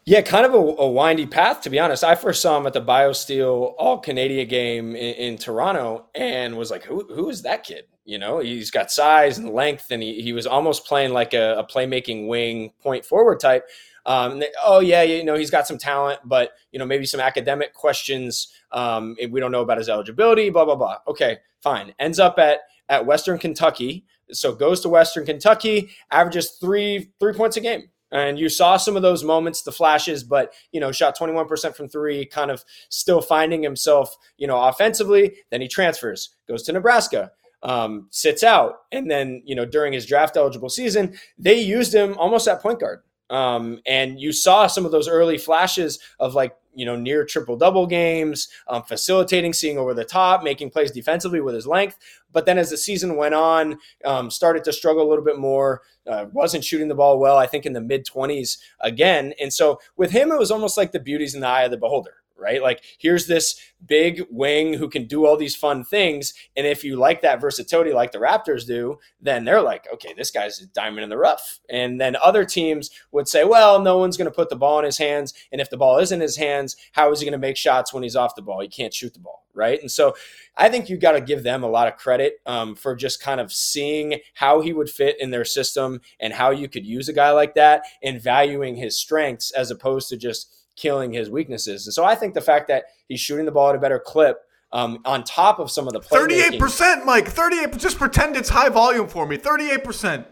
Yeah, 0.06 0.22
kind 0.22 0.46
of 0.46 0.54
a, 0.54 0.56
a, 0.56 0.90
windy 0.90 1.26
path, 1.26 1.60
to 1.62 1.70
be 1.70 1.78
honest. 1.78 2.02
I 2.02 2.14
first 2.14 2.40
saw 2.40 2.56
him 2.56 2.66
at 2.66 2.72
the 2.72 2.80
BioSteel 2.80 3.74
All 3.78 3.98
Canadian 3.98 4.48
game 4.48 4.96
in, 4.96 5.14
in, 5.14 5.36
Toronto 5.36 6.06
and 6.14 6.56
was 6.56 6.70
like, 6.70 6.82
who, 6.82 7.06
who 7.14 7.28
is 7.28 7.42
that 7.42 7.64
kid? 7.64 7.84
You 8.06 8.18
know, 8.18 8.38
he's 8.38 8.70
got 8.70 8.90
size 8.90 9.38
and 9.38 9.50
length, 9.50 9.90
and 9.90 10.02
he, 10.02 10.22
he 10.22 10.32
was 10.32 10.46
almost 10.46 10.86
playing 10.86 11.12
like 11.12 11.34
a, 11.34 11.58
a 11.58 11.64
playmaking 11.64 12.28
wing 12.28 12.72
point 12.82 13.04
forward 13.04 13.40
type. 13.40 13.68
Um, 14.06 14.38
they, 14.40 14.48
oh, 14.64 14.80
yeah, 14.80 15.02
you 15.02 15.24
know, 15.24 15.36
he's 15.36 15.50
got 15.50 15.66
some 15.66 15.78
talent, 15.78 16.20
but, 16.24 16.52
you 16.72 16.78
know, 16.78 16.86
maybe 16.86 17.06
some 17.06 17.20
academic 17.20 17.74
questions. 17.74 18.48
Um, 18.72 19.16
we 19.30 19.40
don't 19.40 19.52
know 19.52 19.62
about 19.62 19.78
his 19.78 19.88
eligibility, 19.88 20.50
blah, 20.50 20.64
blah, 20.64 20.76
blah. 20.76 20.98
Okay, 21.08 21.38
fine. 21.62 21.94
Ends 21.98 22.18
up 22.18 22.38
at, 22.38 22.60
at 22.88 23.06
Western 23.06 23.38
Kentucky. 23.38 24.04
So 24.32 24.54
goes 24.54 24.80
to 24.82 24.88
Western 24.88 25.26
Kentucky, 25.26 25.90
averages 26.12 26.52
three 26.52 27.10
three 27.18 27.32
points 27.32 27.56
a 27.56 27.60
game 27.60 27.88
and 28.12 28.38
you 28.38 28.48
saw 28.48 28.76
some 28.76 28.96
of 28.96 29.02
those 29.02 29.22
moments, 29.22 29.62
the 29.62 29.72
flashes, 29.72 30.24
but 30.24 30.52
you 30.72 30.80
know, 30.80 30.92
shot 30.92 31.16
21% 31.16 31.74
from 31.76 31.88
three, 31.88 32.26
kind 32.26 32.50
of 32.50 32.64
still 32.88 33.20
finding 33.20 33.62
himself, 33.62 34.16
you 34.36 34.46
know, 34.46 34.60
offensively. 34.62 35.36
Then 35.50 35.60
he 35.60 35.68
transfers, 35.68 36.30
goes 36.48 36.62
to 36.64 36.72
Nebraska, 36.72 37.30
um, 37.62 38.08
sits 38.10 38.42
out, 38.42 38.78
and 38.90 39.10
then 39.10 39.42
you 39.44 39.54
know, 39.54 39.64
during 39.64 39.92
his 39.92 40.06
draft 40.06 40.36
eligible 40.36 40.68
season, 40.68 41.16
they 41.38 41.60
used 41.60 41.94
him 41.94 42.16
almost 42.18 42.48
at 42.48 42.62
point 42.62 42.80
guard. 42.80 43.00
Um, 43.30 43.80
and 43.86 44.20
you 44.20 44.32
saw 44.32 44.66
some 44.66 44.84
of 44.84 44.92
those 44.92 45.08
early 45.08 45.38
flashes 45.38 45.98
of 46.18 46.34
like 46.34 46.56
you 46.74 46.84
know 46.84 46.96
near 46.96 47.24
triple 47.24 47.56
double 47.56 47.86
games, 47.86 48.48
um, 48.68 48.82
facilitating, 48.82 49.52
seeing 49.52 49.78
over 49.78 49.94
the 49.94 50.04
top, 50.04 50.42
making 50.42 50.70
plays 50.70 50.90
defensively 50.90 51.40
with 51.40 51.54
his 51.54 51.66
length. 51.66 51.96
But 52.32 52.46
then 52.46 52.58
as 52.58 52.70
the 52.70 52.76
season 52.76 53.16
went 53.16 53.34
on, 53.34 53.78
um, 54.04 54.30
started 54.30 54.64
to 54.64 54.72
struggle 54.72 55.06
a 55.06 55.08
little 55.08 55.24
bit 55.24 55.38
more. 55.38 55.82
Uh, 56.06 56.26
wasn't 56.32 56.64
shooting 56.64 56.88
the 56.88 56.94
ball 56.94 57.18
well. 57.18 57.36
I 57.36 57.46
think 57.46 57.66
in 57.66 57.72
the 57.72 57.80
mid 57.80 58.04
twenties 58.04 58.58
again. 58.80 59.32
And 59.40 59.52
so 59.52 59.80
with 59.96 60.10
him, 60.10 60.32
it 60.32 60.38
was 60.38 60.50
almost 60.50 60.76
like 60.76 60.92
the 60.92 61.00
beauty's 61.00 61.34
in 61.34 61.40
the 61.40 61.46
eye 61.48 61.62
of 61.62 61.70
the 61.70 61.76
beholder 61.76 62.19
right? 62.40 62.62
Like 62.62 62.82
here's 62.98 63.26
this 63.26 63.60
big 63.86 64.26
wing 64.30 64.74
who 64.74 64.88
can 64.88 65.06
do 65.06 65.26
all 65.26 65.36
these 65.36 65.56
fun 65.56 65.84
things. 65.84 66.34
And 66.56 66.66
if 66.66 66.84
you 66.84 66.96
like 66.96 67.22
that 67.22 67.40
versatility 67.40 67.92
like 67.92 68.12
the 68.12 68.18
Raptors 68.18 68.66
do, 68.66 68.98
then 69.20 69.44
they're 69.44 69.62
like, 69.62 69.86
okay, 69.92 70.14
this 70.16 70.30
guy's 70.30 70.60
a 70.60 70.66
diamond 70.66 71.04
in 71.04 71.10
the 71.10 71.16
rough. 71.16 71.60
And 71.68 72.00
then 72.00 72.16
other 72.16 72.44
teams 72.44 72.90
would 73.12 73.28
say, 73.28 73.44
well, 73.44 73.80
no 73.80 73.98
one's 73.98 74.16
going 74.16 74.30
to 74.30 74.34
put 74.34 74.50
the 74.50 74.56
ball 74.56 74.78
in 74.78 74.84
his 74.84 74.98
hands. 74.98 75.34
And 75.52 75.60
if 75.60 75.70
the 75.70 75.76
ball 75.76 75.98
is 75.98 76.12
in 76.12 76.20
his 76.20 76.36
hands, 76.36 76.76
how 76.92 77.10
is 77.12 77.20
he 77.20 77.26
going 77.26 77.32
to 77.32 77.38
make 77.38 77.56
shots 77.56 77.92
when 77.92 78.02
he's 78.02 78.16
off 78.16 78.34
the 78.34 78.42
ball? 78.42 78.60
He 78.60 78.68
can't 78.68 78.94
shoot 78.94 79.14
the 79.14 79.20
ball, 79.20 79.46
right? 79.54 79.80
And 79.80 79.90
so 79.90 80.14
I 80.56 80.68
think 80.68 80.88
you 80.88 80.96
got 80.96 81.12
to 81.12 81.20
give 81.20 81.42
them 81.42 81.62
a 81.62 81.68
lot 81.68 81.88
of 81.88 81.96
credit 81.96 82.40
um, 82.46 82.74
for 82.74 82.94
just 82.94 83.22
kind 83.22 83.40
of 83.40 83.52
seeing 83.52 84.20
how 84.34 84.60
he 84.60 84.72
would 84.72 84.90
fit 84.90 85.20
in 85.20 85.30
their 85.30 85.44
system 85.44 86.00
and 86.18 86.34
how 86.34 86.50
you 86.50 86.68
could 86.68 86.86
use 86.86 87.08
a 87.08 87.14
guy 87.14 87.30
like 87.30 87.54
that 87.54 87.84
and 88.02 88.20
valuing 88.20 88.76
his 88.76 88.98
strengths 88.98 89.50
as 89.52 89.70
opposed 89.70 90.08
to 90.10 90.16
just 90.16 90.54
killing 90.80 91.12
his 91.12 91.30
weaknesses. 91.30 91.86
And 91.86 91.94
so 91.94 92.04
I 92.04 92.14
think 92.14 92.34
the 92.34 92.40
fact 92.40 92.68
that 92.68 92.84
he's 93.08 93.20
shooting 93.20 93.44
the 93.44 93.52
ball 93.52 93.70
at 93.70 93.76
a 93.76 93.78
better 93.78 93.98
clip 93.98 94.38
um, 94.72 95.00
on 95.04 95.24
top 95.24 95.58
of 95.58 95.70
some 95.70 95.86
of 95.86 95.92
the 95.92 96.00
thirty-eight 96.00 96.58
percent, 96.58 97.04
Mike. 97.04 97.28
Thirty-eight. 97.28 97.76
Just 97.76 97.98
pretend 97.98 98.36
it's 98.36 98.48
high 98.48 98.68
volume 98.68 99.08
for 99.08 99.26
me. 99.26 99.36
Thirty-eight 99.36 99.84
percent. 99.84 100.26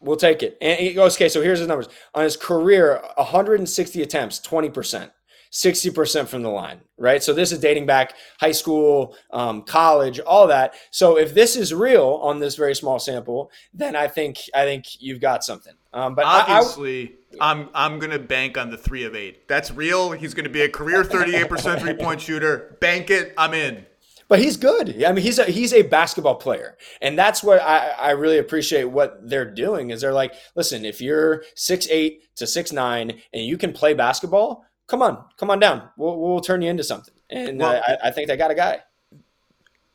We'll 0.00 0.16
take 0.16 0.42
it. 0.42 0.56
And 0.62 0.80
he 0.80 0.94
goes, 0.94 1.14
okay, 1.16 1.28
so 1.28 1.42
here's 1.42 1.58
his 1.58 1.68
numbers. 1.68 1.88
On 2.14 2.24
his 2.24 2.34
career, 2.34 3.02
160 3.16 4.00
attempts, 4.00 4.40
20%. 4.40 5.10
60% 5.52 6.28
from 6.28 6.42
the 6.42 6.48
line, 6.48 6.80
right? 6.96 7.22
So 7.22 7.32
this 7.32 7.50
is 7.50 7.58
dating 7.58 7.84
back 7.84 8.14
high 8.38 8.52
school, 8.52 9.16
um, 9.32 9.62
college, 9.62 10.20
all 10.20 10.46
that. 10.46 10.74
So 10.92 11.18
if 11.18 11.34
this 11.34 11.56
is 11.56 11.74
real 11.74 12.20
on 12.22 12.38
this 12.38 12.54
very 12.54 12.74
small 12.74 13.00
sample, 13.00 13.50
then 13.74 13.96
I 13.96 14.06
think 14.06 14.38
I 14.54 14.64
think 14.64 14.84
you've 15.00 15.20
got 15.20 15.42
something. 15.42 15.74
Um, 15.92 16.14
but 16.14 16.24
obviously, 16.24 17.00
I, 17.00 17.02
am 17.02 17.08
I'm, 17.40 17.68
I'm 17.74 17.98
gonna 17.98 18.18
bank 18.18 18.56
on 18.56 18.70
the 18.70 18.76
three 18.76 19.04
of 19.04 19.14
eight. 19.14 19.46
That's 19.46 19.70
real. 19.70 20.12
He's 20.12 20.34
gonna 20.34 20.48
be 20.48 20.62
a 20.62 20.68
career 20.68 21.04
38% 21.04 21.80
three 21.80 21.94
point 21.94 22.20
shooter. 22.20 22.76
Bank 22.80 23.10
it. 23.10 23.34
I'm 23.36 23.54
in 23.54 23.86
but 24.30 24.38
he's 24.38 24.56
good. 24.56 25.02
I 25.02 25.10
mean, 25.10 25.24
he's 25.24 25.40
a 25.40 25.44
he's 25.44 25.74
a 25.74 25.82
basketball 25.82 26.36
player, 26.36 26.78
and 27.02 27.18
that's 27.18 27.42
what 27.42 27.60
I, 27.60 27.88
I 27.88 28.10
really 28.12 28.38
appreciate. 28.38 28.84
What 28.84 29.28
they're 29.28 29.50
doing 29.50 29.90
is 29.90 30.00
they're 30.00 30.12
like, 30.12 30.34
listen, 30.54 30.84
if 30.84 31.00
you're 31.00 31.42
six 31.56 31.88
eight 31.90 32.32
to 32.36 32.46
six 32.46 32.70
nine 32.70 33.20
and 33.34 33.44
you 33.44 33.58
can 33.58 33.72
play 33.72 33.92
basketball, 33.92 34.64
come 34.86 35.02
on, 35.02 35.24
come 35.36 35.50
on 35.50 35.58
down. 35.58 35.90
We'll, 35.96 36.16
we'll 36.16 36.40
turn 36.40 36.62
you 36.62 36.70
into 36.70 36.84
something. 36.84 37.12
And 37.28 37.58
well, 37.58 37.72
uh, 37.72 37.96
I, 38.04 38.08
I 38.08 38.10
think 38.12 38.28
they 38.28 38.36
got 38.36 38.52
a 38.52 38.54
guy. 38.54 38.82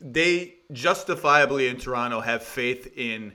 They 0.02 0.56
justifiably 0.70 1.70
in 1.70 1.78
Toronto 1.78 2.20
have 2.20 2.44
faith 2.44 2.92
in. 2.98 3.34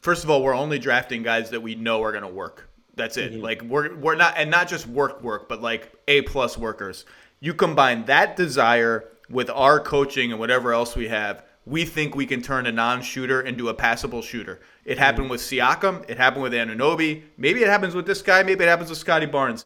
First 0.00 0.24
of 0.24 0.28
all, 0.28 0.42
we're 0.42 0.56
only 0.56 0.80
drafting 0.80 1.22
guys 1.22 1.50
that 1.50 1.62
we 1.62 1.76
know 1.76 2.02
are 2.02 2.10
going 2.10 2.24
to 2.24 2.28
work. 2.28 2.68
That's 2.96 3.16
it. 3.16 3.32
Mm-hmm. 3.32 3.42
Like 3.42 3.62
we're 3.62 3.94
we're 3.96 4.14
not 4.14 4.34
and 4.36 4.50
not 4.50 4.68
just 4.68 4.86
work 4.86 5.22
work, 5.22 5.48
but 5.48 5.60
like 5.62 5.92
A 6.08 6.22
plus 6.22 6.56
workers. 6.56 7.04
You 7.40 7.54
combine 7.54 8.04
that 8.06 8.36
desire 8.36 9.04
with 9.28 9.50
our 9.50 9.80
coaching 9.80 10.30
and 10.30 10.40
whatever 10.40 10.72
else 10.72 10.96
we 10.96 11.08
have, 11.08 11.44
we 11.66 11.84
think 11.84 12.14
we 12.14 12.26
can 12.26 12.42
turn 12.42 12.66
a 12.66 12.72
non-shooter 12.72 13.40
into 13.40 13.68
a 13.68 13.74
passable 13.74 14.22
shooter. 14.22 14.60
It 14.84 14.98
happened 14.98 15.24
mm-hmm. 15.24 15.32
with 15.32 15.40
Siakam. 15.40 16.08
It 16.08 16.18
happened 16.18 16.42
with 16.42 16.52
Anunoby. 16.52 17.22
Maybe 17.36 17.62
it 17.62 17.68
happens 17.68 17.94
with 17.94 18.06
this 18.06 18.22
guy. 18.22 18.42
Maybe 18.42 18.64
it 18.64 18.68
happens 18.68 18.90
with 18.90 18.98
Scottie 18.98 19.26
Barnes. 19.26 19.64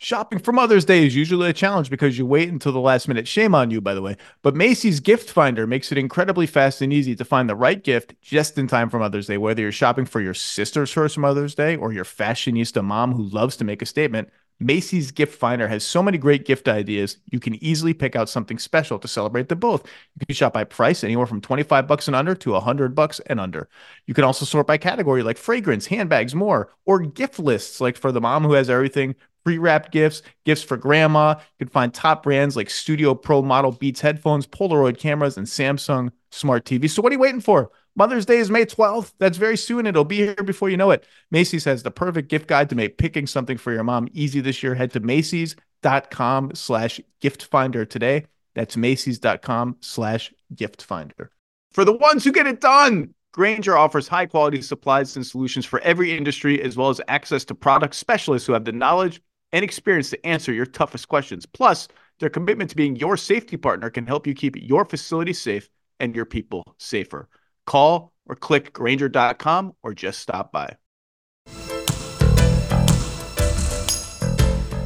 Shopping 0.00 0.38
for 0.38 0.52
Mother's 0.52 0.84
Day 0.84 1.04
is 1.04 1.16
usually 1.16 1.50
a 1.50 1.52
challenge 1.52 1.90
because 1.90 2.16
you 2.16 2.24
wait 2.24 2.50
until 2.50 2.70
the 2.70 2.78
last 2.78 3.08
minute. 3.08 3.26
Shame 3.26 3.52
on 3.52 3.72
you, 3.72 3.80
by 3.80 3.94
the 3.94 4.00
way. 4.00 4.16
But 4.42 4.54
Macy's 4.54 5.00
Gift 5.00 5.28
Finder 5.28 5.66
makes 5.66 5.90
it 5.90 5.98
incredibly 5.98 6.46
fast 6.46 6.80
and 6.80 6.92
easy 6.92 7.16
to 7.16 7.24
find 7.24 7.50
the 7.50 7.56
right 7.56 7.82
gift 7.82 8.14
just 8.22 8.56
in 8.58 8.68
time 8.68 8.90
for 8.90 9.00
Mother's 9.00 9.26
Day. 9.26 9.38
Whether 9.38 9.62
you're 9.62 9.72
shopping 9.72 10.04
for 10.04 10.20
your 10.20 10.34
sister's 10.34 10.92
first 10.92 11.18
Mother's 11.18 11.56
Day 11.56 11.74
or 11.74 11.92
your 11.92 12.04
fashionista 12.04 12.84
mom 12.84 13.12
who 13.12 13.24
loves 13.24 13.56
to 13.56 13.64
make 13.64 13.82
a 13.82 13.86
statement, 13.86 14.28
Macy's 14.60 15.10
Gift 15.10 15.36
Finder 15.36 15.66
has 15.66 15.84
so 15.84 16.00
many 16.00 16.16
great 16.16 16.44
gift 16.44 16.68
ideas. 16.68 17.18
You 17.26 17.40
can 17.40 17.62
easily 17.62 17.92
pick 17.92 18.14
out 18.14 18.28
something 18.28 18.58
special 18.58 19.00
to 19.00 19.08
celebrate 19.08 19.48
them 19.48 19.58
both. 19.58 19.84
You 20.18 20.26
can 20.26 20.34
shop 20.34 20.52
by 20.52 20.62
price, 20.62 21.02
anywhere 21.02 21.26
from 21.26 21.40
25 21.40 21.88
bucks 21.88 22.06
and 22.06 22.14
under 22.14 22.36
to 22.36 22.52
100 22.52 22.94
bucks 22.94 23.20
and 23.26 23.40
under. 23.40 23.68
You 24.06 24.14
can 24.14 24.24
also 24.24 24.44
sort 24.44 24.68
by 24.68 24.78
category 24.78 25.24
like 25.24 25.38
fragrance, 25.38 25.86
handbags, 25.86 26.36
more, 26.36 26.72
or 26.86 27.00
gift 27.00 27.40
lists 27.40 27.80
like 27.80 27.96
for 27.96 28.12
the 28.12 28.20
mom 28.20 28.44
who 28.44 28.52
has 28.52 28.70
everything 28.70 29.16
pre-wrapped 29.48 29.90
gifts, 29.90 30.20
gifts 30.44 30.62
for 30.62 30.76
grandma. 30.76 31.30
You 31.58 31.64
can 31.64 31.72
find 31.72 31.94
top 31.94 32.22
brands 32.22 32.54
like 32.54 32.68
Studio 32.68 33.14
Pro 33.14 33.40
model 33.40 33.72
Beats 33.72 34.02
headphones, 34.02 34.46
Polaroid 34.46 34.98
cameras, 34.98 35.38
and 35.38 35.46
Samsung 35.46 36.10
smart 36.30 36.66
TVs. 36.66 36.90
So 36.90 37.00
what 37.00 37.12
are 37.12 37.14
you 37.14 37.18
waiting 37.18 37.40
for? 37.40 37.70
Mother's 37.96 38.26
Day 38.26 38.36
is 38.36 38.50
May 38.50 38.66
12th. 38.66 39.14
That's 39.18 39.38
very 39.38 39.56
soon. 39.56 39.86
It'll 39.86 40.04
be 40.04 40.18
here 40.18 40.34
before 40.34 40.68
you 40.68 40.76
know 40.76 40.90
it. 40.90 41.06
Macy's 41.30 41.64
has 41.64 41.82
the 41.82 41.90
perfect 41.90 42.28
gift 42.28 42.46
guide 42.46 42.68
to 42.68 42.76
make 42.76 42.98
picking 42.98 43.26
something 43.26 43.56
for 43.56 43.72
your 43.72 43.84
mom 43.84 44.08
easy 44.12 44.42
this 44.42 44.62
year. 44.62 44.74
Head 44.74 44.90
to 44.90 45.00
Macy's.com 45.00 46.54
slash 46.54 47.00
gift 47.22 47.44
finder 47.44 47.86
today. 47.86 48.26
That's 48.54 48.76
Macy's.com 48.76 49.78
slash 49.80 50.30
gift 50.54 50.82
finder. 50.82 51.30
For 51.72 51.86
the 51.86 51.96
ones 51.96 52.22
who 52.22 52.32
get 52.32 52.46
it 52.46 52.60
done, 52.60 53.14
Grainger 53.32 53.76
offers 53.78 54.08
high 54.08 54.26
quality 54.26 54.60
supplies 54.62 55.14
and 55.14 55.26
solutions 55.26 55.64
for 55.64 55.80
every 55.80 56.16
industry, 56.16 56.60
as 56.60 56.76
well 56.76 56.88
as 56.88 57.00
access 57.08 57.44
to 57.46 57.54
product 57.54 57.94
specialists 57.94 58.46
who 58.46 58.52
have 58.52 58.64
the 58.64 58.72
knowledge 58.72 59.20
and 59.52 59.64
experience 59.64 60.10
to 60.10 60.26
answer 60.26 60.52
your 60.52 60.66
toughest 60.66 61.08
questions. 61.08 61.46
Plus, 61.46 61.88
their 62.20 62.30
commitment 62.30 62.70
to 62.70 62.76
being 62.76 62.96
your 62.96 63.16
safety 63.16 63.56
partner 63.56 63.90
can 63.90 64.06
help 64.06 64.26
you 64.26 64.34
keep 64.34 64.56
your 64.56 64.84
facility 64.84 65.32
safe 65.32 65.70
and 66.00 66.14
your 66.14 66.24
people 66.24 66.64
safer. 66.78 67.28
Call 67.66 68.12
or 68.26 68.34
click 68.34 68.72
Grainger.com 68.72 69.74
or 69.82 69.94
just 69.94 70.20
stop 70.20 70.52
by. 70.52 70.76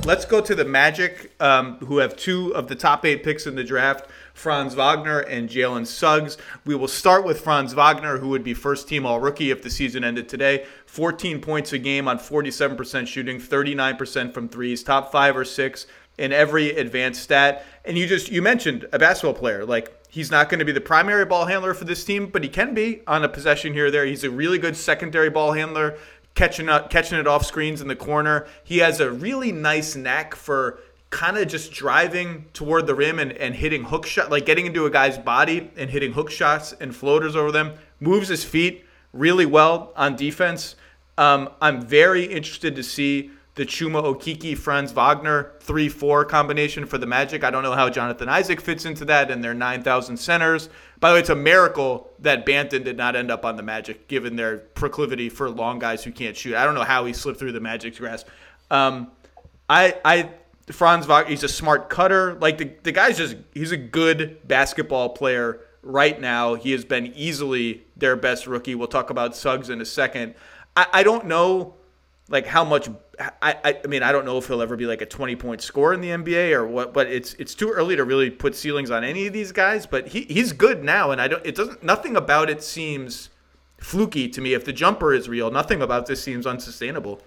Let's 0.05 0.25
go 0.25 0.41
to 0.41 0.55
the 0.57 0.65
Magic, 0.65 1.33
um, 1.41 1.77
who 1.77 1.99
have 1.99 2.17
two 2.17 2.53
of 2.57 2.67
the 2.67 2.75
top 2.75 3.05
eight 3.05 3.23
picks 3.23 3.47
in 3.47 3.55
the 3.55 3.63
draft. 3.63 4.09
Franz 4.35 4.75
Wagner 4.75 5.21
and 5.21 5.49
Jalen 5.49 5.87
Suggs. 5.87 6.39
We 6.65 6.75
will 6.75 6.89
start 6.89 7.25
with 7.25 7.41
Franz 7.41 7.75
Wagner, 7.75 8.19
who 8.19 8.29
would 8.29 8.45
be 8.45 8.55
first 8.55 8.89
team 8.89 9.07
all 9.07 9.21
rookie 9.21 9.51
if 9.51 9.63
the 9.63 9.71
season 9.71 10.05
ended 10.05 10.29
today. 10.29 10.67
14 10.87 11.41
points 11.41 11.73
a 11.73 11.79
game 11.79 12.09
on 12.09 12.19
47% 12.19 13.07
shooting, 13.07 13.39
39% 13.39 14.35
from 14.35 14.49
threes, 14.49 14.83
top 14.83 15.13
five 15.13 15.37
or 15.37 15.45
six 15.45 15.87
in 16.19 16.33
every 16.33 16.71
advanced 16.71 17.23
stat. 17.23 17.65
And 17.85 17.97
you 17.97 18.07
just, 18.07 18.31
you 18.31 18.43
mentioned 18.43 18.87
a 18.93 18.99
basketball 18.99 19.35
player. 19.35 19.65
Like, 19.65 19.97
he's 20.09 20.31
not 20.31 20.49
going 20.49 20.59
to 20.59 20.65
be 20.65 20.73
the 20.73 20.81
primary 20.81 21.25
ball 21.25 21.47
handler 21.47 21.75
for 21.75 21.85
this 21.85 22.05
team, 22.05 22.27
but 22.27 22.43
he 22.43 22.49
can 22.49 22.75
be 22.75 23.03
on 23.07 23.25
a 23.25 23.29
possession 23.29 23.73
here 23.73 23.87
or 23.87 23.91
there. 23.91 24.05
He's 24.05 24.25
a 24.25 24.31
really 24.31 24.59
good 24.59 24.77
secondary 24.77 25.31
ball 25.31 25.53
handler 25.53 25.97
catching 26.35 26.69
up, 26.69 26.91
catching 26.91 27.19
it 27.19 27.27
off 27.27 27.45
screens 27.45 27.81
in 27.81 27.89
the 27.89 27.97
corner. 27.97 28.47
He 28.65 28.79
has 28.79 29.01
a 29.01 29.11
really 29.11 29.53
nice 29.53 29.97
knack 29.97 30.35
for 30.35 30.81
kind 31.13 31.37
of 31.37 31.47
just 31.47 31.73
driving 31.73 32.47
toward 32.55 32.87
the 32.87 32.95
rim 32.95 33.19
and, 33.19 33.33
and 33.33 33.55
hitting 33.55 33.85
hook 33.85 34.07
shot, 34.07 34.31
like 34.31 34.47
getting 34.47 34.67
into 34.67 34.87
a 34.87 34.91
guy's 34.91 35.19
body 35.19 35.71
and 35.77 35.91
hitting 35.91 36.13
hook 36.15 36.31
shots 36.31 36.73
and 36.81 36.97
floaters 36.97 37.37
over 37.37 37.53
them. 37.53 37.75
Moves 38.01 38.29
his 38.29 38.43
feet 38.43 38.85
really 39.13 39.47
well 39.47 39.93
on 39.95 40.17
defense. 40.17 40.75
Um, 41.19 41.51
I'm 41.61 41.83
very 41.83 42.25
interested 42.25 42.75
to 42.77 42.83
see 42.83 43.31
the 43.55 43.67
Chuma 43.67 44.03
Okeke 44.03 44.57
Franz 44.57 44.93
Wagner 44.93 45.53
3 45.61 45.91
4 45.91 46.25
combination 46.25 46.87
for 46.87 46.97
the 46.97 47.07
Magic. 47.07 47.45
I 47.45 47.51
don't 47.51 47.63
know 47.63 47.75
how 47.75 47.91
Jonathan 47.91 48.31
Isaac 48.31 48.63
fits 48.63 48.87
into 48.87 49.05
that 49.05 49.31
and 49.31 49.45
their 49.45 49.53
9,000 49.53 50.17
centers. 50.17 50.71
By 50.99 51.11
the 51.11 51.17
way, 51.17 51.21
it's 51.21 51.29
a 51.29 51.37
miracle 51.37 52.11
that 52.21 52.47
Banton 52.47 52.85
did 52.85 52.97
not 52.97 53.17
end 53.17 53.31
up 53.31 53.45
on 53.45 53.57
the 53.57 53.63
Magic, 53.63 54.09
given 54.09 54.37
their 54.37 54.57
proclivity 54.57 55.29
for 55.29 55.51
long 55.51 55.79
guys 55.79 56.03
who 56.03 56.11
can't 56.11 56.35
shoot. 56.35 56.55
I 56.55 56.65
don't 56.65 56.75
know 56.75 56.85
how 56.85 57.05
he 57.05 57.13
slipped 57.13 57.39
through 57.39 57.53
the 57.53 57.61
Magic's 57.61 57.99
grasp. 57.99 58.29
Um, 58.71 59.11
I, 59.69 59.97
I, 60.03 60.31
Franz 60.71 61.07
Wagner, 61.07 61.31
he's 61.31 61.43
a 61.43 61.49
smart 61.49 61.91
cutter. 61.91 62.35
Like 62.35 62.59
the, 62.59 62.71
the 62.83 62.93
guy's 62.93 63.19
just, 63.19 63.37
he's 63.53 63.73
a 63.73 63.77
good 63.77 64.47
basketball 64.47 65.11
player 65.11 65.61
right 65.83 66.21
now. 66.21 66.55
He 66.55 66.73
has 66.73 66.85
been 66.85 67.07
easily 67.15 67.85
their 67.97 68.17
best 68.17 68.47
rookie. 68.47 68.75
We'll 68.75 68.89
talk 68.89 69.11
about 69.11 69.35
Suggs 69.35 69.71
in 69.71 69.81
a 69.81 69.85
second. 69.85 70.35
I, 70.77 70.87
I 70.93 71.03
don't 71.03 71.27
know 71.27 71.75
like 72.29 72.47
how 72.47 72.65
much 72.65 72.89
I, 73.43 73.79
I 73.85 73.87
mean 73.87 74.03
I 74.03 74.11
don't 74.11 74.25
know 74.25 74.39
if 74.39 74.47
he'll 74.47 74.63
ever 74.63 74.77
be 74.77 74.87
like 74.87 75.03
a 75.03 75.07
20 75.07 75.37
point 75.37 75.61
scorer 75.61 75.93
in 75.93 76.01
the 76.01 76.09
NBA 76.09 76.53
or 76.53 76.67
what 76.67 76.93
but 76.93 77.07
it's 77.07 77.35
it's 77.35 77.55
too 77.55 77.71
early 77.71 77.95
to 77.97 78.05
really 78.05 78.31
put 78.31 78.57
ceilings 78.57 78.91
on 78.91 79.05
any 79.05 79.27
of 79.27 79.33
these 79.33 79.53
guys 79.53 79.87
but 79.87 80.09
he, 80.09 80.23
he's 80.23 80.53
good 80.53 80.83
now 80.83 81.11
and 81.11 81.21
I 81.21 81.29
don't 81.29 81.45
it 81.45 81.55
doesn't 81.55 81.83
nothing 81.83 82.17
about 82.17 82.49
it 82.49 82.63
seems 82.63 83.29
fluky 83.79 84.29
to 84.29 84.41
me 84.41 84.55
if 84.55 84.65
the 84.65 84.73
jumper 84.73 85.13
is 85.13 85.29
real 85.29 85.51
nothing 85.51 85.83
about 85.83 86.07
this 86.07 86.23
seems 86.23 86.47
unsustainable 86.47 87.21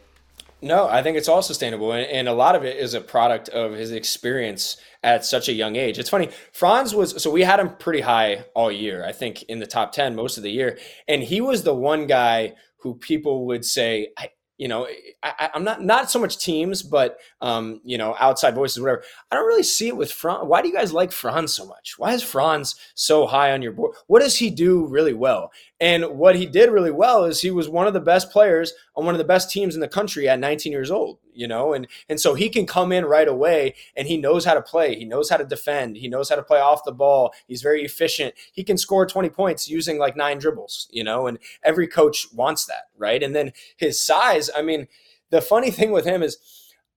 no, 0.62 0.88
I 0.88 1.04
think 1.04 1.18
it's 1.18 1.28
all 1.28 1.42
sustainable. 1.42 1.92
And, 1.92 2.06
and, 2.08 2.28
a 2.28 2.34
lot 2.34 2.56
of 2.56 2.64
it 2.64 2.78
is 2.78 2.94
a 2.94 3.02
product 3.02 3.50
of 3.50 3.74
his 3.74 3.92
experience 3.92 4.78
at 5.04 5.26
such 5.26 5.48
a 5.50 5.54
young 5.54 5.76
age. 5.76 6.00
It's 6.00 6.10
funny. 6.10 6.30
Franz 6.54 6.96
was, 6.96 7.22
so 7.22 7.30
we 7.30 7.44
had 7.44 7.60
him 7.60 7.76
pretty 7.76 8.02
high 8.02 8.46
all 8.56 8.72
year, 8.72 9.06
I 9.06 9.12
think 9.12 9.44
in 9.44 9.60
the 9.60 9.68
top 9.68 9.92
10 9.92 10.16
most 10.16 10.38
of 10.38 10.44
the 10.44 10.52
year. 10.52 10.80
And 11.08 11.22
he 11.22 11.42
was 11.42 11.64
the 11.64 11.76
one 11.76 12.08
guy 12.08 12.54
who 12.78 12.96
people 12.96 13.46
would 13.48 13.66
say, 13.66 14.10
I, 14.18 14.30
you 14.58 14.68
know, 14.70 14.88
I, 15.22 15.50
am 15.54 15.66
not 15.66 15.84
not 15.84 16.10
so 16.10 16.18
much 16.18 16.38
teams, 16.38 16.82
but 16.82 17.18
um, 17.42 17.82
you 17.84 17.98
know, 17.98 18.16
outside 18.20 18.56
voices, 18.56 18.80
whatever. 18.80 19.04
I 19.30 19.36
don't 19.36 19.48
really 19.48 19.64
see 19.64 19.90
it 19.90 19.98
with 19.98 20.12
Franz. 20.12 20.46
Why 20.46 20.62
do 20.62 20.70
you 20.70 20.74
guys 20.74 20.94
like 20.94 21.12
Franz 21.12 21.54
so 21.54 21.66
much? 21.66 21.96
Why 21.98 22.14
is 22.14 22.24
Franz 22.24 22.76
so 22.94 23.26
high 23.26 23.52
on 23.52 23.62
your 23.62 23.74
board? 23.74 23.96
What 24.08 24.22
does 24.22 24.38
he 24.38 24.50
do 24.50 24.86
really 24.88 25.14
well? 25.14 25.52
And 25.82 26.18
what 26.18 26.38
he 26.38 26.46
did 26.46 26.72
really 26.72 26.92
well 26.92 27.26
is 27.26 27.42
he 27.42 27.52
was 27.52 27.68
one 27.68 27.86
of 27.86 27.94
the 27.94 28.00
best 28.00 28.32
players 28.32 28.74
on 28.96 29.06
one 29.06 29.14
of 29.14 29.18
the 29.18 29.26
best 29.26 29.52
teams 29.52 29.76
in 29.76 29.82
the 29.82 29.90
country 29.90 30.30
at 30.30 30.40
19 30.40 30.72
years 30.72 30.90
old, 30.90 31.20
you 31.34 31.48
know, 31.48 31.74
and 31.74 31.88
and 32.08 32.20
so 32.20 32.34
he 32.34 32.48
can 32.48 32.66
come 32.66 32.94
in 32.94 33.04
right 33.04 33.28
away 33.28 33.76
and 33.96 34.08
he 34.08 34.16
knows 34.16 34.46
how 34.46 34.54
to 34.54 34.62
play. 34.62 34.96
He 34.96 35.04
knows 35.04 35.30
how 35.30 35.36
to 35.36 35.44
defend. 35.44 35.98
He 35.98 36.08
knows 36.08 36.30
how 36.30 36.38
to 36.38 36.44
play 36.44 36.60
off 36.60 36.86
the 36.86 36.94
ball. 36.94 37.34
He's 37.46 37.62
very 37.62 37.84
efficient. 37.84 38.36
He 38.54 38.64
can 38.64 38.78
score 38.78 39.06
20 39.06 39.30
points 39.30 39.68
using 39.68 40.00
like 40.00 40.16
nine 40.16 40.38
dribbles, 40.38 40.88
you 40.92 41.04
know, 41.04 41.28
and 41.28 41.40
every 41.62 41.88
coach 41.88 42.28
wants 42.34 42.66
that, 42.68 42.88
right? 42.98 43.22
And 43.22 43.36
then 43.36 43.52
his 43.76 44.00
size, 44.00 44.50
I 44.56 44.62
mean, 44.62 44.88
the 45.30 45.42
funny 45.42 45.72
thing 45.72 45.92
with 45.92 46.06
him 46.06 46.24
is 46.24 46.38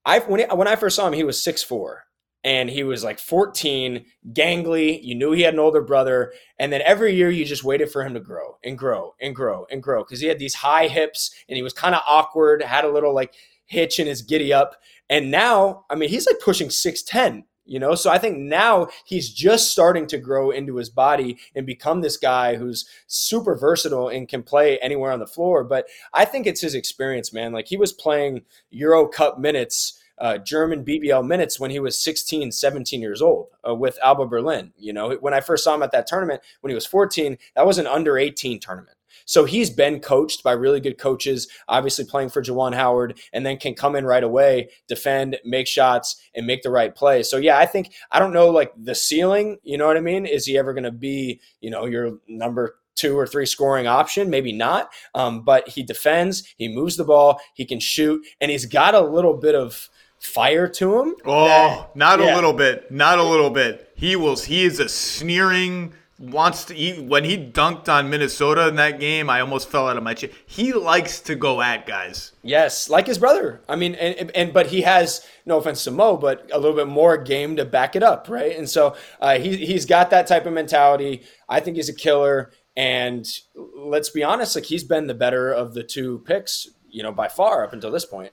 I 0.05 0.19
when 0.19 0.39
he, 0.39 0.45
when 0.45 0.69
I 0.69 0.77
first 0.77 0.95
saw 0.95 1.05
him, 1.05 1.13
he 1.13 1.25
was 1.25 1.41
six 1.41 1.61
four 1.61 2.05
and 2.43 2.69
he 2.69 2.83
was 2.83 3.03
like 3.03 3.19
14, 3.19 4.05
gangly. 4.31 5.03
You 5.03 5.15
knew 5.15 5.31
he 5.33 5.41
had 5.41 5.53
an 5.53 5.59
older 5.59 5.81
brother. 5.81 6.33
And 6.57 6.71
then 6.71 6.81
every 6.83 7.13
year 7.13 7.29
you 7.29 7.43
just 7.43 7.63
waited 7.63 7.91
for 7.91 8.03
him 8.03 8.13
to 8.13 8.19
grow 8.19 8.57
and 8.63 8.77
grow 8.77 9.15
and 9.19 9.35
grow 9.35 9.65
and 9.69 9.83
grow 9.83 10.03
because 10.03 10.21
he 10.21 10.27
had 10.27 10.39
these 10.39 10.55
high 10.55 10.87
hips 10.87 11.31
and 11.49 11.57
he 11.57 11.63
was 11.63 11.73
kind 11.73 11.95
of 11.95 12.01
awkward, 12.07 12.61
had 12.63 12.85
a 12.85 12.91
little 12.91 13.13
like 13.13 13.33
hitch 13.65 13.99
in 13.99 14.07
his 14.07 14.21
giddy 14.21 14.53
up. 14.53 14.77
And 15.09 15.31
now, 15.31 15.85
I 15.89 15.95
mean, 15.95 16.09
he's 16.09 16.27
like 16.27 16.39
pushing 16.39 16.69
6'10, 16.69 17.43
you 17.65 17.77
know? 17.77 17.93
So 17.93 18.09
I 18.09 18.17
think 18.17 18.37
now 18.37 18.87
he's 19.03 19.29
just 19.29 19.71
starting 19.71 20.07
to 20.07 20.17
grow 20.17 20.51
into 20.51 20.77
his 20.77 20.89
body 20.89 21.37
and 21.55 21.65
become 21.65 21.99
this 21.99 22.15
guy 22.15 22.55
who's 22.55 22.87
super 23.07 23.57
versatile 23.57 24.07
and 24.07 24.29
can 24.29 24.43
play 24.43 24.79
anywhere 24.79 25.11
on 25.11 25.19
the 25.19 25.27
floor. 25.27 25.65
But 25.65 25.87
I 26.13 26.23
think 26.23 26.47
it's 26.47 26.61
his 26.61 26.75
experience, 26.75 27.33
man. 27.33 27.51
Like 27.51 27.67
he 27.67 27.77
was 27.77 27.91
playing 27.91 28.43
Euro 28.69 29.07
Cup 29.07 29.39
minutes 29.39 29.98
uh, 30.19 30.37
German 30.37 30.83
BBL 30.83 31.25
minutes 31.25 31.59
when 31.59 31.71
he 31.71 31.79
was 31.79 31.97
16, 31.97 32.51
17 32.51 33.01
years 33.01 33.21
old 33.21 33.47
uh, 33.67 33.73
with 33.73 33.97
Alba 34.03 34.25
Berlin. 34.25 34.73
You 34.77 34.93
know, 34.93 35.15
when 35.15 35.33
I 35.33 35.41
first 35.41 35.63
saw 35.63 35.75
him 35.75 35.83
at 35.83 35.91
that 35.91 36.07
tournament 36.07 36.41
when 36.61 36.69
he 36.69 36.75
was 36.75 36.85
14, 36.85 37.37
that 37.55 37.65
was 37.65 37.77
an 37.77 37.87
under 37.87 38.17
18 38.17 38.59
tournament. 38.59 38.95
So 39.25 39.45
he's 39.45 39.69
been 39.69 39.99
coached 39.99 40.43
by 40.43 40.53
really 40.53 40.79
good 40.79 40.97
coaches, 40.97 41.47
obviously 41.67 42.05
playing 42.05 42.29
for 42.29 42.41
Juwan 42.41 42.73
Howard, 42.73 43.19
and 43.31 43.45
then 43.45 43.57
can 43.57 43.75
come 43.75 43.95
in 43.95 44.03
right 44.03 44.23
away, 44.23 44.69
defend, 44.87 45.37
make 45.45 45.67
shots, 45.67 46.19
and 46.33 46.47
make 46.47 46.63
the 46.63 46.71
right 46.71 46.95
play. 46.95 47.21
So 47.21 47.37
yeah, 47.37 47.59
I 47.59 47.67
think 47.67 47.93
I 48.11 48.17
don't 48.17 48.33
know 48.33 48.49
like 48.49 48.73
the 48.75 48.95
ceiling. 48.95 49.59
You 49.61 49.77
know 49.77 49.85
what 49.85 49.97
I 49.97 50.01
mean? 50.01 50.25
Is 50.25 50.45
he 50.45 50.57
ever 50.57 50.73
going 50.73 50.83
to 50.83 50.91
be 50.91 51.41
you 51.61 51.69
know 51.69 51.85
your 51.85 52.17
number 52.27 52.77
two 52.95 53.17
or 53.17 53.25
three 53.25 53.45
scoring 53.45 53.87
option, 53.87 54.29
maybe 54.29 54.51
not. 54.51 54.89
Um, 55.15 55.43
but 55.43 55.69
he 55.69 55.83
defends, 55.83 56.43
he 56.57 56.67
moves 56.67 56.97
the 56.97 57.05
ball, 57.05 57.39
he 57.53 57.65
can 57.65 57.79
shoot, 57.79 58.25
and 58.41 58.51
he's 58.51 58.65
got 58.65 58.93
a 58.93 58.99
little 58.99 59.37
bit 59.37 59.55
of 59.55 59.89
fire 60.19 60.67
to 60.67 60.99
him. 60.99 61.15
Oh, 61.25 61.45
that, 61.45 61.95
not 61.95 62.19
yeah. 62.19 62.33
a 62.33 62.35
little 62.35 62.53
bit. 62.53 62.91
Not 62.91 63.19
a 63.19 63.23
little 63.23 63.49
bit. 63.49 63.91
He 63.95 64.15
was 64.15 64.45
he 64.45 64.63
is 64.63 64.79
a 64.79 64.89
sneering 64.89 65.93
wants 66.19 66.65
to 66.65 66.75
eat 66.75 67.01
when 67.01 67.23
he 67.23 67.37
dunked 67.37 67.87
on 67.87 68.09
Minnesota 68.09 68.67
in 68.67 68.75
that 68.75 68.99
game, 68.99 69.29
I 69.29 69.39
almost 69.39 69.69
fell 69.69 69.87
out 69.87 69.95
of 69.95 70.03
my 70.03 70.13
chair. 70.13 70.29
He 70.45 70.73
likes 70.73 71.21
to 71.21 71.35
go 71.35 71.61
at 71.61 71.85
guys. 71.85 72.33
Yes, 72.43 72.89
like 72.89 73.07
his 73.07 73.17
brother. 73.17 73.61
I 73.69 73.77
mean, 73.77 73.95
and, 73.95 74.29
and 74.35 74.53
but 74.53 74.67
he 74.67 74.81
has 74.81 75.25
no 75.45 75.57
offense 75.57 75.83
to 75.85 75.91
Mo, 75.91 76.17
but 76.17 76.49
a 76.51 76.59
little 76.59 76.75
bit 76.75 76.87
more 76.87 77.17
game 77.17 77.55
to 77.55 77.65
back 77.65 77.95
it 77.95 78.03
up, 78.03 78.27
right? 78.29 78.55
And 78.57 78.69
so 78.69 78.95
uh, 79.21 79.39
he 79.39 79.65
he's 79.65 79.85
got 79.85 80.09
that 80.09 80.27
type 80.27 80.45
of 80.45 80.53
mentality. 80.53 81.23
I 81.47 81.61
think 81.61 81.77
he's 81.77 81.89
a 81.89 81.95
killer. 81.95 82.51
And 82.75 83.27
let's 83.55 84.09
be 84.09 84.23
honest, 84.23 84.55
like 84.55 84.65
he's 84.65 84.83
been 84.83 85.07
the 85.07 85.13
better 85.13 85.51
of 85.51 85.73
the 85.73 85.83
two 85.83 86.19
picks, 86.19 86.67
you 86.89 87.03
know, 87.03 87.11
by 87.11 87.27
far 87.27 87.63
up 87.63 87.73
until 87.73 87.91
this 87.91 88.05
point. 88.05 88.31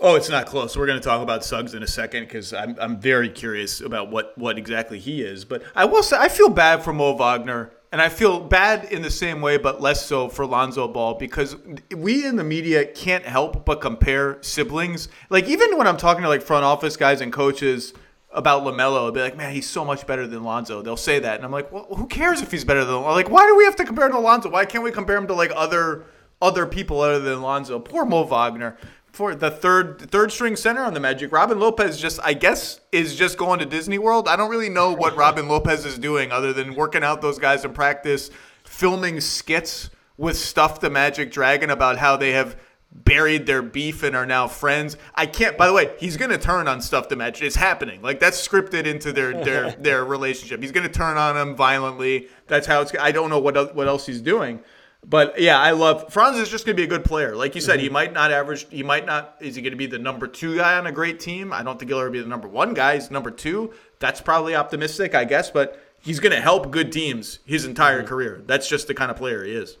Oh, 0.00 0.16
it's 0.16 0.28
not 0.28 0.46
close. 0.46 0.76
We're 0.76 0.86
going 0.86 0.98
to 0.98 1.04
talk 1.04 1.22
about 1.22 1.44
Suggs 1.44 1.74
in 1.74 1.82
a 1.82 1.86
second 1.86 2.24
because 2.24 2.52
I'm, 2.52 2.76
I'm 2.80 2.98
very 2.98 3.28
curious 3.28 3.80
about 3.80 4.10
what, 4.10 4.36
what 4.36 4.58
exactly 4.58 4.98
he 4.98 5.22
is. 5.22 5.44
But 5.44 5.62
I 5.74 5.84
will 5.84 6.02
say, 6.02 6.16
I 6.18 6.28
feel 6.28 6.48
bad 6.48 6.82
for 6.82 6.92
Mo 6.92 7.14
Wagner, 7.14 7.70
and 7.92 8.02
I 8.02 8.08
feel 8.08 8.40
bad 8.40 8.92
in 8.92 9.02
the 9.02 9.10
same 9.10 9.40
way, 9.40 9.56
but 9.56 9.80
less 9.80 10.04
so 10.04 10.28
for 10.28 10.44
Lonzo 10.44 10.88
Ball 10.88 11.14
because 11.14 11.56
we 11.96 12.26
in 12.26 12.34
the 12.34 12.42
media 12.42 12.84
can't 12.84 13.24
help 13.24 13.64
but 13.64 13.80
compare 13.80 14.38
siblings. 14.42 15.08
Like, 15.30 15.48
even 15.48 15.78
when 15.78 15.86
I'm 15.86 15.96
talking 15.96 16.24
to 16.24 16.28
like 16.28 16.42
front 16.42 16.64
office 16.64 16.96
guys 16.96 17.20
and 17.20 17.32
coaches 17.32 17.94
about 18.32 18.64
LaMelo, 18.64 19.04
they'll 19.04 19.12
be 19.12 19.20
like, 19.20 19.36
man, 19.36 19.54
he's 19.54 19.70
so 19.70 19.84
much 19.84 20.08
better 20.08 20.26
than 20.26 20.42
Lonzo. 20.42 20.82
They'll 20.82 20.96
say 20.96 21.20
that. 21.20 21.36
And 21.36 21.44
I'm 21.44 21.52
like, 21.52 21.70
well, 21.70 21.84
who 21.84 22.08
cares 22.08 22.42
if 22.42 22.50
he's 22.50 22.64
better 22.64 22.84
than 22.84 23.00
Like, 23.02 23.30
why 23.30 23.46
do 23.46 23.56
we 23.56 23.64
have 23.64 23.76
to 23.76 23.84
compare 23.84 24.06
him 24.06 24.12
to 24.12 24.18
Lonzo? 24.18 24.50
Why 24.50 24.64
can't 24.64 24.82
we 24.82 24.90
compare 24.90 25.16
him 25.16 25.28
to 25.28 25.34
like 25.34 25.52
other 25.54 26.04
other 26.42 26.66
people 26.66 27.00
other 27.00 27.20
than 27.20 27.42
Lonzo? 27.42 27.78
Poor 27.78 28.04
Mo 28.04 28.24
Wagner 28.24 28.76
for 29.14 29.34
the 29.34 29.50
third 29.50 30.10
third 30.10 30.32
string 30.32 30.56
center 30.56 30.82
on 30.82 30.92
the 30.92 31.00
Magic. 31.00 31.30
Robin 31.30 31.60
Lopez 31.60 31.98
just 32.00 32.18
I 32.24 32.34
guess 32.34 32.80
is 32.90 33.14
just 33.14 33.38
going 33.38 33.60
to 33.60 33.66
Disney 33.66 33.96
World. 33.96 34.28
I 34.28 34.34
don't 34.34 34.50
really 34.50 34.68
know 34.68 34.92
what 34.92 35.16
Robin 35.24 35.48
Lopez 35.48 35.86
is 35.86 35.98
doing 35.98 36.32
other 36.32 36.52
than 36.52 36.74
working 36.74 37.04
out 37.04 37.22
those 37.22 37.38
guys 37.38 37.64
in 37.64 37.72
practice, 37.72 38.30
filming 38.64 39.20
skits 39.20 39.90
with 40.16 40.36
Stuff 40.36 40.80
the 40.80 40.90
Magic 40.90 41.30
Dragon 41.30 41.70
about 41.70 41.98
how 41.98 42.16
they 42.16 42.32
have 42.32 42.56
buried 42.90 43.46
their 43.46 43.62
beef 43.62 44.02
and 44.02 44.14
are 44.14 44.26
now 44.26 44.46
friends. 44.48 44.96
I 45.14 45.26
can't. 45.26 45.56
By 45.56 45.68
the 45.68 45.72
way, 45.72 45.94
he's 45.98 46.16
going 46.16 46.30
to 46.30 46.38
turn 46.38 46.66
on 46.66 46.80
Stuff 46.80 47.08
the 47.08 47.16
Magic. 47.16 47.44
It's 47.44 47.56
happening. 47.56 48.02
Like 48.02 48.18
that's 48.18 48.46
scripted 48.46 48.84
into 48.86 49.12
their 49.12 49.44
their 49.44 49.70
their 49.78 50.04
relationship. 50.04 50.60
He's 50.60 50.72
going 50.72 50.86
to 50.86 50.92
turn 50.92 51.16
on 51.16 51.36
him 51.36 51.54
violently. 51.54 52.28
That's 52.48 52.66
how 52.66 52.80
it's. 52.80 52.92
I 53.00 53.12
don't 53.12 53.30
know 53.30 53.38
what 53.38 53.76
what 53.76 53.86
else 53.86 54.06
he's 54.06 54.20
doing. 54.20 54.60
But 55.06 55.40
yeah, 55.40 55.58
I 55.58 55.72
love 55.72 56.12
Franz 56.12 56.38
is 56.38 56.48
just 56.48 56.64
going 56.64 56.76
to 56.76 56.80
be 56.80 56.84
a 56.84 56.88
good 56.88 57.04
player. 57.04 57.36
Like 57.36 57.54
you 57.54 57.60
said, 57.60 57.74
mm-hmm. 57.74 57.84
he 57.84 57.88
might 57.90 58.12
not 58.12 58.32
average. 58.32 58.66
He 58.70 58.82
might 58.82 59.04
not. 59.04 59.36
Is 59.40 59.54
he 59.54 59.62
going 59.62 59.72
to 59.72 59.76
be 59.76 59.86
the 59.86 59.98
number 59.98 60.26
two 60.26 60.56
guy 60.56 60.78
on 60.78 60.86
a 60.86 60.92
great 60.92 61.20
team? 61.20 61.52
I 61.52 61.62
don't 61.62 61.78
think 61.78 61.90
he'll 61.90 62.00
ever 62.00 62.10
be 62.10 62.20
the 62.20 62.28
number 62.28 62.48
one 62.48 62.74
guy. 62.74 62.94
He's 62.94 63.10
number 63.10 63.30
two. 63.30 63.72
That's 63.98 64.20
probably 64.20 64.54
optimistic, 64.54 65.14
I 65.14 65.24
guess. 65.24 65.50
But 65.50 65.78
he's 66.00 66.20
going 66.20 66.34
to 66.34 66.40
help 66.40 66.70
good 66.70 66.90
teams 66.90 67.40
his 67.44 67.64
entire 67.64 67.98
mm-hmm. 67.98 68.08
career. 68.08 68.42
That's 68.46 68.68
just 68.68 68.86
the 68.86 68.94
kind 68.94 69.10
of 69.10 69.16
player 69.16 69.44
he 69.44 69.52
is. 69.52 69.76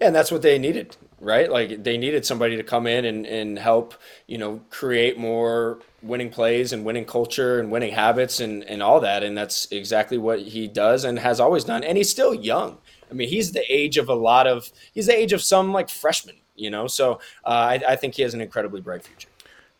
Yeah, 0.00 0.08
and 0.08 0.16
that's 0.16 0.32
what 0.32 0.42
they 0.42 0.58
needed, 0.58 0.96
right? 1.20 1.50
Like 1.50 1.84
they 1.84 1.98
needed 1.98 2.24
somebody 2.24 2.56
to 2.56 2.62
come 2.62 2.86
in 2.86 3.04
and, 3.04 3.26
and 3.26 3.58
help, 3.58 3.94
you 4.26 4.38
know, 4.38 4.62
create 4.70 5.18
more 5.18 5.80
winning 6.02 6.30
plays 6.30 6.72
and 6.72 6.84
winning 6.84 7.04
culture 7.04 7.60
and 7.60 7.70
winning 7.70 7.92
habits 7.92 8.40
and, 8.40 8.62
and 8.64 8.82
all 8.82 9.00
that. 9.00 9.22
And 9.22 9.36
that's 9.36 9.70
exactly 9.70 10.18
what 10.18 10.40
he 10.40 10.66
does 10.66 11.04
and 11.04 11.18
has 11.18 11.40
always 11.40 11.64
done. 11.64 11.84
And 11.84 11.98
he's 11.98 12.10
still 12.10 12.34
young. 12.34 12.78
I 13.10 13.14
mean, 13.14 13.28
he's 13.28 13.52
the 13.52 13.64
age 13.72 13.96
of 13.96 14.08
a 14.08 14.14
lot 14.14 14.46
of 14.46 14.70
he's 14.92 15.06
the 15.06 15.16
age 15.16 15.32
of 15.32 15.42
some 15.42 15.72
like 15.72 15.88
freshmen, 15.88 16.36
you 16.54 16.70
know. 16.70 16.86
So 16.86 17.14
uh, 17.44 17.48
I, 17.48 17.82
I 17.88 17.96
think 17.96 18.14
he 18.14 18.22
has 18.22 18.34
an 18.34 18.40
incredibly 18.40 18.80
bright 18.80 19.04
future. 19.04 19.28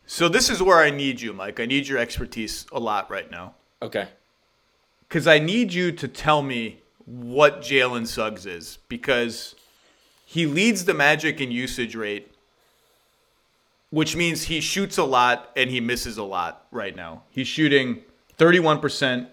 So 0.05 0.29
this 0.29 0.49
is 0.49 0.61
where 0.61 0.77
I 0.77 0.89
need 0.89 1.19
you, 1.19 1.33
Mike. 1.33 1.59
I 1.59 1.65
need 1.65 1.87
your 1.87 1.97
expertise 1.97 2.65
a 2.71 2.79
lot 2.79 3.09
right 3.11 3.29
now. 3.29 3.55
Okay. 3.81 4.07
Because 5.07 5.27
I 5.27 5.39
need 5.39 5.73
you 5.73 5.91
to 5.91 6.07
tell 6.07 6.41
me 6.41 6.81
what 7.05 7.61
Jalen 7.61 8.07
Suggs 8.07 8.45
is 8.45 8.79
because 8.89 9.55
he 10.25 10.45
leads 10.45 10.85
the 10.85 10.93
Magic 10.93 11.39
in 11.39 11.51
usage 11.51 11.95
rate 11.95 12.31
which 13.89 14.15
means 14.15 14.43
he 14.43 14.59
shoots 14.59 14.97
a 14.97 15.03
lot 15.03 15.51
and 15.55 15.69
he 15.69 15.79
misses 15.79 16.17
a 16.17 16.23
lot 16.23 16.65
right 16.71 16.95
now. 16.95 17.23
He's 17.29 17.47
shooting 17.47 18.01
31%, 18.37 19.27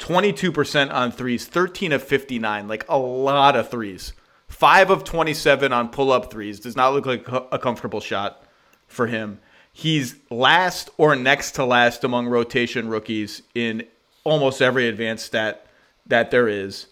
22% 0.00 0.92
on 0.92 1.12
threes, 1.12 1.46
13 1.46 1.92
of 1.92 2.02
59, 2.02 2.66
like 2.66 2.84
a 2.88 2.98
lot 2.98 3.54
of 3.54 3.70
threes. 3.70 4.14
5 4.48 4.90
of 4.90 5.04
27 5.04 5.72
on 5.72 5.90
pull 5.90 6.10
up 6.10 6.32
threes. 6.32 6.58
Does 6.58 6.74
not 6.74 6.92
look 6.92 7.06
like 7.06 7.28
a 7.28 7.58
comfortable 7.58 8.00
shot 8.00 8.42
for 8.88 9.06
him. 9.06 9.38
He's 9.72 10.16
last 10.30 10.90
or 10.96 11.14
next 11.14 11.52
to 11.52 11.64
last 11.64 12.02
among 12.02 12.26
rotation 12.26 12.88
rookies 12.88 13.42
in 13.54 13.84
almost 14.24 14.60
every 14.60 14.88
advanced 14.88 15.26
stat 15.26 15.66
that 16.06 16.30
there 16.30 16.48
is. 16.48 16.86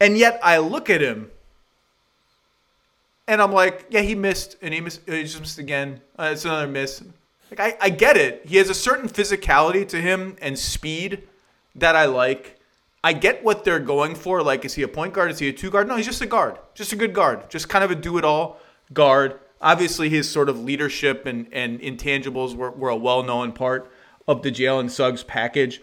And 0.00 0.18
yet 0.18 0.40
I 0.42 0.58
look 0.58 0.90
at 0.90 1.00
him 1.00 1.30
and 3.28 3.40
I'm 3.40 3.52
like, 3.52 3.86
yeah, 3.90 4.00
he 4.00 4.14
missed 4.14 4.56
and 4.60 4.74
he 4.74 4.80
missed, 4.80 5.02
he 5.06 5.22
just 5.22 5.38
missed 5.38 5.58
again. 5.58 6.00
Uh, 6.18 6.30
it's 6.32 6.44
another 6.44 6.66
miss. 6.66 7.02
Like 7.50 7.60
I, 7.60 7.86
I 7.86 7.90
get 7.90 8.16
it. 8.16 8.42
He 8.46 8.56
has 8.56 8.68
a 8.68 8.74
certain 8.74 9.08
physicality 9.08 9.86
to 9.88 10.00
him 10.00 10.36
and 10.42 10.58
speed 10.58 11.22
that 11.74 11.96
I 11.96 12.06
like. 12.06 12.60
I 13.02 13.12
get 13.12 13.44
what 13.44 13.64
they're 13.64 13.80
going 13.80 14.14
for. 14.14 14.42
Like, 14.42 14.64
is 14.64 14.74
he 14.74 14.82
a 14.82 14.88
point 14.88 15.12
guard? 15.12 15.30
Is 15.30 15.38
he 15.38 15.48
a 15.48 15.52
two 15.52 15.70
guard? 15.70 15.88
No, 15.88 15.96
he's 15.96 16.06
just 16.06 16.22
a 16.22 16.26
guard. 16.26 16.58
Just 16.74 16.92
a 16.92 16.96
good 16.96 17.12
guard. 17.12 17.50
Just 17.50 17.68
kind 17.68 17.84
of 17.84 17.90
a 17.90 17.94
do 17.94 18.16
it 18.16 18.24
all 18.24 18.58
guard. 18.92 19.40
Obviously, 19.60 20.08
his 20.08 20.30
sort 20.30 20.48
of 20.48 20.58
leadership 20.58 21.26
and, 21.26 21.46
and 21.52 21.80
intangibles 21.80 22.54
were, 22.54 22.70
were 22.70 22.88
a 22.88 22.96
well 22.96 23.22
known 23.22 23.52
part 23.52 23.90
of 24.26 24.42
the 24.42 24.50
Jalen 24.50 24.90
Suggs 24.90 25.22
package. 25.22 25.82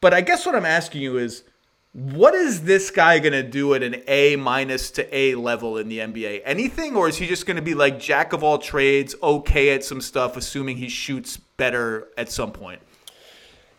But 0.00 0.12
I 0.12 0.20
guess 0.20 0.44
what 0.44 0.54
I'm 0.54 0.66
asking 0.66 1.02
you 1.02 1.16
is 1.16 1.44
what 1.92 2.34
is 2.34 2.62
this 2.62 2.90
guy 2.90 3.18
going 3.18 3.32
to 3.32 3.42
do 3.42 3.74
at 3.74 3.82
an 3.82 4.02
A 4.08 4.36
minus 4.36 4.90
to 4.92 5.16
A 5.16 5.34
level 5.34 5.76
in 5.76 5.88
the 5.88 5.98
NBA? 5.98 6.40
Anything, 6.44 6.96
or 6.96 7.08
is 7.08 7.18
he 7.18 7.26
just 7.26 7.44
going 7.44 7.56
to 7.56 7.62
be 7.62 7.74
like 7.74 8.00
jack 8.00 8.32
of 8.32 8.42
all 8.42 8.58
trades, 8.58 9.14
okay 9.22 9.74
at 9.74 9.84
some 9.84 10.00
stuff, 10.00 10.36
assuming 10.36 10.78
he 10.78 10.88
shoots 10.88 11.36
better 11.36 12.08
at 12.16 12.32
some 12.32 12.50
point? 12.50 12.80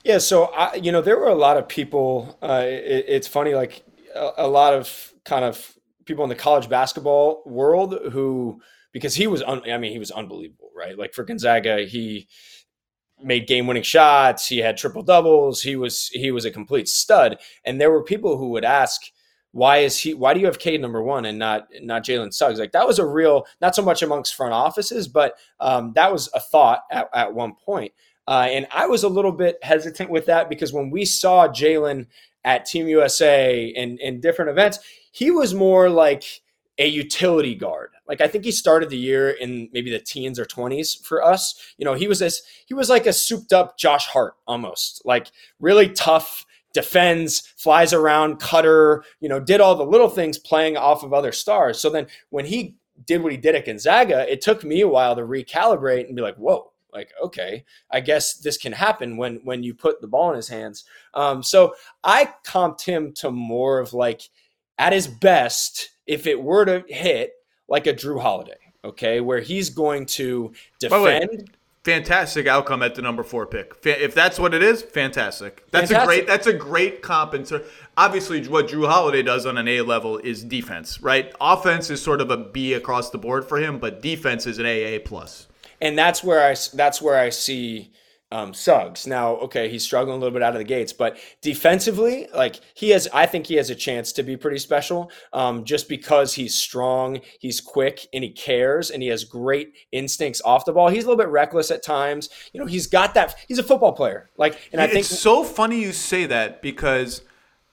Yeah, 0.04 0.18
so 0.18 0.45
I, 0.45 0.76
you 0.76 0.91
know, 0.91 1.01
there 1.01 1.18
were 1.18 1.30
a 1.30 1.36
lot 1.36 1.58
of 1.58 1.68
people. 1.68 2.38
Uh, 2.41 2.64
it, 2.66 3.06
it's 3.08 3.28
funny, 3.28 3.56
like 3.56 3.84
a, 4.14 4.32
a, 4.38 4.47
lot 4.47 4.74
of 4.74 5.14
kind 5.24 5.45
of 5.45 5.78
people 6.06 6.26
in 6.26 6.30
the 6.30 6.36
college 6.36 6.68
basketball 6.68 7.41
world 7.45 7.97
who, 8.12 8.62
because 8.91 9.16
he 9.16 9.28
was, 9.28 9.41
un, 9.41 9.62
I 9.70 9.78
mean, 9.78 9.93
he 9.93 9.99
was 9.99 10.12
unbelievable, 10.12 10.72
right? 10.76 10.97
Like 10.97 11.14
for 11.14 11.24
Gonzaga, 11.24 11.86
he 11.86 12.28
made 13.24 13.47
game-winning 13.47 13.84
shots. 13.84 14.47
He 14.47 14.58
had 14.58 14.76
triple 14.78 15.04
doubles. 15.04 15.62
He 15.62 15.76
was 15.78 16.10
he 16.10 16.32
was 16.32 16.45
a 16.45 16.51
complete 16.51 16.89
stud. 16.89 17.38
And 17.64 17.80
there 17.80 17.91
were 17.91 18.04
people 18.04 18.38
who 18.38 18.49
would 18.49 18.66
ask, 18.66 19.01
why 19.51 19.78
is 19.80 19.97
he? 19.99 20.14
Why 20.14 20.34
do 20.34 20.39
you 20.39 20.47
have 20.47 20.60
Cade 20.60 20.82
number 20.82 21.01
one 21.01 21.26
and 21.26 21.39
not 21.39 21.68
not 21.82 22.04
Jalen 22.04 22.34
Suggs? 22.34 22.60
Like 22.60 22.72
that 22.74 22.88
was 22.88 22.99
a 22.99 23.06
real, 23.06 23.45
not 23.62 23.76
so 23.76 23.84
much 23.84 24.01
amongst 24.01 24.36
front 24.36 24.54
offices, 24.54 25.08
but 25.08 25.36
um, 25.60 25.93
that 25.93 26.12
was 26.12 26.30
a 26.34 26.39
thought 26.39 26.82
at, 26.91 27.08
at 27.14 27.34
one 27.34 27.54
point. 27.66 27.93
Uh, 28.28 28.47
and 28.49 28.67
I 28.71 28.88
was 28.88 29.03
a 29.03 29.09
little 29.09 29.32
bit 29.32 29.59
hesitant 29.63 30.09
with 30.09 30.26
that 30.28 30.49
because 30.49 30.71
when 30.71 30.89
we 30.89 31.05
saw 31.05 31.47
Jalen 31.47 32.07
at 32.45 32.65
Team 32.65 32.88
USA 32.88 33.74
and 33.76 33.99
in 33.99 34.19
different 34.19 34.51
events, 34.51 34.80
he 35.11 35.32
was 35.32 35.53
more 35.53 35.89
like 35.89 36.41
a 36.80 36.88
utility 36.88 37.53
guard. 37.55 37.91
Like 38.07 38.21
I 38.21 38.28
think 38.28 38.45
he 38.45 38.51
started 38.51 38.89
the 38.89 38.97
year 38.97 39.30
in 39.30 39.69
maybe 39.74 39.91
the 39.91 39.99
teens 39.99 40.39
or 40.39 40.45
20s 40.45 41.05
for 41.05 41.24
us. 41.24 41.74
You 41.78 41.86
know, 41.86 41.93
he 41.93 42.07
was 42.07 42.19
this 42.19 42.41
he 42.65 42.74
was 42.74 42.89
like 42.89 43.05
a 43.05 43.13
souped 43.13 43.53
up 43.53 43.78
Josh 43.78 44.07
Hart 44.07 44.36
almost. 44.47 45.01
Like 45.05 45.32
really 45.59 45.89
tough, 45.89 46.45
defends, 46.74 47.53
flies 47.57 47.93
around, 47.93 48.39
cutter, 48.39 49.03
you 49.19 49.30
know, 49.30 49.39
did 49.39 49.61
all 49.61 49.76
the 49.76 49.86
little 49.86 50.09
things 50.09 50.38
playing 50.39 50.76
off 50.76 51.03
of 51.03 51.13
other 51.13 51.32
stars. 51.32 51.80
So 51.80 51.89
then 51.89 52.07
when 52.30 52.45
he 52.45 52.76
did 53.05 53.21
what 53.21 53.32
he 53.32 53.38
did 53.38 53.55
at 53.55 53.65
Gonzaga, 53.65 54.32
it 54.32 54.41
took 54.41 54.63
me 54.63 54.82
a 54.82 54.88
while 54.88 55.15
to 55.15 55.21
recalibrate 55.21 56.07
and 56.07 56.15
be 56.15 56.21
like, 56.21 56.36
"Whoa, 56.36 56.72
like 56.94 57.12
okay 57.22 57.64
i 57.91 58.00
guess 58.00 58.36
this 58.36 58.58
can 58.58 58.72
happen 58.72 59.18
when 59.18 59.39
when 59.44 59.64
you 59.64 59.74
put 59.74 60.00
the 60.02 60.08
ball 60.08 60.30
in 60.30 60.36
his 60.36 60.48
hands 60.48 60.84
um, 61.14 61.41
so 61.41 61.74
i 62.04 62.30
comped 62.46 62.82
him 62.82 63.12
to 63.14 63.32
more 63.32 63.80
of 63.80 63.94
like 63.94 64.30
at 64.78 64.94
his 64.94 65.08
best 65.08 65.89
if 66.06 66.28
it 66.28 66.41
were 66.41 66.66
to 66.66 66.84
hit 66.88 67.34
like 67.68 67.88
a 67.88 67.94
Jrue 67.94 68.22
Holiday, 68.22 68.58
okay, 68.84 69.22
where 69.22 69.39
he's 69.39 69.70
going 69.70 70.06
to 70.08 70.54
defend. 70.80 71.52
Fantastic 71.84 72.48
outcome 72.48 72.82
at 72.82 72.96
the 72.96 73.02
number 73.02 73.24
four 73.24 73.46
pick. 73.46 73.76
If 73.84 74.14
that's 74.14 74.39
what 74.39 74.54
it 74.54 74.64
is, 74.64 74.82
fantastic. 74.82 75.70
That's 75.70 75.91
fantastic. 75.91 75.98
a 75.98 76.06
great. 76.06 76.28
That's 76.28 76.48
a 76.48 76.54
great 76.54 77.02
comp. 77.02 77.34
And 77.34 77.46
so 77.46 77.62
obviously, 77.98 78.48
what 78.48 78.70
Jrue 78.70 78.88
Holiday 78.88 79.22
does 79.22 79.46
on 79.46 79.58
an 79.58 79.68
A 79.68 79.82
level 79.82 80.18
is 80.18 80.44
defense, 80.44 81.02
right? 81.02 81.34
Offense 81.41 81.89
is 81.89 82.02
sort 82.02 82.22
of 82.22 82.32
a 82.32 82.38
B 82.38 82.74
across 82.74 83.10
the 83.10 83.18
board 83.18 83.44
for 83.44 83.58
him, 83.58 83.80
but 83.80 84.02
defense 84.02 84.48
is 84.48 84.60
an 84.60 84.66
A 84.66 84.96
A 84.96 85.00
plus. 85.00 85.48
And 85.84 85.98
that's 85.98 86.24
where 86.24 86.42
I. 86.42 86.56
That's 86.74 87.02
where 87.02 87.20
I 87.20 87.30
see 87.30 87.92
um, 88.34 88.52
Suggs. 88.52 89.06
Now, 89.06 89.36
okay, 89.36 89.70
he's 89.70 89.84
struggling 89.84 90.18
a 90.18 90.20
little 90.20 90.34
bit 90.34 90.42
out 90.42 90.54
of 90.54 90.58
the 90.58 90.66
gates, 90.66 90.92
but 90.92 91.18
defensively, 91.42 92.28
like 92.34 92.60
he 92.74 92.90
has, 92.90 93.08
I 93.14 93.28
think 93.28 93.46
he 93.46 93.56
has 93.56 93.70
a 93.70 93.76
chance 93.76 94.12
to 94.14 94.24
be 94.24 94.36
pretty 94.36 94.58
special 94.58 95.12
um, 95.34 95.64
just 95.64 95.88
because 95.88 96.34
he's 96.34 96.56
strong, 96.56 97.22
he's 97.40 97.62
quick, 97.62 98.08
and 98.12 98.24
he 98.24 98.32
cares, 98.32 98.90
and 98.90 99.04
he 99.04 99.10
has 99.10 99.24
great 99.24 99.74
instincts 99.92 100.42
off 100.44 100.66
the 100.66 100.74
ball. 100.74 100.90
He's 100.90 101.04
a 101.04 101.08
little 101.08 101.24
bit 101.24 101.30
reckless 101.30 101.70
at 101.70 101.84
times. 101.84 102.30
You 102.54 102.60
know, 102.60 102.66
he's 102.66 102.88
got 102.88 103.14
that. 103.14 103.36
He's 103.48 103.60
a 103.60 103.64
football 103.64 103.94
player. 103.94 104.32
Like, 104.36 104.60
and 104.72 104.82
I 104.82 104.88
think 104.88 105.02
it's 105.02 105.20
so 105.20 105.44
funny 105.44 105.80
you 105.80 105.92
say 105.92 106.26
that 106.26 106.64
because 106.64 107.22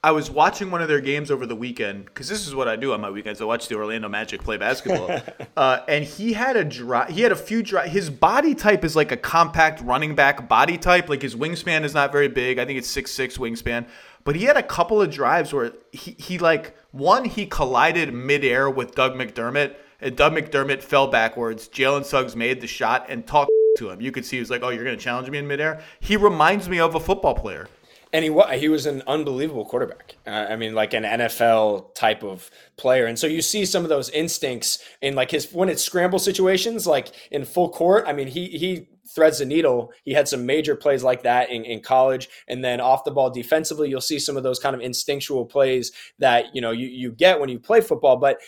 I 0.03 0.13
was 0.13 0.31
watching 0.31 0.71
one 0.71 0.81
of 0.81 0.89
their 0.89 1.03
games 1.03 1.31
over 1.31 1.45
the 1.45 1.55
weekend 1.55 2.07
because 2.07 2.27
this 2.27 2.49
is 2.49 2.55
what 2.55 2.69
I 2.69 2.77
do 2.77 2.95
on 2.95 3.03
my 3.03 3.11
weekends. 3.11 3.43
I 3.43 3.45
watch 3.45 3.69
the 3.69 3.75
Orlando 3.75 4.09
Magic 4.09 4.43
play 4.43 4.57
basketball, 4.57 5.21
uh, 5.59 5.81
and 5.89 6.03
he 6.03 6.33
had 6.33 6.57
a 6.57 6.65
dry. 6.65 7.11
He 7.11 7.21
had 7.21 7.33
a 7.33 7.37
few 7.37 7.63
dry. 7.63 7.87
His 7.87 8.09
body 8.09 8.55
type 8.55 8.83
is 8.83 8.97
like 8.97 9.13
a 9.13 9.17
compact 9.19 9.83
running 9.83 10.15
back 10.15 10.49
body 10.49 10.79
type. 10.79 11.11
Like 11.11 11.21
his 11.21 11.37
wingspan 11.37 11.85
is 11.85 11.93
not 11.93 12.13
very 12.13 12.29
big. 12.29 12.59
I 12.59 12.65
think 12.65 12.79
it's 12.79 12.89
six 12.89 13.11
six 13.11 13.37
wingspan. 13.37 13.87
But 14.25 14.37
he 14.37 14.45
had 14.45 14.57
a 14.57 14.63
couple 14.63 15.03
of 15.03 15.11
drives 15.11 15.53
where 15.53 15.73
he, 15.93 16.13
he 16.13 16.39
like 16.39 16.75
one 16.93 17.27
he 17.27 17.45
collided 17.45 18.15
midair 18.15 18.71
with 18.71 18.95
Doug 18.95 19.17
McDermott, 19.17 19.75
and 20.01 20.17
Doug 20.17 20.33
McDermott 20.33 20.83
fell 20.83 21.09
backwards. 21.09 21.69
Jalen 21.69 22.07
Suggs 22.07 22.35
made 22.35 22.63
the 22.63 22.67
shot 22.67 23.05
and 23.11 23.27
talked 23.27 23.51
to 23.77 23.91
him. 23.91 24.01
You 24.01 24.13
could 24.13 24.25
see 24.25 24.37
he 24.37 24.41
was 24.41 24.49
like, 24.49 24.63
"Oh, 24.63 24.71
you're 24.71 24.85
going 24.85 24.97
to 24.97 25.05
challenge 25.05 25.29
me 25.29 25.37
in 25.37 25.47
midair." 25.47 25.83
He 26.01 26.17
reminds 26.17 26.71
me 26.71 26.81
of 26.81 26.95
a 26.95 27.01
football 27.01 27.35
player 27.35 27.69
and 28.13 28.25
he 28.25 28.59
he 28.59 28.69
was 28.69 28.87
an 28.87 29.03
unbelievable 29.07 29.65
quarterback. 29.65 30.17
Uh, 30.27 30.47
I 30.51 30.57
mean, 30.57 30.75
like 30.75 30.95
an 30.95 31.05
NFL 31.05 31.95
type 31.95 32.23
of 32.23 32.51
player. 32.77 33.07
And 33.07 33.19
so 33.19 33.27
you 33.27 33.43
see 33.43 33.65
some 33.65 33.85
of 33.85 33.89
those 33.89 34.11
instincts 34.11 34.79
in 35.01 35.15
like 35.15 35.31
his 35.31 35.53
when 35.53 35.69
it's 35.69 35.83
scramble 35.83 36.19
situations, 36.19 36.87
like 36.87 37.13
in 37.31 37.45
full 37.45 37.69
court. 37.69 38.05
I 38.07 38.13
mean, 38.13 38.27
he 38.27 38.47
he 38.49 38.89
threads 39.15 39.39
the 39.39 39.45
needle. 39.45 39.93
He 40.05 40.13
had 40.13 40.29
some 40.29 40.47
major 40.47 40.75
plays 40.77 41.03
like 41.03 41.23
that 41.23 41.51
in, 41.51 41.65
in 41.65 41.81
college, 41.81 42.29
and 42.49 42.65
then 42.65 42.81
off 42.81 43.05
the 43.05 43.11
ball 43.11 43.31
defensively, 43.31 43.89
you'll 43.89 44.01
see 44.01 44.19
some 44.19 44.37
of 44.37 44.43
those 44.43 44.59
kind 44.59 44.75
of 44.75 44.83
instinctual 44.83 45.47
plays 45.47 45.93
that 46.19 46.55
you 46.55 46.61
know 46.61 46.73
you 46.73 46.89
you 46.89 47.13
get 47.13 47.41
when 47.41 47.49
you 47.49 47.59
play 47.61 47.81
football. 47.81 48.17
But 48.17 48.39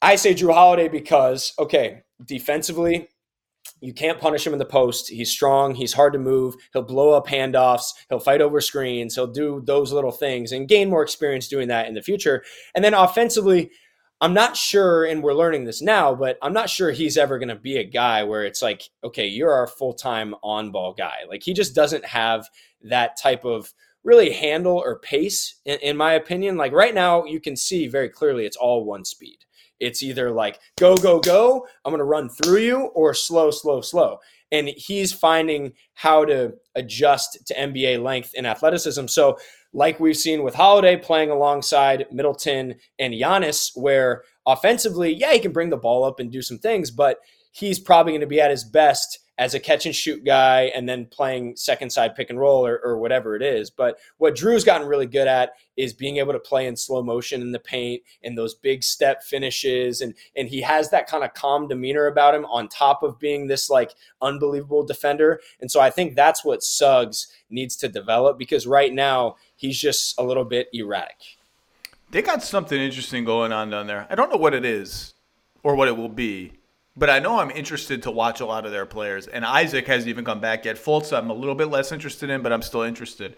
I 0.00 0.14
say 0.16 0.34
Jrue 0.34 0.54
Holiday 0.54 0.88
because 0.88 1.52
okay, 1.58 2.02
defensively 2.24 3.08
you 3.80 3.92
can't 3.92 4.20
punish 4.20 4.46
him 4.46 4.52
in 4.52 4.58
the 4.58 4.64
post. 4.64 5.08
He's 5.08 5.30
strong. 5.30 5.74
He's 5.74 5.92
hard 5.92 6.12
to 6.12 6.18
move. 6.18 6.56
He'll 6.72 6.82
blow 6.82 7.12
up 7.12 7.26
handoffs. 7.26 7.92
He'll 8.08 8.18
fight 8.18 8.40
over 8.40 8.60
screens. 8.60 9.14
He'll 9.14 9.26
do 9.26 9.62
those 9.64 9.92
little 9.92 10.12
things 10.12 10.52
and 10.52 10.68
gain 10.68 10.90
more 10.90 11.02
experience 11.02 11.48
doing 11.48 11.68
that 11.68 11.86
in 11.86 11.94
the 11.94 12.02
future. 12.02 12.42
And 12.74 12.84
then 12.84 12.94
offensively, 12.94 13.70
I'm 14.20 14.34
not 14.34 14.56
sure, 14.56 15.04
and 15.04 15.22
we're 15.22 15.34
learning 15.34 15.64
this 15.64 15.80
now, 15.80 16.12
but 16.12 16.38
I'm 16.42 16.52
not 16.52 16.68
sure 16.68 16.90
he's 16.90 17.16
ever 17.16 17.38
going 17.38 17.50
to 17.50 17.54
be 17.54 17.76
a 17.76 17.84
guy 17.84 18.24
where 18.24 18.44
it's 18.44 18.62
like, 18.62 18.82
okay, 19.04 19.26
you're 19.26 19.52
our 19.52 19.68
full 19.68 19.94
time 19.94 20.34
on 20.42 20.72
ball 20.72 20.92
guy. 20.92 21.18
Like 21.28 21.44
he 21.44 21.52
just 21.52 21.74
doesn't 21.74 22.04
have 22.04 22.48
that 22.82 23.16
type 23.16 23.44
of 23.44 23.72
really 24.02 24.32
handle 24.32 24.76
or 24.76 24.98
pace, 24.98 25.60
in, 25.64 25.78
in 25.80 25.96
my 25.96 26.14
opinion. 26.14 26.56
Like 26.56 26.72
right 26.72 26.94
now, 26.94 27.24
you 27.26 27.40
can 27.40 27.54
see 27.54 27.86
very 27.86 28.08
clearly 28.08 28.44
it's 28.44 28.56
all 28.56 28.84
one 28.84 29.04
speed. 29.04 29.38
It's 29.80 30.02
either 30.02 30.30
like 30.30 30.58
go, 30.76 30.96
go, 30.96 31.20
go, 31.20 31.66
I'm 31.84 31.90
going 31.90 31.98
to 31.98 32.04
run 32.04 32.28
through 32.28 32.58
you, 32.58 32.78
or 32.94 33.14
slow, 33.14 33.50
slow, 33.50 33.80
slow. 33.80 34.18
And 34.50 34.68
he's 34.68 35.12
finding 35.12 35.74
how 35.94 36.24
to 36.24 36.54
adjust 36.74 37.46
to 37.46 37.54
NBA 37.54 38.02
length 38.02 38.32
and 38.36 38.46
athleticism. 38.46 39.06
So, 39.06 39.38
like 39.74 40.00
we've 40.00 40.16
seen 40.16 40.42
with 40.42 40.54
Holiday 40.54 40.96
playing 40.96 41.30
alongside 41.30 42.06
Middleton 42.10 42.76
and 42.98 43.12
Giannis, 43.12 43.72
where 43.74 44.22
offensively, 44.46 45.12
yeah, 45.12 45.32
he 45.32 45.38
can 45.38 45.52
bring 45.52 45.68
the 45.68 45.76
ball 45.76 46.04
up 46.04 46.20
and 46.20 46.32
do 46.32 46.40
some 46.40 46.58
things, 46.58 46.90
but 46.90 47.18
he's 47.52 47.78
probably 47.78 48.12
going 48.12 48.22
to 48.22 48.26
be 48.26 48.40
at 48.40 48.50
his 48.50 48.64
best 48.64 49.18
as 49.38 49.54
a 49.54 49.60
catch 49.60 49.86
and 49.86 49.94
shoot 49.94 50.24
guy 50.24 50.62
and 50.74 50.88
then 50.88 51.06
playing 51.06 51.54
second 51.54 51.90
side 51.90 52.16
pick 52.16 52.28
and 52.28 52.40
roll 52.40 52.66
or, 52.66 52.80
or, 52.84 52.98
whatever 52.98 53.36
it 53.36 53.42
is. 53.42 53.70
But 53.70 53.98
what 54.18 54.34
Jrue's 54.34 54.64
gotten 54.64 54.88
really 54.88 55.06
good 55.06 55.28
at 55.28 55.52
is 55.76 55.92
being 55.92 56.16
able 56.16 56.32
to 56.32 56.40
play 56.40 56.66
in 56.66 56.76
slow 56.76 57.04
motion 57.04 57.40
in 57.40 57.52
the 57.52 57.60
paint 57.60 58.02
and 58.24 58.36
those 58.36 58.54
big 58.54 58.82
step 58.82 59.22
finishes. 59.22 60.00
And, 60.00 60.14
and 60.36 60.48
he 60.48 60.60
has 60.62 60.90
that 60.90 61.06
kind 61.06 61.22
of 61.22 61.34
calm 61.34 61.68
demeanor 61.68 62.06
about 62.06 62.34
him 62.34 62.44
on 62.46 62.66
top 62.66 63.04
of 63.04 63.20
being 63.20 63.46
this 63.46 63.70
like 63.70 63.94
unbelievable 64.20 64.82
defender. 64.82 65.40
And 65.60 65.70
so 65.70 65.80
I 65.80 65.90
think 65.90 66.16
that's 66.16 66.44
what 66.44 66.64
Suggs 66.64 67.28
needs 67.48 67.76
to 67.76 67.88
develop 67.88 68.38
because 68.38 68.66
right 68.66 68.92
now 68.92 69.36
he's 69.54 69.78
just 69.78 70.18
a 70.18 70.24
little 70.24 70.44
bit 70.44 70.68
erratic. 70.72 71.36
They 72.10 72.22
got 72.22 72.42
something 72.42 72.80
interesting 72.80 73.24
going 73.24 73.52
on 73.52 73.70
down 73.70 73.86
there. 73.86 74.06
I 74.10 74.16
don't 74.16 74.30
know 74.30 74.38
what 74.38 74.54
it 74.54 74.64
is 74.64 75.14
or 75.62 75.76
what 75.76 75.86
it 75.86 75.96
will 75.96 76.08
be 76.08 76.57
but 76.98 77.08
I 77.08 77.20
know 77.20 77.38
I'm 77.38 77.50
interested 77.52 78.02
to 78.02 78.10
watch 78.10 78.40
a 78.40 78.46
lot 78.46 78.66
of 78.66 78.72
their 78.72 78.86
players. 78.86 79.28
And 79.28 79.44
Isaac 79.44 79.86
hasn't 79.86 80.08
even 80.08 80.24
come 80.24 80.40
back 80.40 80.64
yet. 80.64 80.76
Fultz, 80.76 81.16
I'm 81.16 81.30
a 81.30 81.34
little 81.34 81.54
bit 81.54 81.66
less 81.66 81.92
interested 81.92 82.28
in, 82.28 82.42
but 82.42 82.52
I'm 82.52 82.62
still 82.62 82.82
interested. 82.82 83.36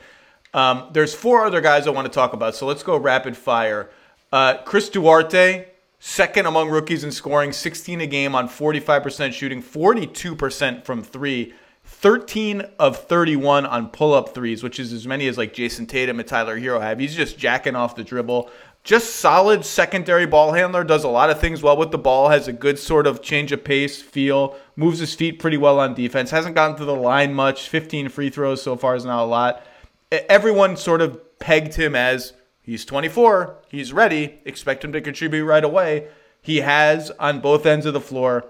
Um, 0.54 0.88
there's 0.92 1.14
four 1.14 1.44
other 1.44 1.60
guys 1.60 1.86
I 1.86 1.90
want 1.90 2.06
to 2.06 2.12
talk 2.12 2.32
about, 2.32 2.56
so 2.56 2.66
let's 2.66 2.82
go 2.82 2.96
rapid 2.96 3.36
fire. 3.36 3.90
Uh, 4.32 4.58
Chris 4.64 4.88
Duarte, 4.88 5.68
second 5.98 6.46
among 6.46 6.70
rookies 6.70 7.04
in 7.04 7.12
scoring, 7.12 7.52
16 7.52 8.00
a 8.00 8.06
game 8.06 8.34
on 8.34 8.48
45% 8.48 9.32
shooting, 9.32 9.62
42% 9.62 10.84
from 10.84 11.02
three. 11.02 11.54
13 11.84 12.62
of 12.78 13.04
31 13.04 13.66
on 13.66 13.88
pull 13.88 14.14
up 14.14 14.32
threes, 14.32 14.62
which 14.62 14.78
is 14.78 14.92
as 14.92 15.06
many 15.06 15.26
as 15.26 15.36
like 15.36 15.52
Jayson 15.52 15.86
Tatum 15.86 16.20
and 16.20 16.28
Tyler 16.28 16.58
Herro 16.58 16.80
have. 16.80 16.98
He's 17.00 17.14
just 17.14 17.36
jacking 17.36 17.74
off 17.74 17.96
the 17.96 18.04
dribble. 18.04 18.48
Just 18.82 19.16
solid 19.16 19.64
secondary 19.64 20.24
ball 20.24 20.52
handler, 20.52 20.84
does 20.84 21.04
a 21.04 21.08
lot 21.08 21.28
of 21.28 21.38
things 21.38 21.62
well 21.62 21.76
with 21.76 21.90
the 21.90 21.98
ball, 21.98 22.30
has 22.30 22.48
a 22.48 22.52
good 22.52 22.78
sort 22.78 23.06
of 23.06 23.20
change 23.20 23.52
of 23.52 23.62
pace, 23.62 24.00
feel, 24.00 24.56
moves 24.74 25.00
his 25.00 25.14
feet 25.14 25.38
pretty 25.38 25.58
well 25.58 25.78
on 25.78 25.92
defense, 25.92 26.30
hasn't 26.30 26.54
gotten 26.54 26.76
to 26.76 26.86
the 26.86 26.94
line 26.94 27.34
much. 27.34 27.68
15 27.68 28.08
free 28.08 28.30
throws 28.30 28.62
so 28.62 28.76
far 28.76 28.96
is 28.96 29.04
not 29.04 29.22
a 29.22 29.26
lot. 29.26 29.62
Everyone 30.10 30.76
sort 30.76 31.02
of 31.02 31.38
pegged 31.38 31.74
him 31.74 31.94
as 31.94 32.32
he's 32.62 32.86
24, 32.86 33.58
he's 33.68 33.92
ready, 33.92 34.40
expect 34.46 34.82
him 34.82 34.92
to 34.92 35.00
contribute 35.02 35.44
right 35.44 35.64
away. 35.64 36.08
He 36.40 36.58
has 36.58 37.10
on 37.20 37.40
both 37.40 37.66
ends 37.66 37.84
of 37.84 37.92
the 37.92 38.00
floor. 38.00 38.46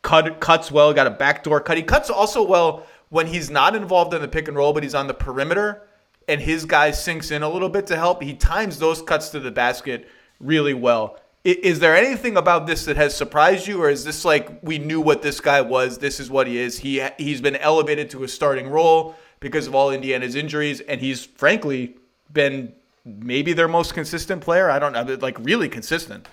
Cut, 0.00 0.40
cuts 0.40 0.70
well, 0.72 0.94
got 0.94 1.06
a 1.06 1.10
backdoor 1.10 1.60
cut. 1.60 1.76
He 1.76 1.82
cuts 1.82 2.08
also 2.08 2.42
well 2.42 2.86
when 3.10 3.26
he's 3.26 3.50
not 3.50 3.76
involved 3.76 4.14
in 4.14 4.22
the 4.22 4.28
pick 4.28 4.48
and 4.48 4.56
roll, 4.56 4.72
but 4.72 4.82
he's 4.82 4.94
on 4.94 5.08
the 5.08 5.14
perimeter 5.14 5.82
and 6.28 6.40
his 6.40 6.64
guy 6.64 6.90
sinks 6.90 7.30
in 7.30 7.42
a 7.42 7.48
little 7.48 7.68
bit 7.68 7.86
to 7.88 7.96
help, 7.96 8.22
he 8.22 8.34
times 8.34 8.78
those 8.78 9.02
cuts 9.02 9.28
to 9.30 9.40
the 9.40 9.50
basket 9.50 10.08
really 10.40 10.74
well. 10.74 11.18
Is 11.44 11.78
there 11.78 11.94
anything 11.94 12.38
about 12.38 12.66
this 12.66 12.86
that 12.86 12.96
has 12.96 13.14
surprised 13.14 13.66
you, 13.66 13.82
or 13.82 13.90
is 13.90 14.02
this 14.04 14.24
like 14.24 14.62
we 14.62 14.78
knew 14.78 15.00
what 15.00 15.20
this 15.20 15.40
guy 15.40 15.60
was? 15.60 15.98
This 15.98 16.18
is 16.18 16.30
what 16.30 16.46
he 16.46 16.58
is. 16.58 16.78
He 16.78 17.06
he's 17.18 17.42
been 17.42 17.56
elevated 17.56 18.08
to 18.10 18.24
a 18.24 18.28
starting 18.28 18.68
role 18.68 19.14
because 19.40 19.66
of 19.66 19.74
all 19.74 19.90
Indiana's 19.90 20.36
injuries, 20.36 20.80
and 20.80 21.02
he's 21.02 21.26
frankly 21.26 21.96
been 22.32 22.72
maybe 23.04 23.52
their 23.52 23.68
most 23.68 23.92
consistent 23.92 24.40
player. 24.40 24.70
I 24.70 24.78
don't 24.78 24.92
know, 24.92 25.18
like 25.20 25.38
really 25.38 25.68
consistent. 25.68 26.26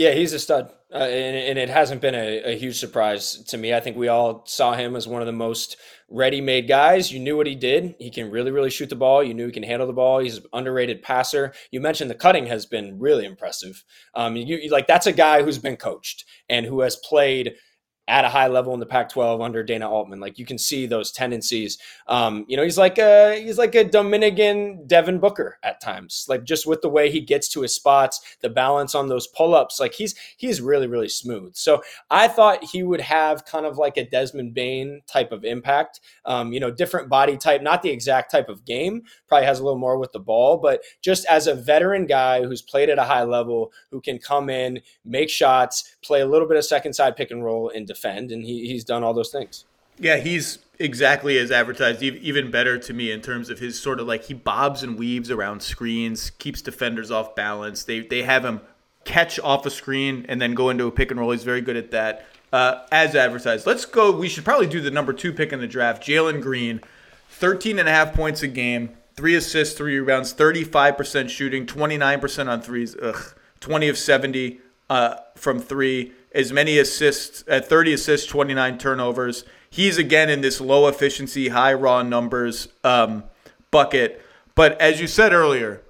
Yeah, 0.00 0.12
he's 0.12 0.32
a 0.32 0.38
stud, 0.38 0.72
uh, 0.94 0.96
and, 0.96 1.36
and, 1.36 1.58
it 1.58 1.68
hasn't 1.68 2.00
been 2.00 2.14
a, 2.14 2.52
a, 2.52 2.56
huge 2.56 2.80
surprise 2.80 3.44
to 3.48 3.58
me. 3.58 3.74
I 3.74 3.80
think 3.80 3.98
we 3.98 4.08
all 4.08 4.46
saw 4.46 4.72
him 4.72 4.96
as 4.96 5.06
one 5.06 5.20
of 5.20 5.26
the 5.26 5.32
most 5.32 5.76
ready-made 6.08 6.66
guys. 6.66 7.12
You 7.12 7.20
knew 7.20 7.36
what 7.36 7.46
he 7.46 7.54
did. 7.54 7.96
He 7.98 8.08
can 8.10 8.30
really, 8.30 8.50
really 8.50 8.70
shoot 8.70 8.88
the 8.88 8.96
ball. 8.96 9.22
You 9.22 9.34
knew 9.34 9.44
he 9.44 9.52
can 9.52 9.62
handle 9.62 9.86
the 9.86 9.92
ball. 9.92 10.20
He's 10.20 10.38
an 10.38 10.44
underrated 10.54 11.02
passer. 11.02 11.52
You 11.70 11.82
mentioned 11.82 12.10
the 12.10 12.14
cutting 12.14 12.46
has 12.46 12.64
been 12.64 12.98
really 12.98 13.26
impressive. 13.26 13.84
Um, 14.14 14.36
you, 14.36 14.70
like 14.70 14.86
that's 14.86 15.06
a 15.06 15.12
guy 15.12 15.42
who's 15.42 15.58
been 15.58 15.76
coached 15.76 16.24
and 16.48 16.64
who 16.64 16.80
has 16.80 16.96
played– 16.96 17.56
at 18.10 18.24
a 18.24 18.28
high 18.28 18.48
level 18.48 18.74
in 18.74 18.80
the 18.80 18.86
Pac-12 18.86 19.42
under 19.42 19.62
Dana 19.62 19.88
Altman. 19.88 20.18
Like 20.18 20.36
you 20.36 20.44
can 20.44 20.58
see 20.58 20.84
those 20.84 21.12
tendencies. 21.12 21.78
Um, 22.08 22.44
you 22.48 22.56
know, 22.56 22.64
he's 22.64 22.76
like 22.76 22.98
a 22.98 23.40
he's 23.40 23.56
like 23.56 23.76
a 23.76 23.84
Dominican 23.84 24.84
Devin 24.88 25.20
Booker 25.20 25.58
at 25.62 25.80
times. 25.80 26.26
Like 26.28 26.42
just 26.42 26.66
with 26.66 26.82
the 26.82 26.88
way 26.88 27.08
he 27.08 27.20
gets 27.20 27.48
to 27.50 27.62
his 27.62 27.72
spots, 27.72 28.20
the 28.40 28.50
balance 28.50 28.96
on 28.96 29.08
those 29.08 29.28
pull-ups. 29.28 29.78
Like 29.78 29.94
he's 29.94 30.16
he's 30.36 30.60
really 30.60 30.88
really 30.88 31.08
smooth. 31.08 31.54
So 31.54 31.82
I 32.10 32.26
thought 32.26 32.64
he 32.64 32.82
would 32.82 33.00
have 33.00 33.44
kind 33.44 33.64
of 33.64 33.78
like 33.78 33.96
a 33.96 34.04
Desmond 34.04 34.54
Bane 34.54 35.02
type 35.06 35.30
of 35.30 35.44
impact. 35.44 36.00
Um, 36.24 36.52
you 36.52 36.58
know, 36.58 36.72
different 36.72 37.08
body 37.08 37.36
type, 37.36 37.62
not 37.62 37.82
the 37.82 37.90
exact 37.90 38.32
type 38.32 38.48
of 38.48 38.64
game. 38.64 39.02
Probably 39.28 39.46
has 39.46 39.60
a 39.60 39.64
little 39.64 39.78
more 39.78 39.98
with 39.98 40.10
the 40.10 40.18
ball, 40.18 40.56
but 40.56 40.82
just 41.00 41.24
as 41.26 41.46
a 41.46 41.54
veteran 41.54 42.06
guy 42.06 42.42
who's 42.42 42.60
played 42.60 42.90
at 42.90 42.98
a 42.98 43.04
high 43.04 43.22
level, 43.22 43.72
who 43.92 44.00
can 44.00 44.18
come 44.18 44.50
in, 44.50 44.80
make 45.04 45.30
shots, 45.30 45.96
play 46.02 46.22
a 46.22 46.26
little 46.26 46.48
bit 46.48 46.56
of 46.56 46.64
second 46.64 46.92
side 46.94 47.14
pick 47.14 47.30
and 47.30 47.44
roll, 47.44 47.70
and 47.72 47.86
defend 47.86 47.99
defend, 48.00 48.32
and 48.32 48.44
he, 48.44 48.66
he's 48.66 48.84
done 48.84 49.02
all 49.02 49.14
those 49.14 49.30
things. 49.30 49.64
Yeah, 49.98 50.16
he's 50.16 50.58
exactly 50.78 51.36
as 51.38 51.50
advertised, 51.50 52.02
even 52.02 52.50
better 52.50 52.78
to 52.78 52.94
me 52.94 53.12
in 53.12 53.20
terms 53.20 53.50
of 53.50 53.58
his 53.58 53.78
sort 53.78 54.00
of 54.00 54.06
like 54.06 54.24
he 54.24 54.34
bobs 54.34 54.82
and 54.82 54.98
weaves 54.98 55.30
around 55.30 55.62
screens, 55.62 56.30
keeps 56.30 56.62
defenders 56.62 57.10
off 57.10 57.34
balance. 57.34 57.84
They 57.84 58.00
they 58.00 58.22
have 58.22 58.44
him 58.44 58.62
catch 59.04 59.38
off 59.40 59.66
a 59.66 59.70
screen 59.70 60.24
and 60.28 60.40
then 60.40 60.54
go 60.54 60.70
into 60.70 60.86
a 60.86 60.90
pick 60.90 61.10
and 61.10 61.20
roll. 61.20 61.32
He's 61.32 61.44
very 61.44 61.60
good 61.60 61.76
at 61.76 61.90
that. 61.90 62.26
Uh, 62.52 62.84
as 62.90 63.14
advertised. 63.14 63.64
Let's 63.64 63.84
go. 63.84 64.10
We 64.10 64.28
should 64.28 64.44
probably 64.44 64.66
do 64.66 64.80
the 64.80 64.90
number 64.90 65.12
two 65.12 65.32
pick 65.32 65.52
in 65.52 65.60
the 65.60 65.68
draft, 65.68 66.02
Jalen 66.02 66.42
Green, 66.42 66.80
13 67.28 67.78
and 67.78 67.88
a 67.88 67.92
half 67.92 68.12
points 68.12 68.42
a 68.42 68.48
game, 68.48 68.96
three 69.14 69.36
assists, 69.36 69.78
three 69.78 69.96
rebounds, 69.96 70.34
35% 70.34 71.28
shooting, 71.28 71.64
29% 71.64 72.48
on 72.48 72.60
threes, 72.60 72.96
ugh, 73.00 73.34
20 73.60 73.88
of 73.88 73.96
70 73.96 74.60
uh, 74.88 75.14
from 75.36 75.60
three 75.60 76.12
as 76.32 76.52
many 76.52 76.78
assists 76.78 77.44
at 77.48 77.68
30 77.68 77.94
assists, 77.94 78.26
29 78.26 78.78
turnovers. 78.78 79.44
He's 79.68 79.98
again 79.98 80.28
in 80.30 80.40
this 80.40 80.60
low 80.60 80.86
efficiency, 80.88 81.48
high 81.48 81.74
raw 81.74 82.02
numbers 82.02 82.68
um, 82.84 83.24
bucket. 83.70 84.22
But 84.54 84.80
as 84.80 85.00
you 85.00 85.06
said 85.06 85.32
earlier, 85.32 85.82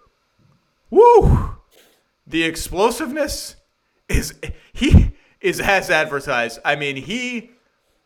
woo, 0.91 1.57
the 2.26 2.45
explosiveness 2.45 3.57
is 4.09 4.34
he 4.72 5.12
is 5.41 5.61
as 5.61 5.91
advertised. 5.91 6.61
I 6.64 6.76
mean, 6.76 6.97
he 6.97 7.51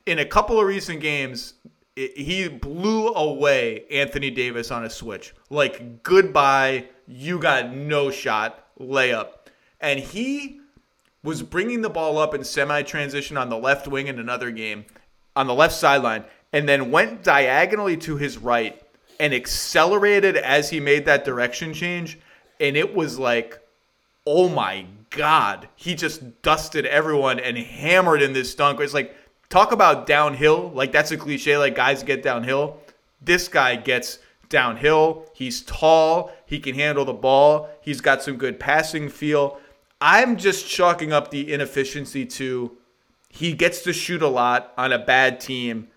in 0.07 0.19
a 0.19 0.25
couple 0.25 0.61
of 0.61 0.67
recent 0.67 1.01
games 1.01 1.55
he 1.97 2.49
blew 2.49 3.09
away 3.09 3.85
Anthony 3.91 4.31
Davis 4.31 4.71
on 4.71 4.85
a 4.85 4.91
switch. 4.91 5.35
Like 5.51 6.03
goodbye, 6.03 6.89
you 7.07 7.39
got 7.39 7.73
no 7.73 8.11
shot 8.11 8.67
layup. 8.79 9.29
And 9.81 10.01
he 10.01 10.61
was 11.25 11.43
bringing 11.43 11.81
the 11.81 11.91
ball 11.91 12.19
up 12.19 12.35
in 12.35 12.45
semi 12.45 12.83
transition 12.83 13.37
on 13.37 13.49
the 13.49 13.59
left 13.59 13.89
wing 13.89 14.07
in 14.07 14.21
another 14.21 14.53
game 14.53 14.85
on 15.35 15.49
the 15.49 15.55
left 15.55 15.75
sideline 15.75 16.25
and 16.53 16.69
then 16.69 16.93
went 16.93 17.25
diagonally 17.25 17.97
to 17.97 18.17
his 18.17 18.39
right 18.39 18.81
and 19.19 19.35
accelerated 19.35 20.37
as 20.37 20.71
he 20.71 20.79
made 20.79 21.07
that 21.07 21.25
direction 21.25 21.73
change. 21.73 22.19
And 22.61 22.77
it 22.77 22.95
was 22.95 23.19
like, 23.19 23.59
oh 24.27 24.49
my 24.49 24.87
God. 25.11 25.69
He 25.75 25.95
just 25.95 26.43
dusted 26.43 26.87
everyone 26.87 27.41
and 27.41 27.57
hammered 27.57 28.23
in 28.23 28.33
this 28.33 28.55
dunk. 28.55 28.81
It's 28.81 28.95
like, 28.95 29.17
talk 29.49 29.73
about 29.73 30.07
downhill. 30.07 30.71
Like, 30.71 30.93
that's 30.93 31.11
a 31.11 31.17
cliche, 31.17 31.57
like 31.57 31.75
guys 31.75 32.03
get 32.03 32.23
downhill. 32.23 32.79
This 33.21 33.49
guy 33.49 33.77
gets 33.77 34.19
downhill. 34.49 35.27
He's 35.35 35.63
tall. 35.63 36.31
He 36.47 36.61
can 36.61 36.75
handle 36.75 37.05
the 37.05 37.13
ball. 37.13 37.71
He's 37.81 38.01
got 38.01 38.23
some 38.23 38.37
good 38.37 38.61
passing 38.61 39.09
feel. 39.09 39.59
I'm 40.01 40.37
just 40.37 40.69
chalking 40.69 41.13
up 41.13 41.31
the 41.31 41.53
inefficiency 41.53 42.27
to 42.27 42.77
he 43.29 43.53
gets 43.53 43.83
to 43.83 43.93
shoot 43.93 44.23
a 44.23 44.29
lot 44.29 44.73
on 44.79 44.93
a 44.93 44.99
bad 44.99 45.41
team. 45.41 45.89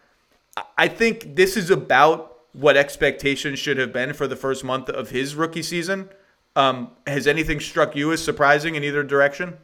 I 0.76 0.88
think 0.88 1.36
this 1.36 1.56
is 1.56 1.70
about 1.70 2.38
what 2.54 2.76
expectations 2.76 3.60
should 3.60 3.78
have 3.78 3.94
been 3.94 4.14
for 4.14 4.28
the 4.28 4.36
first 4.36 4.64
month 4.64 4.90
of 4.90 5.12
his 5.12 5.36
rookie 5.36 5.62
season. 5.62 6.10
Um, 6.56 6.90
has 7.06 7.28
anything 7.28 7.60
struck 7.60 7.96
you 7.96 8.12
as 8.12 8.24
surprising 8.24 8.74
in 8.74 8.84
either 8.84 9.04
direction? 9.04 9.58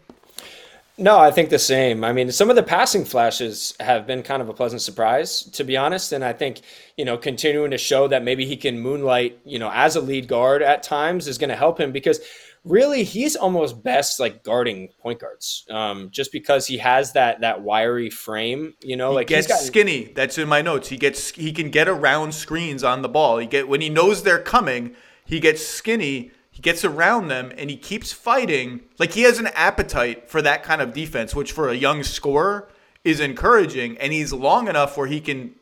No, 0.96 1.18
I 1.18 1.32
think 1.32 1.50
the 1.50 1.58
same. 1.58 2.04
I 2.04 2.14
mean, 2.14 2.32
some 2.32 2.52
of 2.52 2.56
the 2.56 2.62
passing 2.62 3.04
flashes 3.04 3.74
have 3.80 4.06
been 4.06 4.22
kind 4.22 4.44
of 4.44 4.50
a 4.50 4.54
pleasant 4.54 4.84
surprise, 4.84 5.42
to 5.54 5.64
be 5.64 5.76
honest. 5.76 6.12
And 6.12 6.24
I 6.24 6.34
think, 6.34 6.62
you 6.96 7.04
know, 7.04 7.18
continuing 7.18 7.72
to 7.72 7.80
show 7.80 8.08
that 8.10 8.24
maybe 8.24 8.46
he 8.46 8.56
can 8.56 8.80
moonlight, 8.80 9.40
you 9.44 9.58
know, 9.58 9.72
as 9.74 9.96
a 9.96 10.02
lead 10.02 10.28
guard 10.28 10.62
at 10.62 10.84
times 10.84 11.28
is 11.28 11.40
going 11.40 11.50
to 11.50 11.56
help 11.56 11.80
him 11.80 11.92
because 11.92 12.20
really 12.66 13.04
he's 13.04 13.36
almost 13.36 13.84
best 13.84 14.20
like 14.20 14.44
guarding 14.44 14.88
point 15.02 15.20
guards 15.20 15.66
um, 15.70 16.10
just 16.12 16.32
because 16.32 16.66
he 16.66 16.78
has 16.78 17.14
that 17.14 17.42
that 17.42 17.62
wiry 17.62 18.10
frame 18.10 18.74
you 18.82 18.96
know 18.96 19.10
he 19.10 19.16
like 19.16 19.28
gets 19.28 19.48
got, 19.48 19.60
skinny. 19.60 20.12
That's 20.16 20.38
in 20.38 20.48
my 20.48 20.62
notes. 20.62 20.90
He 20.90 20.98
gets 20.98 21.32
he 21.32 21.52
can 21.52 21.70
get 21.70 21.88
around 21.88 22.34
screens 22.34 22.84
on 22.84 23.02
the 23.02 23.10
ball. 23.10 23.38
He 23.38 23.48
get 23.48 23.68
when 23.68 23.82
he 23.82 23.90
knows 23.90 24.24
they're 24.24 24.40
coming 24.40 24.96
he 25.26 25.40
gets 25.40 25.66
skinny 25.66 26.32
he 26.52 26.62
gets 26.62 26.86
around 26.86 27.28
them 27.28 27.52
and 27.58 27.70
he 27.70 27.76
keeps 27.76 28.14
fighting. 28.14 28.82
Like 29.00 29.14
he 29.14 29.24
has 29.24 29.40
an 29.40 29.48
appetite 29.48 30.30
for 30.30 30.42
that 30.42 30.64
kind 30.64 30.82
of 30.82 30.94
defense 30.94 31.36
which 31.36 31.52
for 31.52 31.70
a 31.70 31.76
young 31.76 32.04
scorer 32.04 32.70
is 33.04 33.20
encouraging 33.20 33.98
and 33.98 34.14
he's 34.14 34.32
long 34.32 34.68
enough 34.70 34.96
where 34.96 35.08
he 35.08 35.20
can 35.20 35.56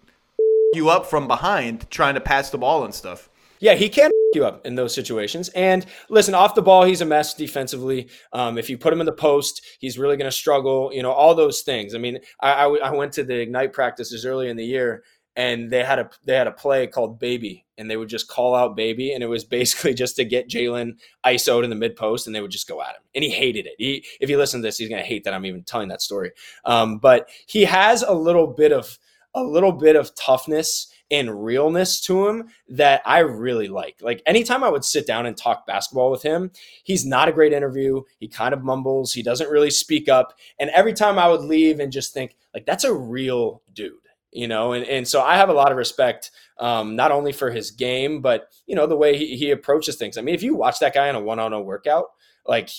you 0.73 0.89
up 0.89 1.05
from 1.05 1.27
behind 1.27 1.89
trying 1.89 2.13
to 2.13 2.21
pass 2.21 2.49
the 2.51 2.57
ball 2.57 2.85
and 2.85 2.93
stuff. 2.93 3.29
Yeah, 3.59 3.73
he 3.73 3.89
can 3.89 4.10
you 4.35 4.45
up 4.45 4.65
in 4.65 4.75
those 4.75 4.93
situations. 4.93 5.49
And 5.49 5.85
listen, 6.09 6.33
off 6.33 6.55
the 6.55 6.61
ball, 6.61 6.83
he's 6.83 7.01
a 7.01 7.05
mess 7.05 7.33
defensively. 7.33 8.09
Um, 8.33 8.57
if 8.57 8.69
you 8.69 8.77
put 8.77 8.93
him 8.93 8.99
in 8.99 9.05
the 9.05 9.11
post, 9.11 9.61
he's 9.79 9.97
really 9.97 10.17
going 10.17 10.29
to 10.29 10.35
struggle. 10.35 10.91
You 10.93 11.03
know, 11.03 11.11
all 11.11 11.35
those 11.35 11.61
things. 11.61 11.95
I 11.95 11.97
mean, 11.97 12.19
I, 12.39 12.65
I, 12.65 12.91
went 12.91 13.13
to 13.13 13.23
the 13.23 13.39
Ignite 13.39 13.73
practices 13.73 14.25
early 14.25 14.49
in 14.49 14.57
the 14.57 14.65
year, 14.65 15.03
and 15.35 15.69
they 15.69 15.83
had 15.83 15.99
a 15.99 16.09
they 16.25 16.35
had 16.35 16.47
a 16.47 16.51
play 16.51 16.87
called 16.87 17.19
Baby, 17.19 17.65
and 17.77 17.89
they 17.89 17.97
would 17.97 18.09
just 18.09 18.27
call 18.27 18.55
out 18.55 18.75
Baby, 18.75 19.13
and 19.13 19.23
it 19.23 19.27
was 19.27 19.43
basically 19.59 19.93
just 19.93 20.15
to 20.17 20.25
get 20.25 20.49
Jalen 20.49 20.93
ISO'd 21.25 21.63
in 21.63 21.69
the 21.69 21.75
mid 21.75 21.95
post, 21.95 22.27
and 22.27 22.35
they 22.35 22.41
would 22.41 22.51
just 22.51 22.67
go 22.67 22.81
at 22.81 22.95
him, 22.95 23.01
and 23.15 23.23
he 23.23 23.29
hated 23.29 23.65
it. 23.65 23.75
He, 23.77 24.05
if 24.19 24.29
you 24.29 24.37
listen 24.37 24.61
to 24.61 24.67
this, 24.67 24.77
he's 24.77 24.89
going 24.89 25.01
to 25.01 25.07
hate 25.07 25.23
that 25.23 25.33
I'm 25.33 25.45
even 25.45 25.63
telling 25.63 25.89
that 25.89 26.01
story. 26.01 26.31
Um, 26.65 26.97
but 26.97 27.29
he 27.47 27.63
has 27.65 28.01
a 28.03 28.13
little 28.13 28.47
bit 28.47 28.71
of 28.71 28.97
a 29.33 29.43
little 29.43 29.71
bit 29.71 29.95
of 29.95 30.13
toughness 30.15 30.91
and 31.11 31.43
realness 31.43 31.99
to 32.01 32.27
him 32.27 32.47
that 32.69 33.01
I 33.05 33.19
really 33.19 33.67
like. 33.67 33.97
Like 34.01 34.23
anytime 34.25 34.63
I 34.63 34.69
would 34.69 34.85
sit 34.85 35.05
down 35.05 35.25
and 35.25 35.35
talk 35.35 35.67
basketball 35.67 36.09
with 36.09 36.23
him, 36.23 36.51
he's 36.83 37.05
not 37.05 37.27
a 37.27 37.33
great 37.33 37.53
interview. 37.53 38.01
He 38.19 38.27
kind 38.27 38.53
of 38.53 38.63
mumbles, 38.63 39.13
he 39.13 39.21
doesn't 39.21 39.49
really 39.49 39.71
speak 39.71 40.09
up. 40.09 40.37
And 40.59 40.69
every 40.71 40.93
time 40.93 41.19
I 41.19 41.27
would 41.27 41.41
leave 41.41 41.79
and 41.79 41.91
just 41.91 42.13
think, 42.13 42.35
like, 42.53 42.65
that's 42.65 42.83
a 42.83 42.93
real 42.93 43.61
dude 43.73 44.00
you 44.31 44.47
know 44.47 44.73
and, 44.73 44.85
and 44.85 45.07
so 45.07 45.21
i 45.21 45.35
have 45.35 45.49
a 45.49 45.53
lot 45.53 45.71
of 45.71 45.77
respect 45.77 46.31
um, 46.59 46.95
not 46.95 47.11
only 47.11 47.31
for 47.31 47.49
his 47.49 47.71
game 47.71 48.21
but 48.21 48.49
you 48.67 48.75
know 48.75 48.87
the 48.87 48.95
way 48.95 49.17
he, 49.17 49.35
he 49.35 49.51
approaches 49.51 49.95
things 49.95 50.17
i 50.17 50.21
mean 50.21 50.35
if 50.35 50.43
you 50.43 50.55
watch 50.55 50.79
that 50.79 50.93
guy 50.93 51.07
in 51.07 51.15
a 51.15 51.19
one-on-one 51.19 51.65
workout 51.65 52.05
like 52.47 52.69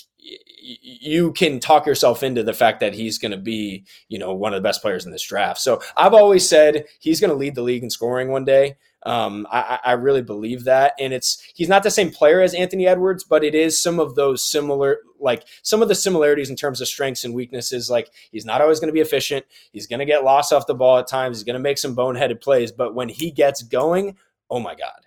you 0.63 1.31
can 1.33 1.59
talk 1.59 1.85
yourself 1.85 2.23
into 2.23 2.43
the 2.43 2.53
fact 2.53 2.79
that 2.79 2.93
he's 2.93 3.17
going 3.17 3.31
to 3.31 3.37
be, 3.37 3.85
you 4.07 4.17
know, 4.17 4.33
one 4.33 4.53
of 4.53 4.57
the 4.57 4.67
best 4.67 4.81
players 4.81 5.05
in 5.05 5.11
this 5.11 5.27
draft. 5.27 5.59
So 5.59 5.81
I've 5.97 6.13
always 6.13 6.47
said 6.47 6.85
he's 6.99 7.19
going 7.19 7.31
to 7.31 7.35
lead 7.35 7.55
the 7.55 7.61
league 7.61 7.83
in 7.83 7.89
scoring 7.89 8.29
one 8.29 8.45
day. 8.45 8.77
Um, 9.05 9.45
I, 9.51 9.79
I, 9.83 9.91
really 9.93 10.21
believe 10.21 10.63
that, 10.63 10.93
and 10.97 11.11
it's 11.11 11.41
he's 11.53 11.67
not 11.67 11.83
the 11.83 11.91
same 11.91 12.09
player 12.09 12.39
as 12.41 12.53
Anthony 12.53 12.87
Edwards, 12.87 13.25
but 13.25 13.43
it 13.43 13.53
is 13.53 13.81
some 13.81 13.99
of 13.99 14.15
those 14.15 14.49
similar, 14.49 14.99
like 15.19 15.43
some 15.61 15.81
of 15.81 15.89
the 15.89 15.95
similarities 15.95 16.49
in 16.49 16.55
terms 16.55 16.79
of 16.79 16.87
strengths 16.87 17.25
and 17.25 17.33
weaknesses. 17.33 17.89
Like 17.89 18.09
he's 18.31 18.45
not 18.45 18.61
always 18.61 18.79
going 18.79 18.87
to 18.87 18.93
be 18.93 19.01
efficient. 19.01 19.45
He's 19.73 19.87
going 19.87 19.99
to 19.99 20.05
get 20.05 20.23
lost 20.23 20.53
off 20.53 20.67
the 20.67 20.73
ball 20.73 20.99
at 20.99 21.07
times. 21.07 21.37
He's 21.37 21.43
going 21.43 21.55
to 21.55 21.59
make 21.59 21.77
some 21.77 21.95
boneheaded 21.95 22.39
plays, 22.39 22.71
but 22.71 22.95
when 22.95 23.09
he 23.09 23.29
gets 23.29 23.61
going, 23.61 24.15
oh 24.49 24.59
my 24.61 24.73
god, 24.73 25.03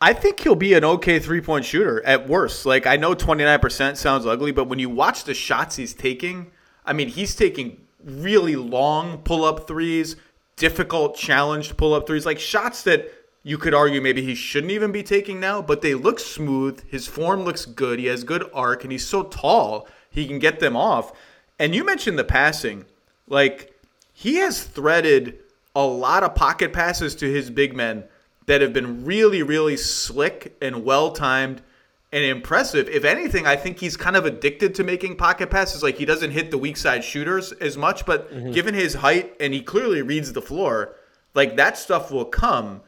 I 0.00 0.12
think 0.12 0.40
he'll 0.40 0.54
be 0.54 0.74
an 0.74 0.84
okay 0.84 1.18
three 1.18 1.40
point 1.40 1.64
shooter 1.64 2.04
at 2.04 2.28
worst. 2.28 2.66
Like, 2.66 2.86
I 2.86 2.96
know 2.96 3.14
29% 3.14 3.96
sounds 3.96 4.26
ugly, 4.26 4.52
but 4.52 4.68
when 4.68 4.78
you 4.78 4.90
watch 4.90 5.24
the 5.24 5.34
shots 5.34 5.76
he's 5.76 5.94
taking, 5.94 6.50
I 6.84 6.92
mean, 6.92 7.08
he's 7.08 7.34
taking 7.34 7.80
really 8.04 8.56
long 8.56 9.18
pull 9.18 9.44
up 9.44 9.66
threes, 9.66 10.16
difficult, 10.56 11.16
challenged 11.16 11.76
pull 11.76 11.94
up 11.94 12.06
threes, 12.06 12.26
like 12.26 12.38
shots 12.38 12.82
that 12.82 13.10
you 13.46 13.58
could 13.58 13.74
argue 13.74 14.00
maybe 14.00 14.22
he 14.22 14.34
shouldn't 14.34 14.72
even 14.72 14.90
be 14.90 15.04
taking 15.04 15.38
now, 15.38 15.62
but 15.62 15.80
they 15.80 15.94
look 15.94 16.18
smooth. 16.18 16.82
His 16.90 17.06
form 17.06 17.44
looks 17.44 17.64
good. 17.64 18.00
He 18.00 18.06
has 18.06 18.24
good 18.24 18.50
arc, 18.52 18.82
and 18.82 18.90
he's 18.90 19.06
so 19.06 19.22
tall, 19.22 19.86
he 20.10 20.26
can 20.26 20.40
get 20.40 20.58
them 20.58 20.76
off. 20.76 21.12
And 21.56 21.72
you 21.72 21.86
mentioned 21.86 22.18
the 22.18 22.24
passing. 22.24 22.86
Like, 23.28 23.72
he 24.12 24.38
has 24.38 24.64
threaded 24.64 25.38
a 25.76 25.86
lot 25.86 26.24
of 26.24 26.34
pocket 26.34 26.72
passes 26.72 27.14
to 27.14 27.32
his 27.32 27.48
big 27.48 27.76
men 27.76 28.02
that 28.46 28.62
have 28.62 28.72
been 28.72 29.04
really, 29.04 29.44
really 29.44 29.76
slick 29.76 30.56
and 30.60 30.84
well 30.84 31.12
timed 31.12 31.62
and 32.10 32.24
impressive. 32.24 32.88
If 32.88 33.04
anything, 33.04 33.46
I 33.46 33.54
think 33.54 33.78
he's 33.78 33.96
kind 33.96 34.16
of 34.16 34.26
addicted 34.26 34.74
to 34.74 34.82
making 34.82 35.18
pocket 35.18 35.50
passes. 35.50 35.84
Like 35.84 35.98
he 35.98 36.04
doesn't 36.04 36.32
hit 36.32 36.50
the 36.50 36.58
weak 36.58 36.76
side 36.76 37.04
shooters 37.04 37.52
as 37.52 37.76
much, 37.76 38.06
but 38.06 38.28
mm-hmm. 38.28 38.50
given 38.50 38.74
his 38.74 38.94
height 38.94 39.36
and 39.38 39.54
he 39.54 39.62
clearly 39.62 40.02
reads 40.02 40.32
the 40.32 40.42
floor, 40.42 40.96
like 41.34 41.56
that 41.56 41.78
stuff 41.78 42.10
will 42.10 42.24
come. 42.24 42.80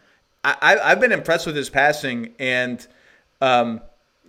I, 0.45 0.76
have 0.91 1.01
been 1.01 1.12
impressed 1.12 1.47
with 1.47 1.57
his 1.57 1.68
passing 1.68 2.34
and, 2.39 2.86
um, 3.41 3.80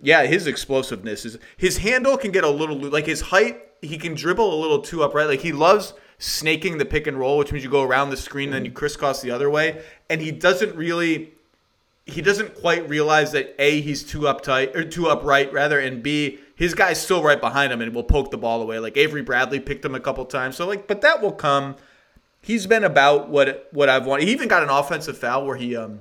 yeah, 0.02 0.24
his 0.24 0.46
explosiveness 0.46 1.24
is 1.24 1.38
his 1.56 1.78
handle 1.78 2.16
can 2.16 2.30
get 2.30 2.44
a 2.44 2.50
little 2.50 2.76
like 2.76 3.06
his 3.06 3.20
height. 3.20 3.62
He 3.82 3.98
can 3.98 4.14
dribble 4.14 4.54
a 4.54 4.58
little 4.60 4.80
too 4.80 5.02
upright. 5.02 5.28
Like 5.28 5.40
he 5.40 5.52
loves 5.52 5.94
snaking 6.18 6.78
the 6.78 6.84
pick 6.84 7.06
and 7.06 7.18
roll, 7.18 7.38
which 7.38 7.52
means 7.52 7.64
you 7.64 7.70
go 7.70 7.82
around 7.82 8.10
the 8.10 8.16
screen 8.16 8.48
and 8.48 8.56
then 8.56 8.64
you 8.64 8.70
crisscross 8.70 9.20
the 9.20 9.30
other 9.30 9.50
way. 9.50 9.82
And 10.08 10.20
he 10.20 10.30
doesn't 10.30 10.74
really 10.74 11.32
he 12.06 12.22
doesn't 12.22 12.54
quite 12.54 12.88
realize 12.88 13.32
that 13.32 13.54
A, 13.58 13.80
he's 13.80 14.02
too 14.02 14.20
uptight 14.20 14.74
or 14.74 14.84
too 14.84 15.08
upright 15.08 15.52
rather, 15.52 15.78
and 15.78 16.02
B, 16.02 16.40
his 16.56 16.74
guy's 16.74 17.00
still 17.00 17.22
right 17.22 17.40
behind 17.40 17.72
him 17.72 17.80
and 17.80 17.94
will 17.94 18.02
poke 18.02 18.30
the 18.30 18.38
ball 18.38 18.62
away. 18.62 18.78
Like 18.78 18.96
Avery 18.96 19.22
Bradley 19.22 19.60
picked 19.60 19.84
him 19.84 19.94
a 19.94 20.00
couple 20.00 20.24
times. 20.24 20.56
So 20.56 20.66
like, 20.66 20.86
but 20.86 21.02
that 21.02 21.22
will 21.22 21.32
come. 21.32 21.76
He's 22.40 22.66
been 22.66 22.84
about 22.84 23.28
what 23.28 23.68
what 23.72 23.88
I've 23.88 24.06
wanted. 24.06 24.26
He 24.26 24.32
even 24.32 24.48
got 24.48 24.62
an 24.62 24.70
offensive 24.70 25.18
foul 25.18 25.46
where 25.46 25.56
he 25.56 25.76
um 25.76 26.00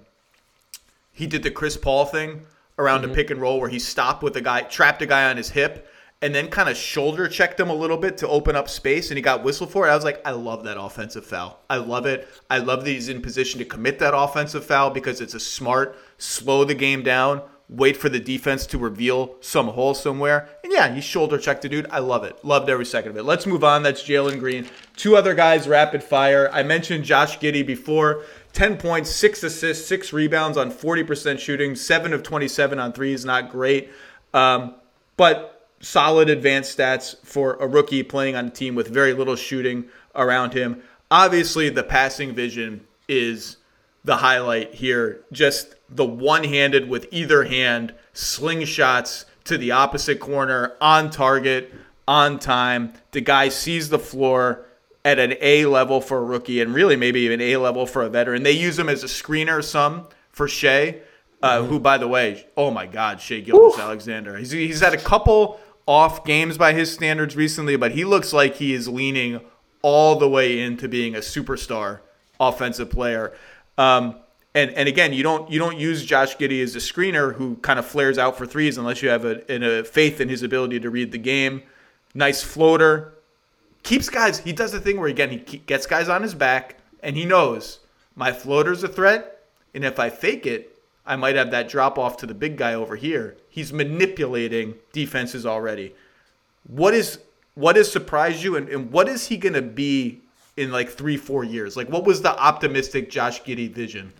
he 1.11 1.27
did 1.27 1.43
the 1.43 1.51
Chris 1.51 1.75
Paul 1.77 2.05
thing 2.05 2.45
around 2.77 3.01
mm-hmm. 3.01 3.11
a 3.11 3.15
pick 3.15 3.29
and 3.29 3.41
roll 3.41 3.59
where 3.59 3.69
he 3.69 3.79
stopped 3.79 4.23
with 4.23 4.35
a 4.37 4.41
guy, 4.41 4.61
trapped 4.61 5.01
a 5.01 5.05
guy 5.05 5.29
on 5.29 5.35
his 5.35 5.49
hip, 5.49 5.87
and 6.21 6.33
then 6.33 6.49
kind 6.49 6.69
of 6.69 6.77
shoulder 6.77 7.27
checked 7.27 7.59
him 7.59 7.69
a 7.69 7.73
little 7.73 7.97
bit 7.97 8.17
to 8.17 8.27
open 8.27 8.55
up 8.55 8.69
space 8.69 9.09
and 9.09 9.17
he 9.17 9.21
got 9.21 9.43
whistled 9.43 9.71
for 9.71 9.87
it. 9.87 9.91
I 9.91 9.95
was 9.95 10.03
like, 10.03 10.21
I 10.25 10.31
love 10.31 10.63
that 10.63 10.79
offensive 10.79 11.25
foul. 11.25 11.59
I 11.69 11.77
love 11.77 12.05
it. 12.05 12.27
I 12.49 12.59
love 12.59 12.83
that 12.83 12.89
he's 12.89 13.09
in 13.09 13.21
position 13.21 13.59
to 13.59 13.65
commit 13.65 13.99
that 13.99 14.15
offensive 14.15 14.65
foul 14.65 14.89
because 14.89 15.21
it's 15.21 15.33
a 15.33 15.39
smart, 15.39 15.97
slow 16.17 16.63
the 16.63 16.75
game 16.75 17.03
down, 17.03 17.41
wait 17.69 17.95
for 17.95 18.09
the 18.09 18.19
defense 18.19 18.65
to 18.65 18.77
reveal 18.77 19.35
some 19.41 19.67
hole 19.67 19.93
somewhere. 19.93 20.49
And 20.63 20.73
yeah, 20.73 20.93
he 20.93 21.01
shoulder 21.01 21.37
checked 21.37 21.61
the 21.61 21.69
dude. 21.69 21.87
I 21.91 21.99
love 21.99 22.23
it. 22.23 22.43
Loved 22.43 22.69
every 22.69 22.85
second 22.85 23.11
of 23.11 23.17
it. 23.17 23.23
Let's 23.23 23.45
move 23.45 23.63
on. 23.63 23.83
That's 23.83 24.01
Jalen 24.01 24.39
Green. 24.39 24.67
Two 24.95 25.15
other 25.15 25.35
guys, 25.35 25.67
rapid 25.67 26.03
fire. 26.03 26.49
I 26.51 26.63
mentioned 26.63 27.03
Josh 27.03 27.37
Giddey 27.37 27.65
before. 27.65 28.23
10 28.53 28.77
points, 28.77 29.11
6 29.11 29.43
assists, 29.43 29.87
6 29.87 30.11
rebounds 30.11 30.57
on 30.57 30.71
40% 30.71 31.37
shooting, 31.37 31.75
7 31.75 32.13
of 32.13 32.23
27 32.23 32.79
on 32.79 32.91
threes. 32.91 33.23
Not 33.23 33.51
great. 33.51 33.91
Um, 34.33 34.75
but 35.15 35.67
solid 35.79 36.29
advanced 36.29 36.77
stats 36.77 37.15
for 37.23 37.53
a 37.55 37.67
rookie 37.67 38.03
playing 38.03 38.35
on 38.35 38.47
a 38.47 38.49
team 38.49 38.73
with 38.73 38.87
very 38.87 39.13
little 39.13 39.35
shooting 39.35 39.85
around 40.15 40.53
him. 40.53 40.81
Obviously, 41.11 41.69
the 41.69 41.83
passing 41.83 42.33
vision 42.33 42.85
is 43.07 43.57
the 44.03 44.17
highlight 44.17 44.73
here. 44.73 45.23
Just 45.31 45.75
the 45.89 46.05
one 46.05 46.43
handed 46.43 46.89
with 46.89 47.07
either 47.11 47.43
hand 47.45 47.93
slingshots 48.13 49.25
to 49.45 49.57
the 49.57 49.71
opposite 49.71 50.19
corner 50.19 50.75
on 50.79 51.09
target, 51.09 51.73
on 52.07 52.39
time. 52.39 52.93
The 53.11 53.21
guy 53.21 53.49
sees 53.49 53.89
the 53.89 53.99
floor 53.99 54.65
at 55.03 55.17
an 55.19 55.35
A 55.41 55.65
level 55.65 56.01
for 56.01 56.17
a 56.17 56.23
rookie 56.23 56.61
and 56.61 56.73
really 56.73 56.95
maybe 56.95 57.21
even 57.21 57.41
A 57.41 57.57
level 57.57 57.85
for 57.85 58.03
a 58.03 58.09
veteran. 58.09 58.43
They 58.43 58.51
use 58.51 58.77
him 58.77 58.89
as 58.89 59.03
a 59.03 59.07
screener 59.07 59.63
some 59.63 60.07
for 60.31 60.47
Shai. 60.47 61.01
Uh, 61.41 61.63
who, 61.63 61.79
by 61.79 61.97
the 61.97 62.07
way, 62.07 62.45
oh 62.57 62.69
my 62.69 62.85
God, 62.85 63.21
Shai 63.21 63.39
Gilgeous-Alexander. 63.39 64.37
He's, 64.37 64.51
he's 64.51 64.81
had 64.81 64.93
a 64.93 64.97
couple 64.97 65.57
off 65.85 66.25
games 66.25 66.57
by 66.57 66.73
his 66.73 66.91
standards 66.91 67.33
recently, 67.33 67.77
but 67.77 67.93
he 67.93 68.03
looks 68.03 68.33
like 68.33 68.55
he 68.55 68.73
is 68.73 68.89
leaning 68.89 69.39
all 69.81 70.17
the 70.17 70.27
way 70.27 70.59
into 70.59 70.89
being 70.89 71.15
a 71.15 71.19
superstar 71.19 72.01
offensive 72.41 72.89
player. 72.89 73.31
Um, 73.77 74.17
and 74.55 74.71
and 74.71 74.89
again, 74.89 75.13
you 75.13 75.23
don't 75.23 75.49
you 75.51 75.59
don't 75.59 75.77
use 75.77 76.03
Josh 76.03 76.37
Giddey 76.37 76.63
as 76.63 76.75
a 76.75 76.79
screener 76.79 77.35
who 77.35 77.55
kind 77.57 77.79
of 77.79 77.85
flares 77.85 78.17
out 78.17 78.37
for 78.37 78.45
threes 78.45 78.77
unless 78.77 79.01
you 79.01 79.09
have 79.09 79.25
a, 79.25 79.79
a 79.79 79.83
faith 79.83 80.19
in 80.19 80.29
his 80.29 80.43
ability 80.43 80.79
to 80.79 80.89
read 80.89 81.11
the 81.11 81.17
game. 81.17 81.61
Nice 82.13 82.41
floater, 82.41 83.13
keeps 83.83 84.09
guys. 84.09 84.39
He 84.39 84.51
does 84.51 84.71
the 84.71 84.79
thing 84.79 84.99
where 84.99 85.09
again 85.09 85.29
he 85.29 85.37
gets 85.37 85.85
guys 85.85 86.09
on 86.09 86.23
his 86.23 86.33
back 86.33 86.77
and 87.03 87.15
he 87.15 87.25
knows 87.25 87.79
my 88.15 88.31
floater's 88.31 88.83
a 88.83 88.87
threat, 88.87 89.43
and 89.73 89.85
if 89.85 89.99
I 89.99 90.09
fake 90.09 90.45
it, 90.45 90.77
I 91.05 91.15
might 91.15 91.35
have 91.35 91.51
that 91.51 91.69
drop 91.69 91.97
off 91.97 92.17
to 92.17 92.25
the 92.25 92.33
big 92.33 92.57
guy 92.57 92.73
over 92.73 92.95
here. 92.95 93.37
He's 93.49 93.71
manipulating 93.71 94.75
defenses 94.91 95.45
already. 95.45 95.95
What 96.67 96.93
is 96.93 97.19
what 97.55 97.75
has 97.75 97.91
surprised 97.91 98.43
you, 98.43 98.55
and, 98.55 98.69
and 98.69 98.91
what 98.91 99.07
is 99.07 99.27
he 99.27 99.37
going 99.37 99.53
to 99.53 99.61
be 99.61 100.21
in 100.57 100.71
like 100.71 100.89
three, 100.89 101.17
four 101.17 101.43
years? 101.43 101.77
Like, 101.77 101.89
what 101.89 102.05
was 102.05 102.21
the 102.21 102.37
optimistic 102.37 103.09
Josh 103.09 103.41
Giddey 103.43 103.71
vision? 103.71 104.13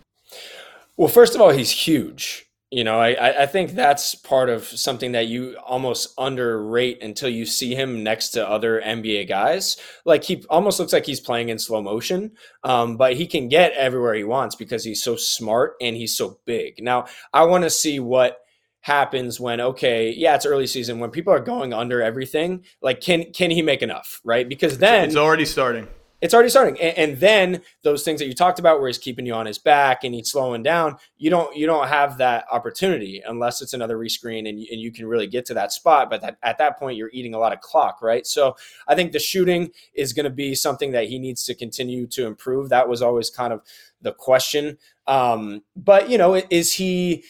Well, 1.00 1.08
first 1.08 1.34
of 1.34 1.40
all, 1.40 1.48
he's 1.48 1.70
huge. 1.70 2.44
You 2.70 2.84
know, 2.84 3.00
I, 3.00 3.44
I 3.44 3.46
think 3.46 3.70
that's 3.70 4.14
part 4.14 4.50
of 4.50 4.66
something 4.66 5.12
that 5.12 5.28
you 5.28 5.56
almost 5.64 6.12
underrate 6.18 7.02
until 7.02 7.30
you 7.30 7.46
see 7.46 7.74
him 7.74 8.04
next 8.04 8.32
to 8.32 8.46
other 8.46 8.82
NBA 8.82 9.26
guys. 9.26 9.78
Like 10.04 10.24
he 10.24 10.44
almost 10.50 10.78
looks 10.78 10.92
like 10.92 11.06
he's 11.06 11.18
playing 11.18 11.48
in 11.48 11.58
slow 11.58 11.80
motion, 11.80 12.32
um, 12.64 12.98
but 12.98 13.14
he 13.14 13.26
can 13.26 13.48
get 13.48 13.72
everywhere 13.72 14.12
he 14.12 14.24
wants 14.24 14.56
because 14.56 14.84
he's 14.84 15.02
so 15.02 15.16
smart 15.16 15.72
and 15.80 15.96
he's 15.96 16.14
so 16.14 16.38
big. 16.44 16.84
Now, 16.84 17.06
I 17.32 17.44
want 17.44 17.64
to 17.64 17.70
see 17.70 17.98
what 17.98 18.36
happens 18.82 19.40
when 19.40 19.58
okay, 19.58 20.10
yeah, 20.10 20.34
it's 20.34 20.44
early 20.44 20.66
season 20.66 20.98
when 20.98 21.10
people 21.10 21.32
are 21.32 21.40
going 21.40 21.72
under 21.72 22.02
everything. 22.02 22.62
Like, 22.82 23.00
can 23.00 23.32
can 23.32 23.50
he 23.50 23.62
make 23.62 23.80
enough? 23.80 24.20
Right? 24.22 24.46
Because 24.46 24.76
then 24.76 25.06
it's 25.06 25.16
already 25.16 25.46
starting 25.46 25.88
it's 26.20 26.34
already 26.34 26.50
starting. 26.50 26.78
And, 26.80 26.98
and, 26.98 27.20
then 27.20 27.62
those 27.82 28.02
things 28.02 28.20
that 28.20 28.26
you 28.26 28.34
talked 28.34 28.58
about, 28.58 28.78
where 28.78 28.88
he's 28.88 28.98
keeping 28.98 29.26
you 29.26 29.34
on 29.34 29.46
his 29.46 29.58
back 29.58 30.04
and 30.04 30.14
he's 30.14 30.30
slowing 30.30 30.62
down, 30.62 30.96
you 31.18 31.30
don't 31.30 31.54
you 31.56 31.66
don't 31.66 31.88
have 31.88 32.18
that 32.18 32.44
opportunity 32.50 33.22
unless 33.26 33.62
it's 33.62 33.72
another 33.72 33.98
rescreen 33.98 34.48
and, 34.48 34.58
and 34.58 34.80
you 34.80 34.92
can 34.92 35.06
really 35.06 35.26
get 35.26 35.46
to 35.46 35.54
that 35.54 35.72
spot. 35.72 36.10
But 36.10 36.20
that, 36.22 36.38
at 36.42 36.58
that 36.58 36.78
point, 36.78 36.96
you're 36.96 37.10
eating 37.12 37.34
a 37.34 37.38
lot 37.38 37.52
of 37.52 37.60
clock, 37.60 38.02
right? 38.02 38.26
So 38.26 38.56
I 38.86 38.94
think 38.94 39.12
the 39.12 39.18
shooting 39.18 39.70
is 39.94 40.12
going 40.12 40.24
to 40.24 40.30
be 40.30 40.54
something 40.54 40.92
that 40.92 41.08
he 41.08 41.18
needs 41.18 41.44
to 41.44 41.54
continue 41.54 42.06
to 42.08 42.26
improve. 42.26 42.68
That 42.68 42.88
was 42.88 43.02
always 43.02 43.30
kind 43.30 43.52
of 43.52 43.62
the 44.02 44.12
question. 44.12 44.78
Um, 45.06 45.62
but 45.76 46.10
you 46.10 46.18
know, 46.18 46.34
is 46.50 46.74
he? 46.74 47.24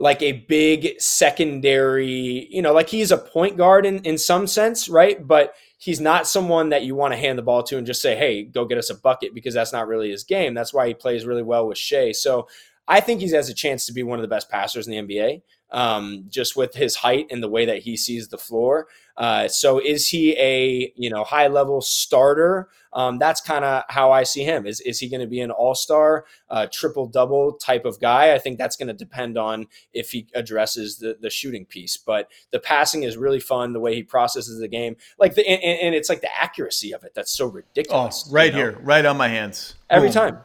like 0.00 0.22
a 0.22 0.32
big 0.32 1.00
secondary, 1.00 2.46
you 2.50 2.62
know, 2.62 2.72
like 2.72 2.88
he's 2.88 3.10
a 3.10 3.18
point 3.18 3.56
guard 3.56 3.84
in, 3.84 3.98
in 4.04 4.16
some 4.16 4.46
sense, 4.46 4.88
right? 4.88 5.26
But 5.26 5.54
he's 5.78 6.00
not 6.00 6.26
someone 6.26 6.70
that 6.70 6.82
you 6.82 6.94
want 6.94 7.12
to 7.12 7.18
hand 7.18 7.38
the 7.38 7.42
ball 7.42 7.62
to 7.62 7.78
and 7.78 7.86
just 7.86 8.02
say, 8.02 8.16
hey, 8.16 8.42
go 8.42 8.64
get 8.64 8.78
us 8.78 8.90
a 8.90 8.94
bucket 8.94 9.32
because 9.32 9.54
that's 9.54 9.72
not 9.72 9.86
really 9.86 10.10
his 10.10 10.24
game. 10.24 10.52
That's 10.52 10.74
why 10.74 10.88
he 10.88 10.94
plays 10.94 11.24
really 11.24 11.42
well 11.42 11.68
with 11.68 11.78
Shai. 11.78 12.12
So 12.12 12.48
I 12.88 13.00
think 13.00 13.20
he 13.20 13.30
has 13.30 13.48
a 13.48 13.54
chance 13.54 13.86
to 13.86 13.92
be 13.92 14.02
one 14.02 14.18
of 14.18 14.22
the 14.22 14.28
best 14.28 14.50
passers 14.50 14.88
in 14.88 15.06
the 15.06 15.16
NBA 15.16 15.42
um, 15.70 16.24
just 16.28 16.56
with 16.56 16.74
his 16.74 16.96
height 16.96 17.26
and 17.30 17.42
the 17.42 17.48
way 17.48 17.66
that 17.66 17.80
he 17.80 17.96
sees 17.96 18.28
the 18.28 18.38
floor. 18.38 18.88
Uh, 19.16 19.48
so 19.48 19.78
is 19.78 20.08
he 20.08 20.36
a 20.38 20.92
you 20.96 21.10
know 21.10 21.24
high 21.24 21.48
level 21.48 21.80
starter? 21.80 22.68
Um, 22.92 23.18
that's 23.18 23.40
kind 23.40 23.64
of 23.64 23.82
how 23.88 24.12
I 24.12 24.22
see 24.22 24.44
him. 24.44 24.64
Is 24.64 24.80
is 24.80 24.98
he 25.00 25.08
going 25.08 25.20
to 25.20 25.26
be 25.26 25.40
an 25.40 25.50
all 25.50 25.74
star, 25.74 26.24
uh, 26.48 26.68
triple 26.72 27.06
double 27.06 27.52
type 27.54 27.84
of 27.84 28.00
guy? 28.00 28.32
I 28.32 28.38
think 28.38 28.58
that's 28.58 28.76
going 28.76 28.86
to 28.88 28.94
depend 28.94 29.36
on 29.36 29.66
if 29.92 30.12
he 30.12 30.28
addresses 30.34 30.98
the 30.98 31.16
the 31.20 31.30
shooting 31.30 31.66
piece. 31.66 31.96
But 31.96 32.30
the 32.52 32.60
passing 32.60 33.02
is 33.02 33.16
really 33.16 33.40
fun. 33.40 33.72
The 33.72 33.80
way 33.80 33.94
he 33.94 34.04
processes 34.04 34.60
the 34.60 34.68
game, 34.68 34.96
like 35.18 35.34
the 35.34 35.46
and, 35.46 35.62
and 35.62 35.94
it's 35.94 36.08
like 36.08 36.20
the 36.20 36.34
accuracy 36.40 36.92
of 36.92 37.02
it 37.02 37.12
that's 37.14 37.32
so 37.32 37.46
ridiculous. 37.46 38.24
Oh, 38.28 38.32
right 38.32 38.46
you 38.46 38.52
know? 38.52 38.58
here, 38.58 38.78
right 38.82 39.04
on 39.04 39.16
my 39.16 39.28
hands, 39.28 39.74
every 39.90 40.08
Boom. 40.08 40.14
time. 40.14 40.38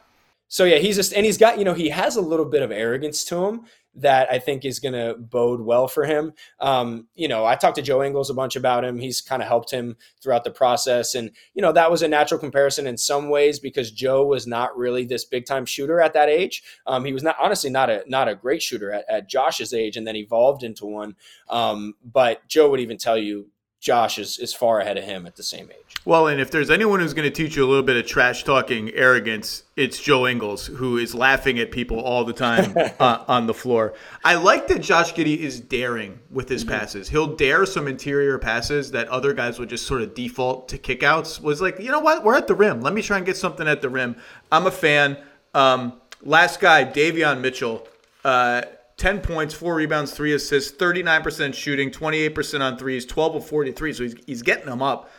So 0.54 0.66
yeah, 0.66 0.78
he's 0.78 0.98
just 0.98 1.14
and 1.14 1.26
he's 1.26 1.40
got 1.40 1.58
you 1.58 1.66
know 1.66 1.74
he 1.74 1.90
has 1.90 2.16
a 2.16 2.22
little 2.22 2.46
bit 2.46 2.62
of 2.62 2.72
arrogance 2.72 3.24
to 3.26 3.44
him 3.44 3.66
that 3.96 4.32
I 4.32 4.38
think 4.38 4.66
is 4.66 4.80
going 4.80 4.94
to 4.94 5.16
bode 5.20 5.62
well 5.62 5.88
for 5.88 6.06
him. 6.06 6.34
Um, 6.60 7.08
you 7.16 7.28
know, 7.28 7.44
I 7.44 7.56
talked 7.56 7.78
to 7.78 7.82
Joe 7.82 8.04
Ingles 8.04 8.30
a 8.30 8.36
bunch 8.36 8.56
about 8.56 8.86
him. 8.86 9.00
He's 9.00 9.20
kind 9.20 9.42
of 9.42 9.48
helped 9.48 9.72
him 9.72 9.98
throughout 10.22 10.44
the 10.44 10.52
process. 10.52 11.16
And, 11.16 11.32
you 11.56 11.64
know, 11.64 11.72
that 11.72 11.90
was 11.90 12.04
a 12.04 12.08
natural 12.08 12.40
comparison 12.40 12.86
in 12.86 12.98
some 12.98 13.30
ways 13.30 13.58
because 13.58 13.92
Joe 13.92 14.26
was 14.26 14.46
not 14.46 14.78
really 14.78 15.06
this 15.06 15.26
big 15.26 15.48
time 15.48 15.66
shooter 15.66 16.00
at 16.00 16.14
that 16.14 16.30
age. 16.30 16.62
Um, 16.86 17.04
he 17.04 17.14
was 17.14 17.24
not 17.24 17.36
honestly 17.40 17.72
not 17.72 17.90
a 17.90 18.04
not 18.08 18.28
a 18.28 18.36
great 18.36 18.62
shooter 18.62 18.92
at, 18.92 19.06
at 19.10 19.30
Josh's 19.30 19.74
age 19.74 19.98
and 19.98 20.06
then 20.06 20.16
evolved 20.16 20.62
into 20.62 20.86
one. 20.86 21.16
Um, 21.50 21.96
but 22.04 22.48
Joe 22.48 22.70
would 22.70 22.80
even 22.80 22.98
tell 22.98 23.18
you 23.18 23.48
Josh 23.84 24.18
is, 24.18 24.40
is 24.40 24.54
far 24.54 24.80
ahead 24.80 24.98
of 24.98 25.04
him 25.04 25.26
at 25.26 25.36
the 25.36 25.44
same 25.44 25.70
age. 25.70 25.98
Well, 26.06 26.28
and 26.28 26.40
if 26.40 26.50
there's 26.50 26.70
anyone 26.70 27.02
who's 27.02 27.14
going 27.14 27.30
to 27.30 27.36
teach 27.36 27.58
you 27.58 27.66
a 27.66 27.68
little 27.68 27.84
bit 27.84 27.98
of 27.98 28.06
trash 28.06 28.46
talking 28.46 28.90
arrogance, 28.94 29.64
it's 29.76 30.00
Joe 30.00 30.26
Ingles, 30.26 30.68
who 30.68 30.98
is 30.98 31.14
laughing 31.14 31.60
at 31.60 31.70
people 31.70 32.00
all 32.00 32.24
the 32.24 32.32
time 32.32 32.74
uh, 33.02 33.26
on 33.28 33.46
the 33.46 33.54
floor. 33.54 33.94
I 34.24 34.36
like 34.36 34.68
that 34.70 34.80
Josh 34.80 35.14
Giddey 35.14 35.38
is 35.38 35.60
daring 35.60 36.18
with 36.32 36.48
his 36.48 36.64
mm-hmm. 36.64 36.76
passes. 36.76 37.10
He'll 37.10 37.36
dare 37.36 37.66
some 37.66 37.90
interior 37.90 38.40
passes 38.40 38.90
that 38.92 39.10
other 39.10 39.34
guys 39.34 39.60
would 39.60 39.68
just 39.68 39.86
sort 39.86 40.02
of 40.02 40.16
default 40.16 40.70
to 40.70 40.78
kickouts. 40.78 41.42
Was 41.42 41.62
like, 41.62 41.78
you 41.78 41.92
know 41.92 42.00
what? 42.00 42.24
We're 42.24 42.38
at 42.38 42.48
the 42.48 42.56
rim. 42.56 42.80
Let 42.80 42.94
me 42.94 43.02
try 43.02 43.18
and 43.18 43.26
get 43.26 43.36
something 43.36 43.68
at 43.68 43.82
the 43.82 43.90
rim. 43.90 44.16
I'm 44.50 44.66
a 44.66 44.72
fan. 44.72 45.18
Um, 45.54 46.00
last 46.22 46.62
guy, 46.62 46.86
Davion 46.86 47.42
Mitchell. 47.42 47.86
Uh, 48.24 48.62
10 49.04 49.20
points, 49.20 49.54
four 49.54 49.76
rebounds, 49.76 50.14
three 50.14 50.32
assists, 50.32 50.72
39% 50.78 51.54
shooting, 51.54 51.92
28% 51.92 52.62
on 52.62 52.78
threes, 52.78 53.06
12 53.06 53.36
of 53.36 53.46
43. 53.46 53.92
So 53.92 54.04
he's, 54.04 54.16
he's 54.26 54.42
getting 54.42 54.66
them 54.66 54.82
up. 54.82 55.12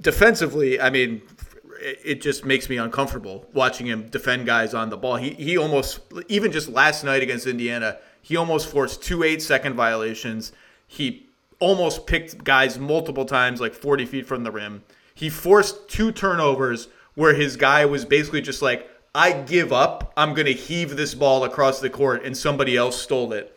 Defensively, 0.00 0.80
I 0.80 0.90
mean, 0.90 1.22
it 1.80 2.22
just 2.22 2.44
makes 2.44 2.68
me 2.68 2.76
uncomfortable 2.76 3.46
watching 3.52 3.86
him 3.86 4.08
defend 4.08 4.46
guys 4.46 4.74
on 4.74 4.90
the 4.90 4.96
ball. 4.96 5.14
He, 5.14 5.30
he 5.30 5.56
almost, 5.56 6.00
even 6.26 6.50
just 6.50 6.70
last 6.70 7.04
night 7.04 7.22
against 7.22 7.46
Indiana, 7.46 7.98
he 8.20 8.34
almost 8.34 8.68
forced 8.68 9.00
two 9.00 9.22
eight 9.22 9.42
second 9.42 9.74
violations. 9.74 10.50
He 10.88 11.28
almost 11.60 12.08
picked 12.08 12.42
guys 12.42 12.80
multiple 12.80 13.26
times, 13.26 13.60
like 13.60 13.74
40 13.74 14.06
feet 14.06 14.26
from 14.26 14.42
the 14.42 14.50
rim. 14.50 14.82
He 15.14 15.30
forced 15.30 15.88
two 15.88 16.10
turnovers 16.10 16.88
where 17.14 17.34
his 17.34 17.56
guy 17.56 17.84
was 17.84 18.04
basically 18.04 18.40
just 18.40 18.60
like, 18.60 18.90
I 19.14 19.32
give 19.32 19.72
up. 19.72 20.12
I'm 20.16 20.34
going 20.34 20.46
to 20.46 20.52
heave 20.52 20.96
this 20.96 21.14
ball 21.14 21.44
across 21.44 21.80
the 21.80 21.90
court, 21.90 22.24
and 22.24 22.36
somebody 22.36 22.76
else 22.76 23.00
stole 23.00 23.32
it. 23.32 23.56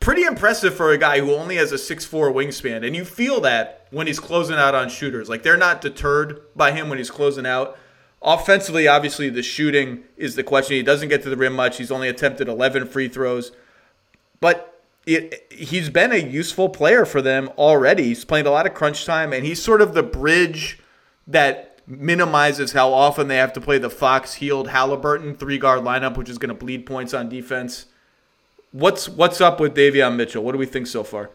Pretty 0.00 0.24
impressive 0.24 0.74
for 0.74 0.92
a 0.92 0.98
guy 0.98 1.20
who 1.20 1.34
only 1.34 1.56
has 1.56 1.72
a 1.72 1.76
6'4 1.76 2.32
wingspan. 2.32 2.86
And 2.86 2.96
you 2.96 3.04
feel 3.04 3.40
that 3.42 3.86
when 3.90 4.06
he's 4.06 4.20
closing 4.20 4.56
out 4.56 4.74
on 4.74 4.88
shooters. 4.88 5.28
Like 5.28 5.42
they're 5.42 5.58
not 5.58 5.80
deterred 5.80 6.42
by 6.56 6.72
him 6.72 6.88
when 6.88 6.98
he's 6.98 7.10
closing 7.10 7.46
out. 7.46 7.76
Offensively, 8.22 8.86
obviously, 8.86 9.28
the 9.30 9.42
shooting 9.42 10.04
is 10.16 10.36
the 10.36 10.42
question. 10.42 10.76
He 10.76 10.82
doesn't 10.82 11.08
get 11.08 11.22
to 11.22 11.30
the 11.30 11.36
rim 11.36 11.54
much. 11.54 11.78
He's 11.78 11.90
only 11.90 12.08
attempted 12.08 12.48
11 12.48 12.86
free 12.86 13.08
throws. 13.08 13.52
But 14.40 14.82
it, 15.06 15.46
he's 15.50 15.90
been 15.90 16.12
a 16.12 16.16
useful 16.16 16.68
player 16.68 17.04
for 17.04 17.22
them 17.22 17.50
already. 17.58 18.04
He's 18.04 18.24
played 18.24 18.46
a 18.46 18.50
lot 18.50 18.66
of 18.66 18.74
crunch 18.74 19.04
time, 19.06 19.32
and 19.32 19.44
he's 19.44 19.62
sort 19.62 19.80
of 19.80 19.94
the 19.94 20.02
bridge 20.02 20.78
that 21.26 21.69
minimizes 21.86 22.72
how 22.72 22.92
often 22.92 23.28
they 23.28 23.36
have 23.36 23.52
to 23.54 23.60
play 23.60 23.78
the 23.78 23.90
Fox 23.90 24.34
Hield 24.34 24.68
Haliburton 24.68 25.38
three 25.38 25.58
guard 25.58 25.82
lineup, 25.82 26.16
which 26.16 26.28
is 26.28 26.38
going 26.38 26.48
to 26.48 26.54
bleed 26.54 26.86
points 26.86 27.14
on 27.14 27.28
defense. 27.28 27.86
What's 28.72 29.08
what's 29.08 29.40
up 29.40 29.60
with 29.60 29.74
Davion 29.74 30.16
Mitchell? 30.16 30.44
What 30.44 30.52
do 30.52 30.58
we 30.58 30.66
think 30.66 30.86
so 30.86 31.02
far? 31.02 31.30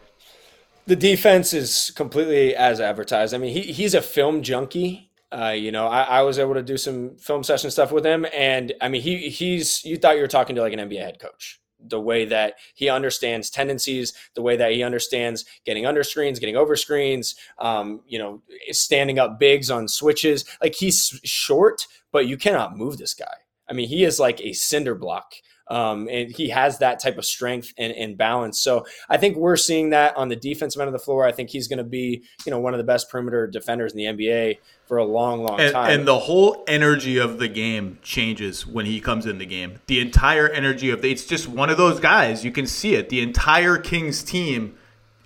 The 0.86 0.96
defense 0.96 1.52
is 1.52 1.90
completely 1.96 2.54
as 2.54 2.80
advertised. 2.80 3.34
I 3.34 3.38
mean, 3.38 3.52
he, 3.52 3.72
he's 3.72 3.94
a 3.94 4.00
film 4.00 4.42
junkie. 4.42 5.10
Uh, 5.32 5.48
you 5.48 5.72
know, 5.72 5.88
I, 5.88 6.02
I, 6.02 6.22
was 6.22 6.38
able 6.38 6.54
to 6.54 6.62
do 6.62 6.76
some 6.76 7.16
film 7.16 7.42
session 7.42 7.72
stuff 7.72 7.90
with 7.90 8.06
him, 8.06 8.24
and 8.32 8.72
I 8.80 8.88
mean, 8.88 9.02
he 9.02 9.28
he's 9.28 9.84
you 9.84 9.96
thought 9.96 10.14
you 10.14 10.22
were 10.22 10.28
talking 10.28 10.54
to 10.54 10.62
like 10.62 10.72
an 10.72 10.78
NBA 10.78 11.00
head 11.00 11.18
coach 11.18 11.60
the 11.88 12.00
way 12.00 12.24
that 12.24 12.54
he 12.74 12.88
understands 12.88 13.50
tendencies, 13.50 14.12
the 14.34 14.42
way 14.42 14.56
that 14.56 14.72
he 14.72 14.82
understands 14.82 15.44
getting 15.64 15.86
under 15.86 16.02
screens, 16.02 16.38
getting 16.38 16.56
over 16.56 16.76
screens, 16.76 17.34
um, 17.58 18.00
you 18.06 18.18
know, 18.18 18.42
standing 18.70 19.18
up 19.18 19.38
bigs 19.38 19.70
on 19.70 19.88
switches. 19.88 20.44
Like 20.62 20.74
he's 20.74 21.20
short, 21.24 21.86
but 22.12 22.26
you 22.26 22.36
cannot 22.36 22.76
move 22.76 22.98
this 22.98 23.14
guy. 23.14 23.34
I 23.68 23.72
mean, 23.72 23.88
he 23.88 24.04
is 24.04 24.20
like 24.20 24.40
a 24.40 24.52
cinder 24.52 24.94
block 24.94 25.34
um, 25.68 26.08
and 26.08 26.30
he 26.30 26.48
has 26.50 26.78
that 26.78 27.00
type 27.00 27.18
of 27.18 27.24
strength 27.24 27.74
and, 27.76 27.92
and, 27.92 28.16
balance. 28.16 28.60
So 28.60 28.86
I 29.08 29.16
think 29.16 29.36
we're 29.36 29.56
seeing 29.56 29.90
that 29.90 30.16
on 30.16 30.28
the 30.28 30.36
defensive 30.36 30.80
end 30.80 30.88
of 30.88 30.92
the 30.92 30.98
floor. 31.00 31.24
I 31.24 31.32
think 31.32 31.50
he's 31.50 31.66
going 31.66 31.78
to 31.78 31.84
be, 31.84 32.22
you 32.44 32.50
know, 32.50 32.60
one 32.60 32.72
of 32.72 32.78
the 32.78 32.84
best 32.84 33.10
perimeter 33.10 33.48
defenders 33.48 33.92
in 33.92 33.98
the 33.98 34.04
NBA 34.04 34.58
for 34.86 34.98
a 34.98 35.04
long, 35.04 35.42
long 35.42 35.60
and, 35.60 35.72
time. 35.72 35.90
And 35.90 36.06
the 36.06 36.20
whole 36.20 36.62
energy 36.68 37.18
of 37.18 37.38
the 37.38 37.48
game 37.48 37.98
changes 38.02 38.64
when 38.64 38.86
he 38.86 39.00
comes 39.00 39.26
in 39.26 39.38
the 39.38 39.46
game. 39.46 39.80
The 39.86 40.00
entire 40.00 40.48
energy 40.48 40.90
of 40.90 41.02
the, 41.02 41.10
it's 41.10 41.26
just 41.26 41.48
one 41.48 41.68
of 41.68 41.76
those 41.76 41.98
guys. 41.98 42.44
You 42.44 42.52
can 42.52 42.66
see 42.66 42.94
it. 42.94 43.08
The 43.08 43.20
entire 43.20 43.76
Kings 43.76 44.22
team 44.22 44.76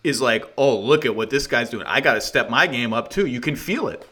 is 0.03 0.23
like, 0.23 0.51
oh, 0.57 0.79
look 0.79 1.05
at 1.05 1.15
what 1.15 1.29
this 1.29 1.47
guy's 1.47 1.69
doing. 1.69 1.85
I 1.87 2.01
got 2.01 2.15
to 2.15 2.21
step 2.23 2.49
my 2.49 2.67
game 2.67 2.95
up 2.95 3.11
too. 3.11 3.27
You 3.27 3.43
can 3.43 3.57
feel 3.57 3.89
it. 3.89 4.09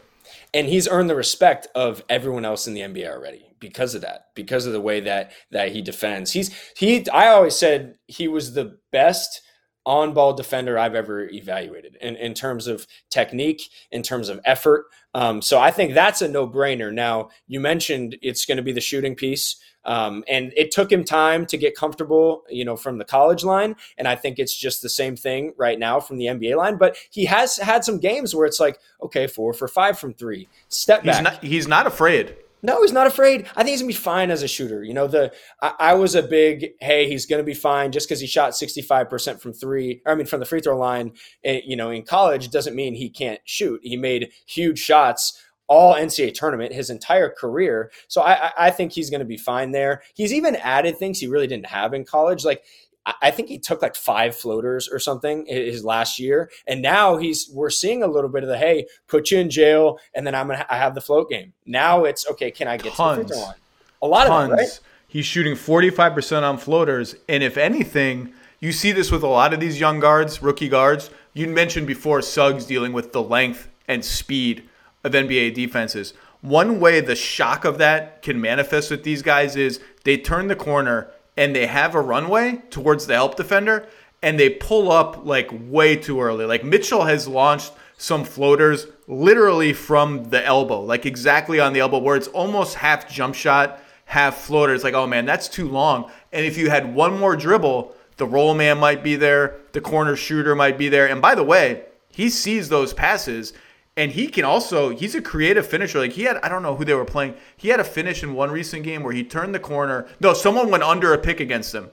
And 0.53 0.67
he's 0.67 0.87
earned 0.87 1.09
the 1.09 1.15
respect 1.15 1.67
of 1.73 2.03
everyone 2.07 2.45
else 2.45 2.67
in 2.67 2.75
the 2.75 2.81
NBA 2.81 3.09
already 3.09 3.48
because 3.59 3.95
of 3.95 4.01
that, 4.01 4.27
because 4.35 4.65
of 4.65 4.73
the 4.73 4.81
way 4.81 4.99
that 5.01 5.31
that 5.51 5.71
he 5.71 5.81
defends. 5.81 6.31
He's 6.31 6.51
he. 6.75 7.07
I 7.09 7.27
always 7.27 7.55
said 7.55 7.95
he 8.07 8.27
was 8.27 8.53
the 8.53 8.77
best 8.91 9.41
on 9.85 10.13
ball 10.13 10.33
defender 10.33 10.77
I've 10.77 10.93
ever 10.93 11.27
evaluated 11.29 11.97
in, 12.01 12.15
in 12.17 12.33
terms 12.33 12.67
of 12.67 12.85
technique, 13.09 13.69
in 13.91 14.03
terms 14.03 14.29
of 14.29 14.39
effort. 14.45 14.85
Um, 15.15 15.41
so 15.41 15.59
I 15.59 15.71
think 15.71 15.93
that's 15.93 16.21
a 16.21 16.27
no 16.27 16.47
brainer. 16.47 16.93
Now, 16.93 17.29
you 17.47 17.59
mentioned 17.59 18.15
it's 18.21 18.45
going 18.45 18.57
to 18.57 18.63
be 18.63 18.71
the 18.71 18.81
shooting 18.81 19.15
piece. 19.15 19.55
Um, 19.85 20.23
and 20.27 20.53
it 20.55 20.71
took 20.71 20.91
him 20.91 21.03
time 21.03 21.45
to 21.47 21.57
get 21.57 21.75
comfortable, 21.75 22.43
you 22.49 22.65
know, 22.65 22.75
from 22.75 22.97
the 22.97 23.05
college 23.05 23.43
line. 23.43 23.75
And 23.97 24.07
I 24.07 24.15
think 24.15 24.37
it's 24.37 24.55
just 24.55 24.81
the 24.81 24.89
same 24.89 25.15
thing 25.15 25.53
right 25.57 25.79
now 25.79 25.99
from 25.99 26.17
the 26.17 26.25
NBA 26.25 26.55
line. 26.57 26.77
But 26.77 26.97
he 27.09 27.25
has 27.25 27.57
had 27.57 27.83
some 27.83 27.97
games 27.97 28.35
where 28.35 28.45
it's 28.45 28.59
like, 28.59 28.77
okay, 29.01 29.25
four 29.25 29.53
for 29.53 29.67
five 29.67 29.97
from 29.97 30.13
three, 30.13 30.47
step 30.67 31.03
back. 31.03 31.15
He's 31.15 31.23
not, 31.23 31.43
he's 31.43 31.67
not 31.67 31.87
afraid. 31.87 32.35
No, 32.61 32.81
he's 32.81 32.91
not 32.91 33.07
afraid. 33.07 33.47
I 33.55 33.63
think 33.63 33.69
he's 33.69 33.81
gonna 33.81 33.87
be 33.87 33.93
fine 33.93 34.31
as 34.31 34.43
a 34.43 34.47
shooter. 34.47 34.83
You 34.83 34.93
know, 34.93 35.07
the 35.07 35.31
I, 35.61 35.73
I 35.79 35.93
was 35.93 36.15
a 36.15 36.23
big 36.23 36.71
hey, 36.81 37.07
he's 37.07 37.25
gonna 37.25 37.43
be 37.43 37.53
fine 37.53 37.91
just 37.91 38.07
because 38.07 38.19
he 38.19 38.27
shot 38.27 38.55
sixty 38.55 38.81
five 38.81 39.09
percent 39.09 39.41
from 39.41 39.53
three. 39.53 40.01
I 40.05 40.15
mean, 40.15 40.25
from 40.25 40.39
the 40.39 40.45
free 40.45 40.61
throw 40.61 40.77
line. 40.77 41.13
Eh, 41.43 41.61
you 41.65 41.75
know, 41.75 41.89
in 41.89 42.03
college 42.03 42.49
doesn't 42.49 42.75
mean 42.75 42.95
he 42.95 43.09
can't 43.09 43.39
shoot. 43.45 43.79
He 43.83 43.97
made 43.97 44.31
huge 44.45 44.79
shots 44.79 45.41
all 45.69 45.93
NCAA 45.93 46.33
tournament 46.33 46.73
his 46.73 46.89
entire 46.89 47.29
career. 47.29 47.91
So 48.07 48.21
I, 48.21 48.51
I 48.57 48.71
think 48.71 48.91
he's 48.91 49.11
going 49.11 49.19
to 49.19 49.25
be 49.25 49.37
fine 49.37 49.71
there. 49.71 50.01
He's 50.15 50.33
even 50.33 50.55
added 50.55 50.97
things 50.97 51.19
he 51.19 51.27
really 51.27 51.45
didn't 51.45 51.67
have 51.67 51.93
in 51.93 52.03
college. 52.05 52.43
Like 52.43 52.63
I 53.05 53.31
think 53.31 53.49
he 53.49 53.57
took 53.57 53.81
like 53.81 53.95
five 53.95 54.35
floaters 54.35 54.87
or 54.87 54.99
something 54.99 55.45
his 55.47 55.83
last 55.83 56.19
year, 56.19 56.49
and 56.67 56.81
now 56.81 57.17
he's 57.17 57.49
we're 57.51 57.69
seeing 57.69 58.03
a 58.03 58.07
little 58.07 58.29
bit 58.29 58.43
of 58.43 58.49
the 58.49 58.57
hey, 58.57 58.87
put 59.07 59.31
you 59.31 59.39
in 59.39 59.49
jail, 59.49 59.99
and 60.13 60.27
then 60.27 60.35
I'm 60.35 60.47
gonna 60.47 60.65
I 60.69 60.77
have 60.77 60.95
the 60.95 61.01
float 61.01 61.29
game. 61.29 61.53
Now 61.65 62.03
it's 62.03 62.27
okay. 62.29 62.51
Can 62.51 62.67
I 62.67 62.77
get 62.77 62.93
Tons. 62.93 63.17
to 63.17 63.23
the 63.23 63.33
free 63.33 63.41
line? 63.41 63.55
A 64.01 64.07
lot 64.07 64.27
Tons. 64.27 64.51
of 64.51 64.57
that, 64.57 64.63
right? 64.63 64.79
He's 65.07 65.25
shooting 65.25 65.55
45% 65.55 66.43
on 66.43 66.59
floaters, 66.59 67.15
and 67.27 67.41
if 67.41 67.57
anything, 67.57 68.31
you 68.59 68.71
see 68.71 68.91
this 68.91 69.11
with 69.11 69.23
a 69.23 69.27
lot 69.27 69.53
of 69.53 69.59
these 69.59 69.79
young 69.79 69.99
guards, 69.99 70.43
rookie 70.43 70.69
guards. 70.69 71.09
You 71.33 71.47
mentioned 71.47 71.87
before 71.87 72.21
Suggs 72.21 72.65
dealing 72.65 72.93
with 72.93 73.11
the 73.11 73.23
length 73.23 73.69
and 73.87 74.05
speed 74.05 74.69
of 75.03 75.13
NBA 75.13 75.55
defenses. 75.55 76.13
One 76.41 76.79
way 76.79 77.01
the 77.01 77.15
shock 77.15 77.65
of 77.65 77.79
that 77.79 78.21
can 78.21 78.39
manifest 78.39 78.91
with 78.91 79.03
these 79.03 79.21
guys 79.21 79.55
is 79.55 79.79
they 80.03 80.17
turn 80.17 80.47
the 80.47 80.55
corner 80.55 81.11
and 81.39 81.55
they 81.55 81.67
have 81.67 81.95
a 81.95 82.01
runway 82.01 82.61
towards 82.69 83.07
the 83.07 83.13
help 83.13 83.37
defender 83.37 83.87
and 84.21 84.37
they 84.37 84.49
pull 84.49 84.91
up 84.91 85.25
like 85.25 85.49
way 85.51 85.95
too 85.95 86.19
early. 86.19 86.43
Like 86.43 86.65
Mitchell 86.65 87.05
has 87.05 87.29
launched 87.29 87.71
some 87.97 88.25
floaters 88.25 88.87
literally 89.07 89.71
from 89.71 90.25
the 90.25 90.45
elbow, 90.45 90.81
like 90.81 91.05
exactly 91.05 91.61
on 91.61 91.71
the 91.71 91.79
elbow, 91.79 91.99
where 91.99 92.17
it's 92.17 92.27
almost 92.27 92.75
half 92.75 93.09
jump 93.09 93.35
shot, 93.35 93.79
half 94.03 94.41
floater. 94.41 94.73
It's 94.73 94.83
like, 94.83 94.93
oh 94.93 95.07
man, 95.07 95.25
that's 95.25 95.47
too 95.47 95.69
long. 95.69 96.11
And 96.33 96.45
if 96.45 96.57
you 96.57 96.69
had 96.69 96.93
one 96.93 97.17
more 97.17 97.37
dribble, 97.37 97.95
the 98.17 98.25
roll 98.25 98.53
man 98.53 98.77
might 98.77 99.01
be 99.01 99.15
there, 99.15 99.61
the 99.71 99.79
corner 99.79 100.17
shooter 100.17 100.55
might 100.55 100.77
be 100.77 100.89
there. 100.89 101.07
And 101.07 101.21
by 101.21 101.35
the 101.35 101.43
way, 101.43 101.85
he 102.09 102.29
sees 102.29 102.67
those 102.67 102.93
passes 102.93 103.53
And 103.99 104.13
he 104.13 104.27
can 104.27 104.45
also, 104.45 104.91
he's 104.91 105.13
a 105.13 105.21
creative 105.21 105.67
finisher. 105.67 105.99
Like 105.99 106.13
he 106.13 106.23
had, 106.23 106.37
I 106.37 106.47
don't 106.47 106.63
know 106.63 106.73
who 106.73 106.85
they 106.85 106.93
were 106.93 107.03
playing. 107.03 107.33
He 107.57 107.67
had 107.67 107.81
a 107.81 107.83
finish 107.83 108.23
in 108.23 108.33
one 108.33 108.49
recent 108.49 108.85
game 108.85 109.03
where 109.03 109.11
he 109.11 109.25
turned 109.25 109.53
the 109.53 109.59
corner. 109.59 110.07
No, 110.21 110.33
someone 110.33 110.71
went 110.71 110.83
under 110.83 111.13
a 111.13 111.17
pick 111.17 111.41
against 111.41 111.75
him 111.75 111.89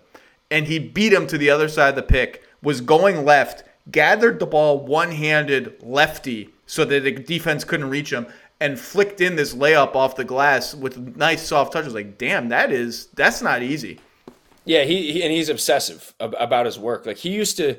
and 0.48 0.68
he 0.68 0.78
beat 0.78 1.12
him 1.12 1.26
to 1.26 1.36
the 1.36 1.50
other 1.50 1.66
side 1.66 1.88
of 1.88 1.96
the 1.96 2.04
pick, 2.04 2.44
was 2.62 2.80
going 2.80 3.24
left, 3.24 3.64
gathered 3.90 4.38
the 4.38 4.46
ball 4.46 4.86
one 4.86 5.10
handed 5.10 5.82
lefty 5.82 6.50
so 6.64 6.84
that 6.84 7.02
the 7.02 7.10
defense 7.10 7.64
couldn't 7.64 7.90
reach 7.90 8.12
him, 8.12 8.28
and 8.60 8.78
flicked 8.78 9.20
in 9.20 9.34
this 9.34 9.52
layup 9.52 9.96
off 9.96 10.14
the 10.14 10.24
glass 10.24 10.76
with 10.76 11.16
nice 11.16 11.42
soft 11.42 11.72
touches. 11.72 11.92
Like, 11.92 12.18
damn, 12.18 12.50
that 12.50 12.70
is, 12.70 13.06
that's 13.14 13.42
not 13.42 13.64
easy. 13.64 13.98
Yeah, 14.64 14.84
he, 14.84 15.12
he 15.12 15.22
and 15.24 15.32
he's 15.32 15.48
obsessive 15.48 16.14
about 16.20 16.66
his 16.66 16.78
work. 16.78 17.04
Like 17.04 17.16
he 17.16 17.30
used 17.30 17.56
to, 17.56 17.76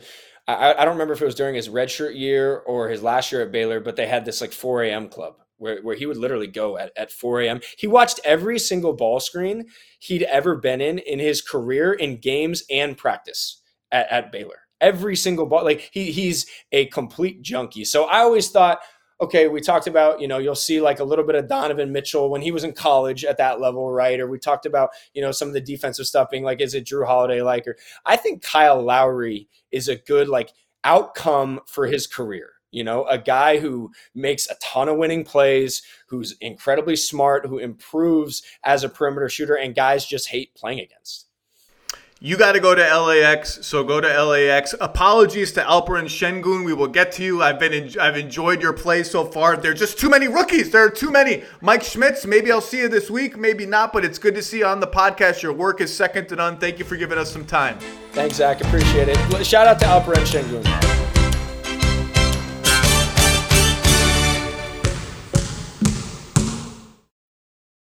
I, 0.48 0.74
I 0.74 0.86
don't 0.86 0.95
remember 0.95 1.14
if 1.14 1.22
it 1.22 1.26
was 1.26 1.36
during 1.36 1.56
his 1.56 1.70
redshirt 1.70 2.18
year 2.18 2.58
or 2.58 2.89
his 2.89 3.04
last 3.04 3.32
year 3.32 3.41
at 3.41 3.52
Baylor, 3.52 3.80
but 3.80 3.95
they 3.95 4.08
had 4.08 4.26
this 4.26 4.41
like 4.41 4.54
4 4.54 4.84
a.m. 4.84 5.10
club 5.10 5.36
where, 5.58 5.82
where 5.82 5.95
he 5.95 6.06
would 6.06 6.18
literally 6.18 6.48
go 6.48 6.78
at, 6.78 6.91
at 6.95 7.12
4 7.12 7.41
a.m. 7.41 7.60
He 7.78 7.88
watched 7.88 8.20
every 8.24 8.60
single 8.60 8.93
ball 8.93 9.20
screen 9.20 9.66
he'd 10.00 10.24
ever 10.24 10.56
been 10.56 10.82
in 10.82 11.00
in 11.00 11.20
his 11.20 11.41
career 11.41 11.93
in 11.93 12.20
games 12.20 12.64
and 12.70 12.98
practice 12.98 13.62
at, 13.91 14.10
at 14.12 14.32
Baylor. 14.32 14.62
Every 14.80 15.16
single 15.16 15.48
ball, 15.48 15.64
like 15.64 15.89
he 15.91 16.12
he's 16.12 16.45
a 16.72 16.86
complete 16.86 17.41
junkie. 17.41 17.84
So 17.84 18.06
I 18.06 18.20
always 18.20 18.50
thought, 18.50 18.80
okay, 19.20 19.47
we 19.47 19.61
talked 19.61 19.88
about, 19.88 20.22
you 20.22 20.28
know, 20.28 20.38
you'll 20.38 20.55
see 20.55 20.80
like 20.80 20.99
a 20.99 21.03
little 21.03 21.26
bit 21.26 21.36
of 21.36 21.47
Donovan 21.47 21.91
Mitchell 21.91 22.30
when 22.30 22.41
he 22.41 22.51
was 22.51 22.63
in 22.63 22.74
college 22.74 23.26
at 23.26 23.38
that 23.38 23.59
level, 23.59 23.91
right? 23.91 24.20
Or 24.20 24.28
we 24.28 24.39
talked 24.39 24.65
about, 24.65 24.91
you 25.13 25.22
know, 25.22 25.32
some 25.32 25.47
of 25.47 25.53
the 25.53 25.61
defensive 25.61 26.05
stuff 26.05 26.30
being 26.30 26.43
like, 26.43 26.61
is 26.61 26.74
it 26.74 26.86
Jrue 26.86 27.07
Holiday 27.07 27.41
like? 27.41 27.68
Or 27.68 27.78
I 28.05 28.15
think 28.15 28.41
Kyle 28.41 28.82
Lowry 28.82 29.47
is 29.72 29.88
a 29.88 29.95
good 29.95 30.30
like 30.30 30.51
outcome 30.84 31.61
for 31.65 31.88
his 31.88 32.07
career 32.07 32.51
you 32.72 32.84
know, 32.84 33.05
a 33.05 33.18
guy 33.18 33.59
who 33.59 33.91
makes 34.13 34.47
a 34.49 34.55
ton 34.61 34.89
of 34.89 34.97
winning 34.97 35.24
plays, 35.24 35.82
who's 36.07 36.36
incredibly 36.41 36.95
smart, 36.95 37.45
who 37.45 37.57
improves 37.57 38.43
as 38.63 38.84
a 38.84 38.89
perimeter 38.89 39.30
shooter, 39.30 39.55
and 39.55 39.74
guys 39.74 40.05
just 40.05 40.30
hate 40.30 40.53
playing 40.53 40.80
against. 40.80 41.27
You 42.20 42.36
got 42.36 42.53
to 42.53 42.59
go 42.59 42.74
to 42.74 42.99
LAX, 42.99 43.59
so 43.63 43.84
go 43.84 44.01
to 44.01 44.24
LAX. 44.24 44.74
Apologies 44.82 45.51
to 45.51 45.61
Alperen 45.61 46.05
Sengun. 46.05 46.65
We 46.65 46.74
will 46.74 46.88
get 46.88 47.11
to 47.13 47.24
you. 47.24 47.43
I've 47.43 47.59
been 47.59 47.74
in, 47.74 47.99
I've 47.99 48.18
enjoyed 48.18 48.59
your 48.59 48.74
play 48.74 49.03
so 49.03 49.24
far. 49.24 49.55
There 49.55 49.72
are 49.72 49.76
just 49.76 49.99
too 49.99 50.09
many 50.09 50.28
rookies. 50.28 50.72
There 50.72 50.84
are 50.84 50.89
too 50.89 51.11
many. 51.11 51.43
Mike 51.61 51.84
Schmitz. 51.84 52.26
Maybe 52.26 52.51
I'll 52.51 52.59
see 52.59 52.80
you 52.80 52.89
this 52.89 53.11
week. 53.11 53.38
Maybe 53.38 53.68
not. 53.68 53.93
But 53.93 54.03
it's 54.03 54.18
good 54.18 54.34
to 54.34 54.41
see 54.41 54.59
you 54.59 54.65
on 54.65 54.80
the 54.80 54.88
podcast. 54.88 55.43
Your 55.43 55.53
work 55.53 55.80
is 55.80 55.95
second 55.95 56.28
to 56.30 56.36
none. 56.36 56.57
Thank 56.57 56.80
you 56.80 56.86
for 56.86 56.97
giving 56.97 57.20
us 57.20 57.32
some 57.32 57.45
time. 57.45 57.78
Thanks, 58.13 58.38
Zach. 58.38 58.61
Appreciate 58.61 59.09
it. 59.09 59.45
Shout 59.45 59.68
out 59.68 59.80
to 59.82 59.86
Alperen 59.86 60.26
Sengun. 60.26 61.07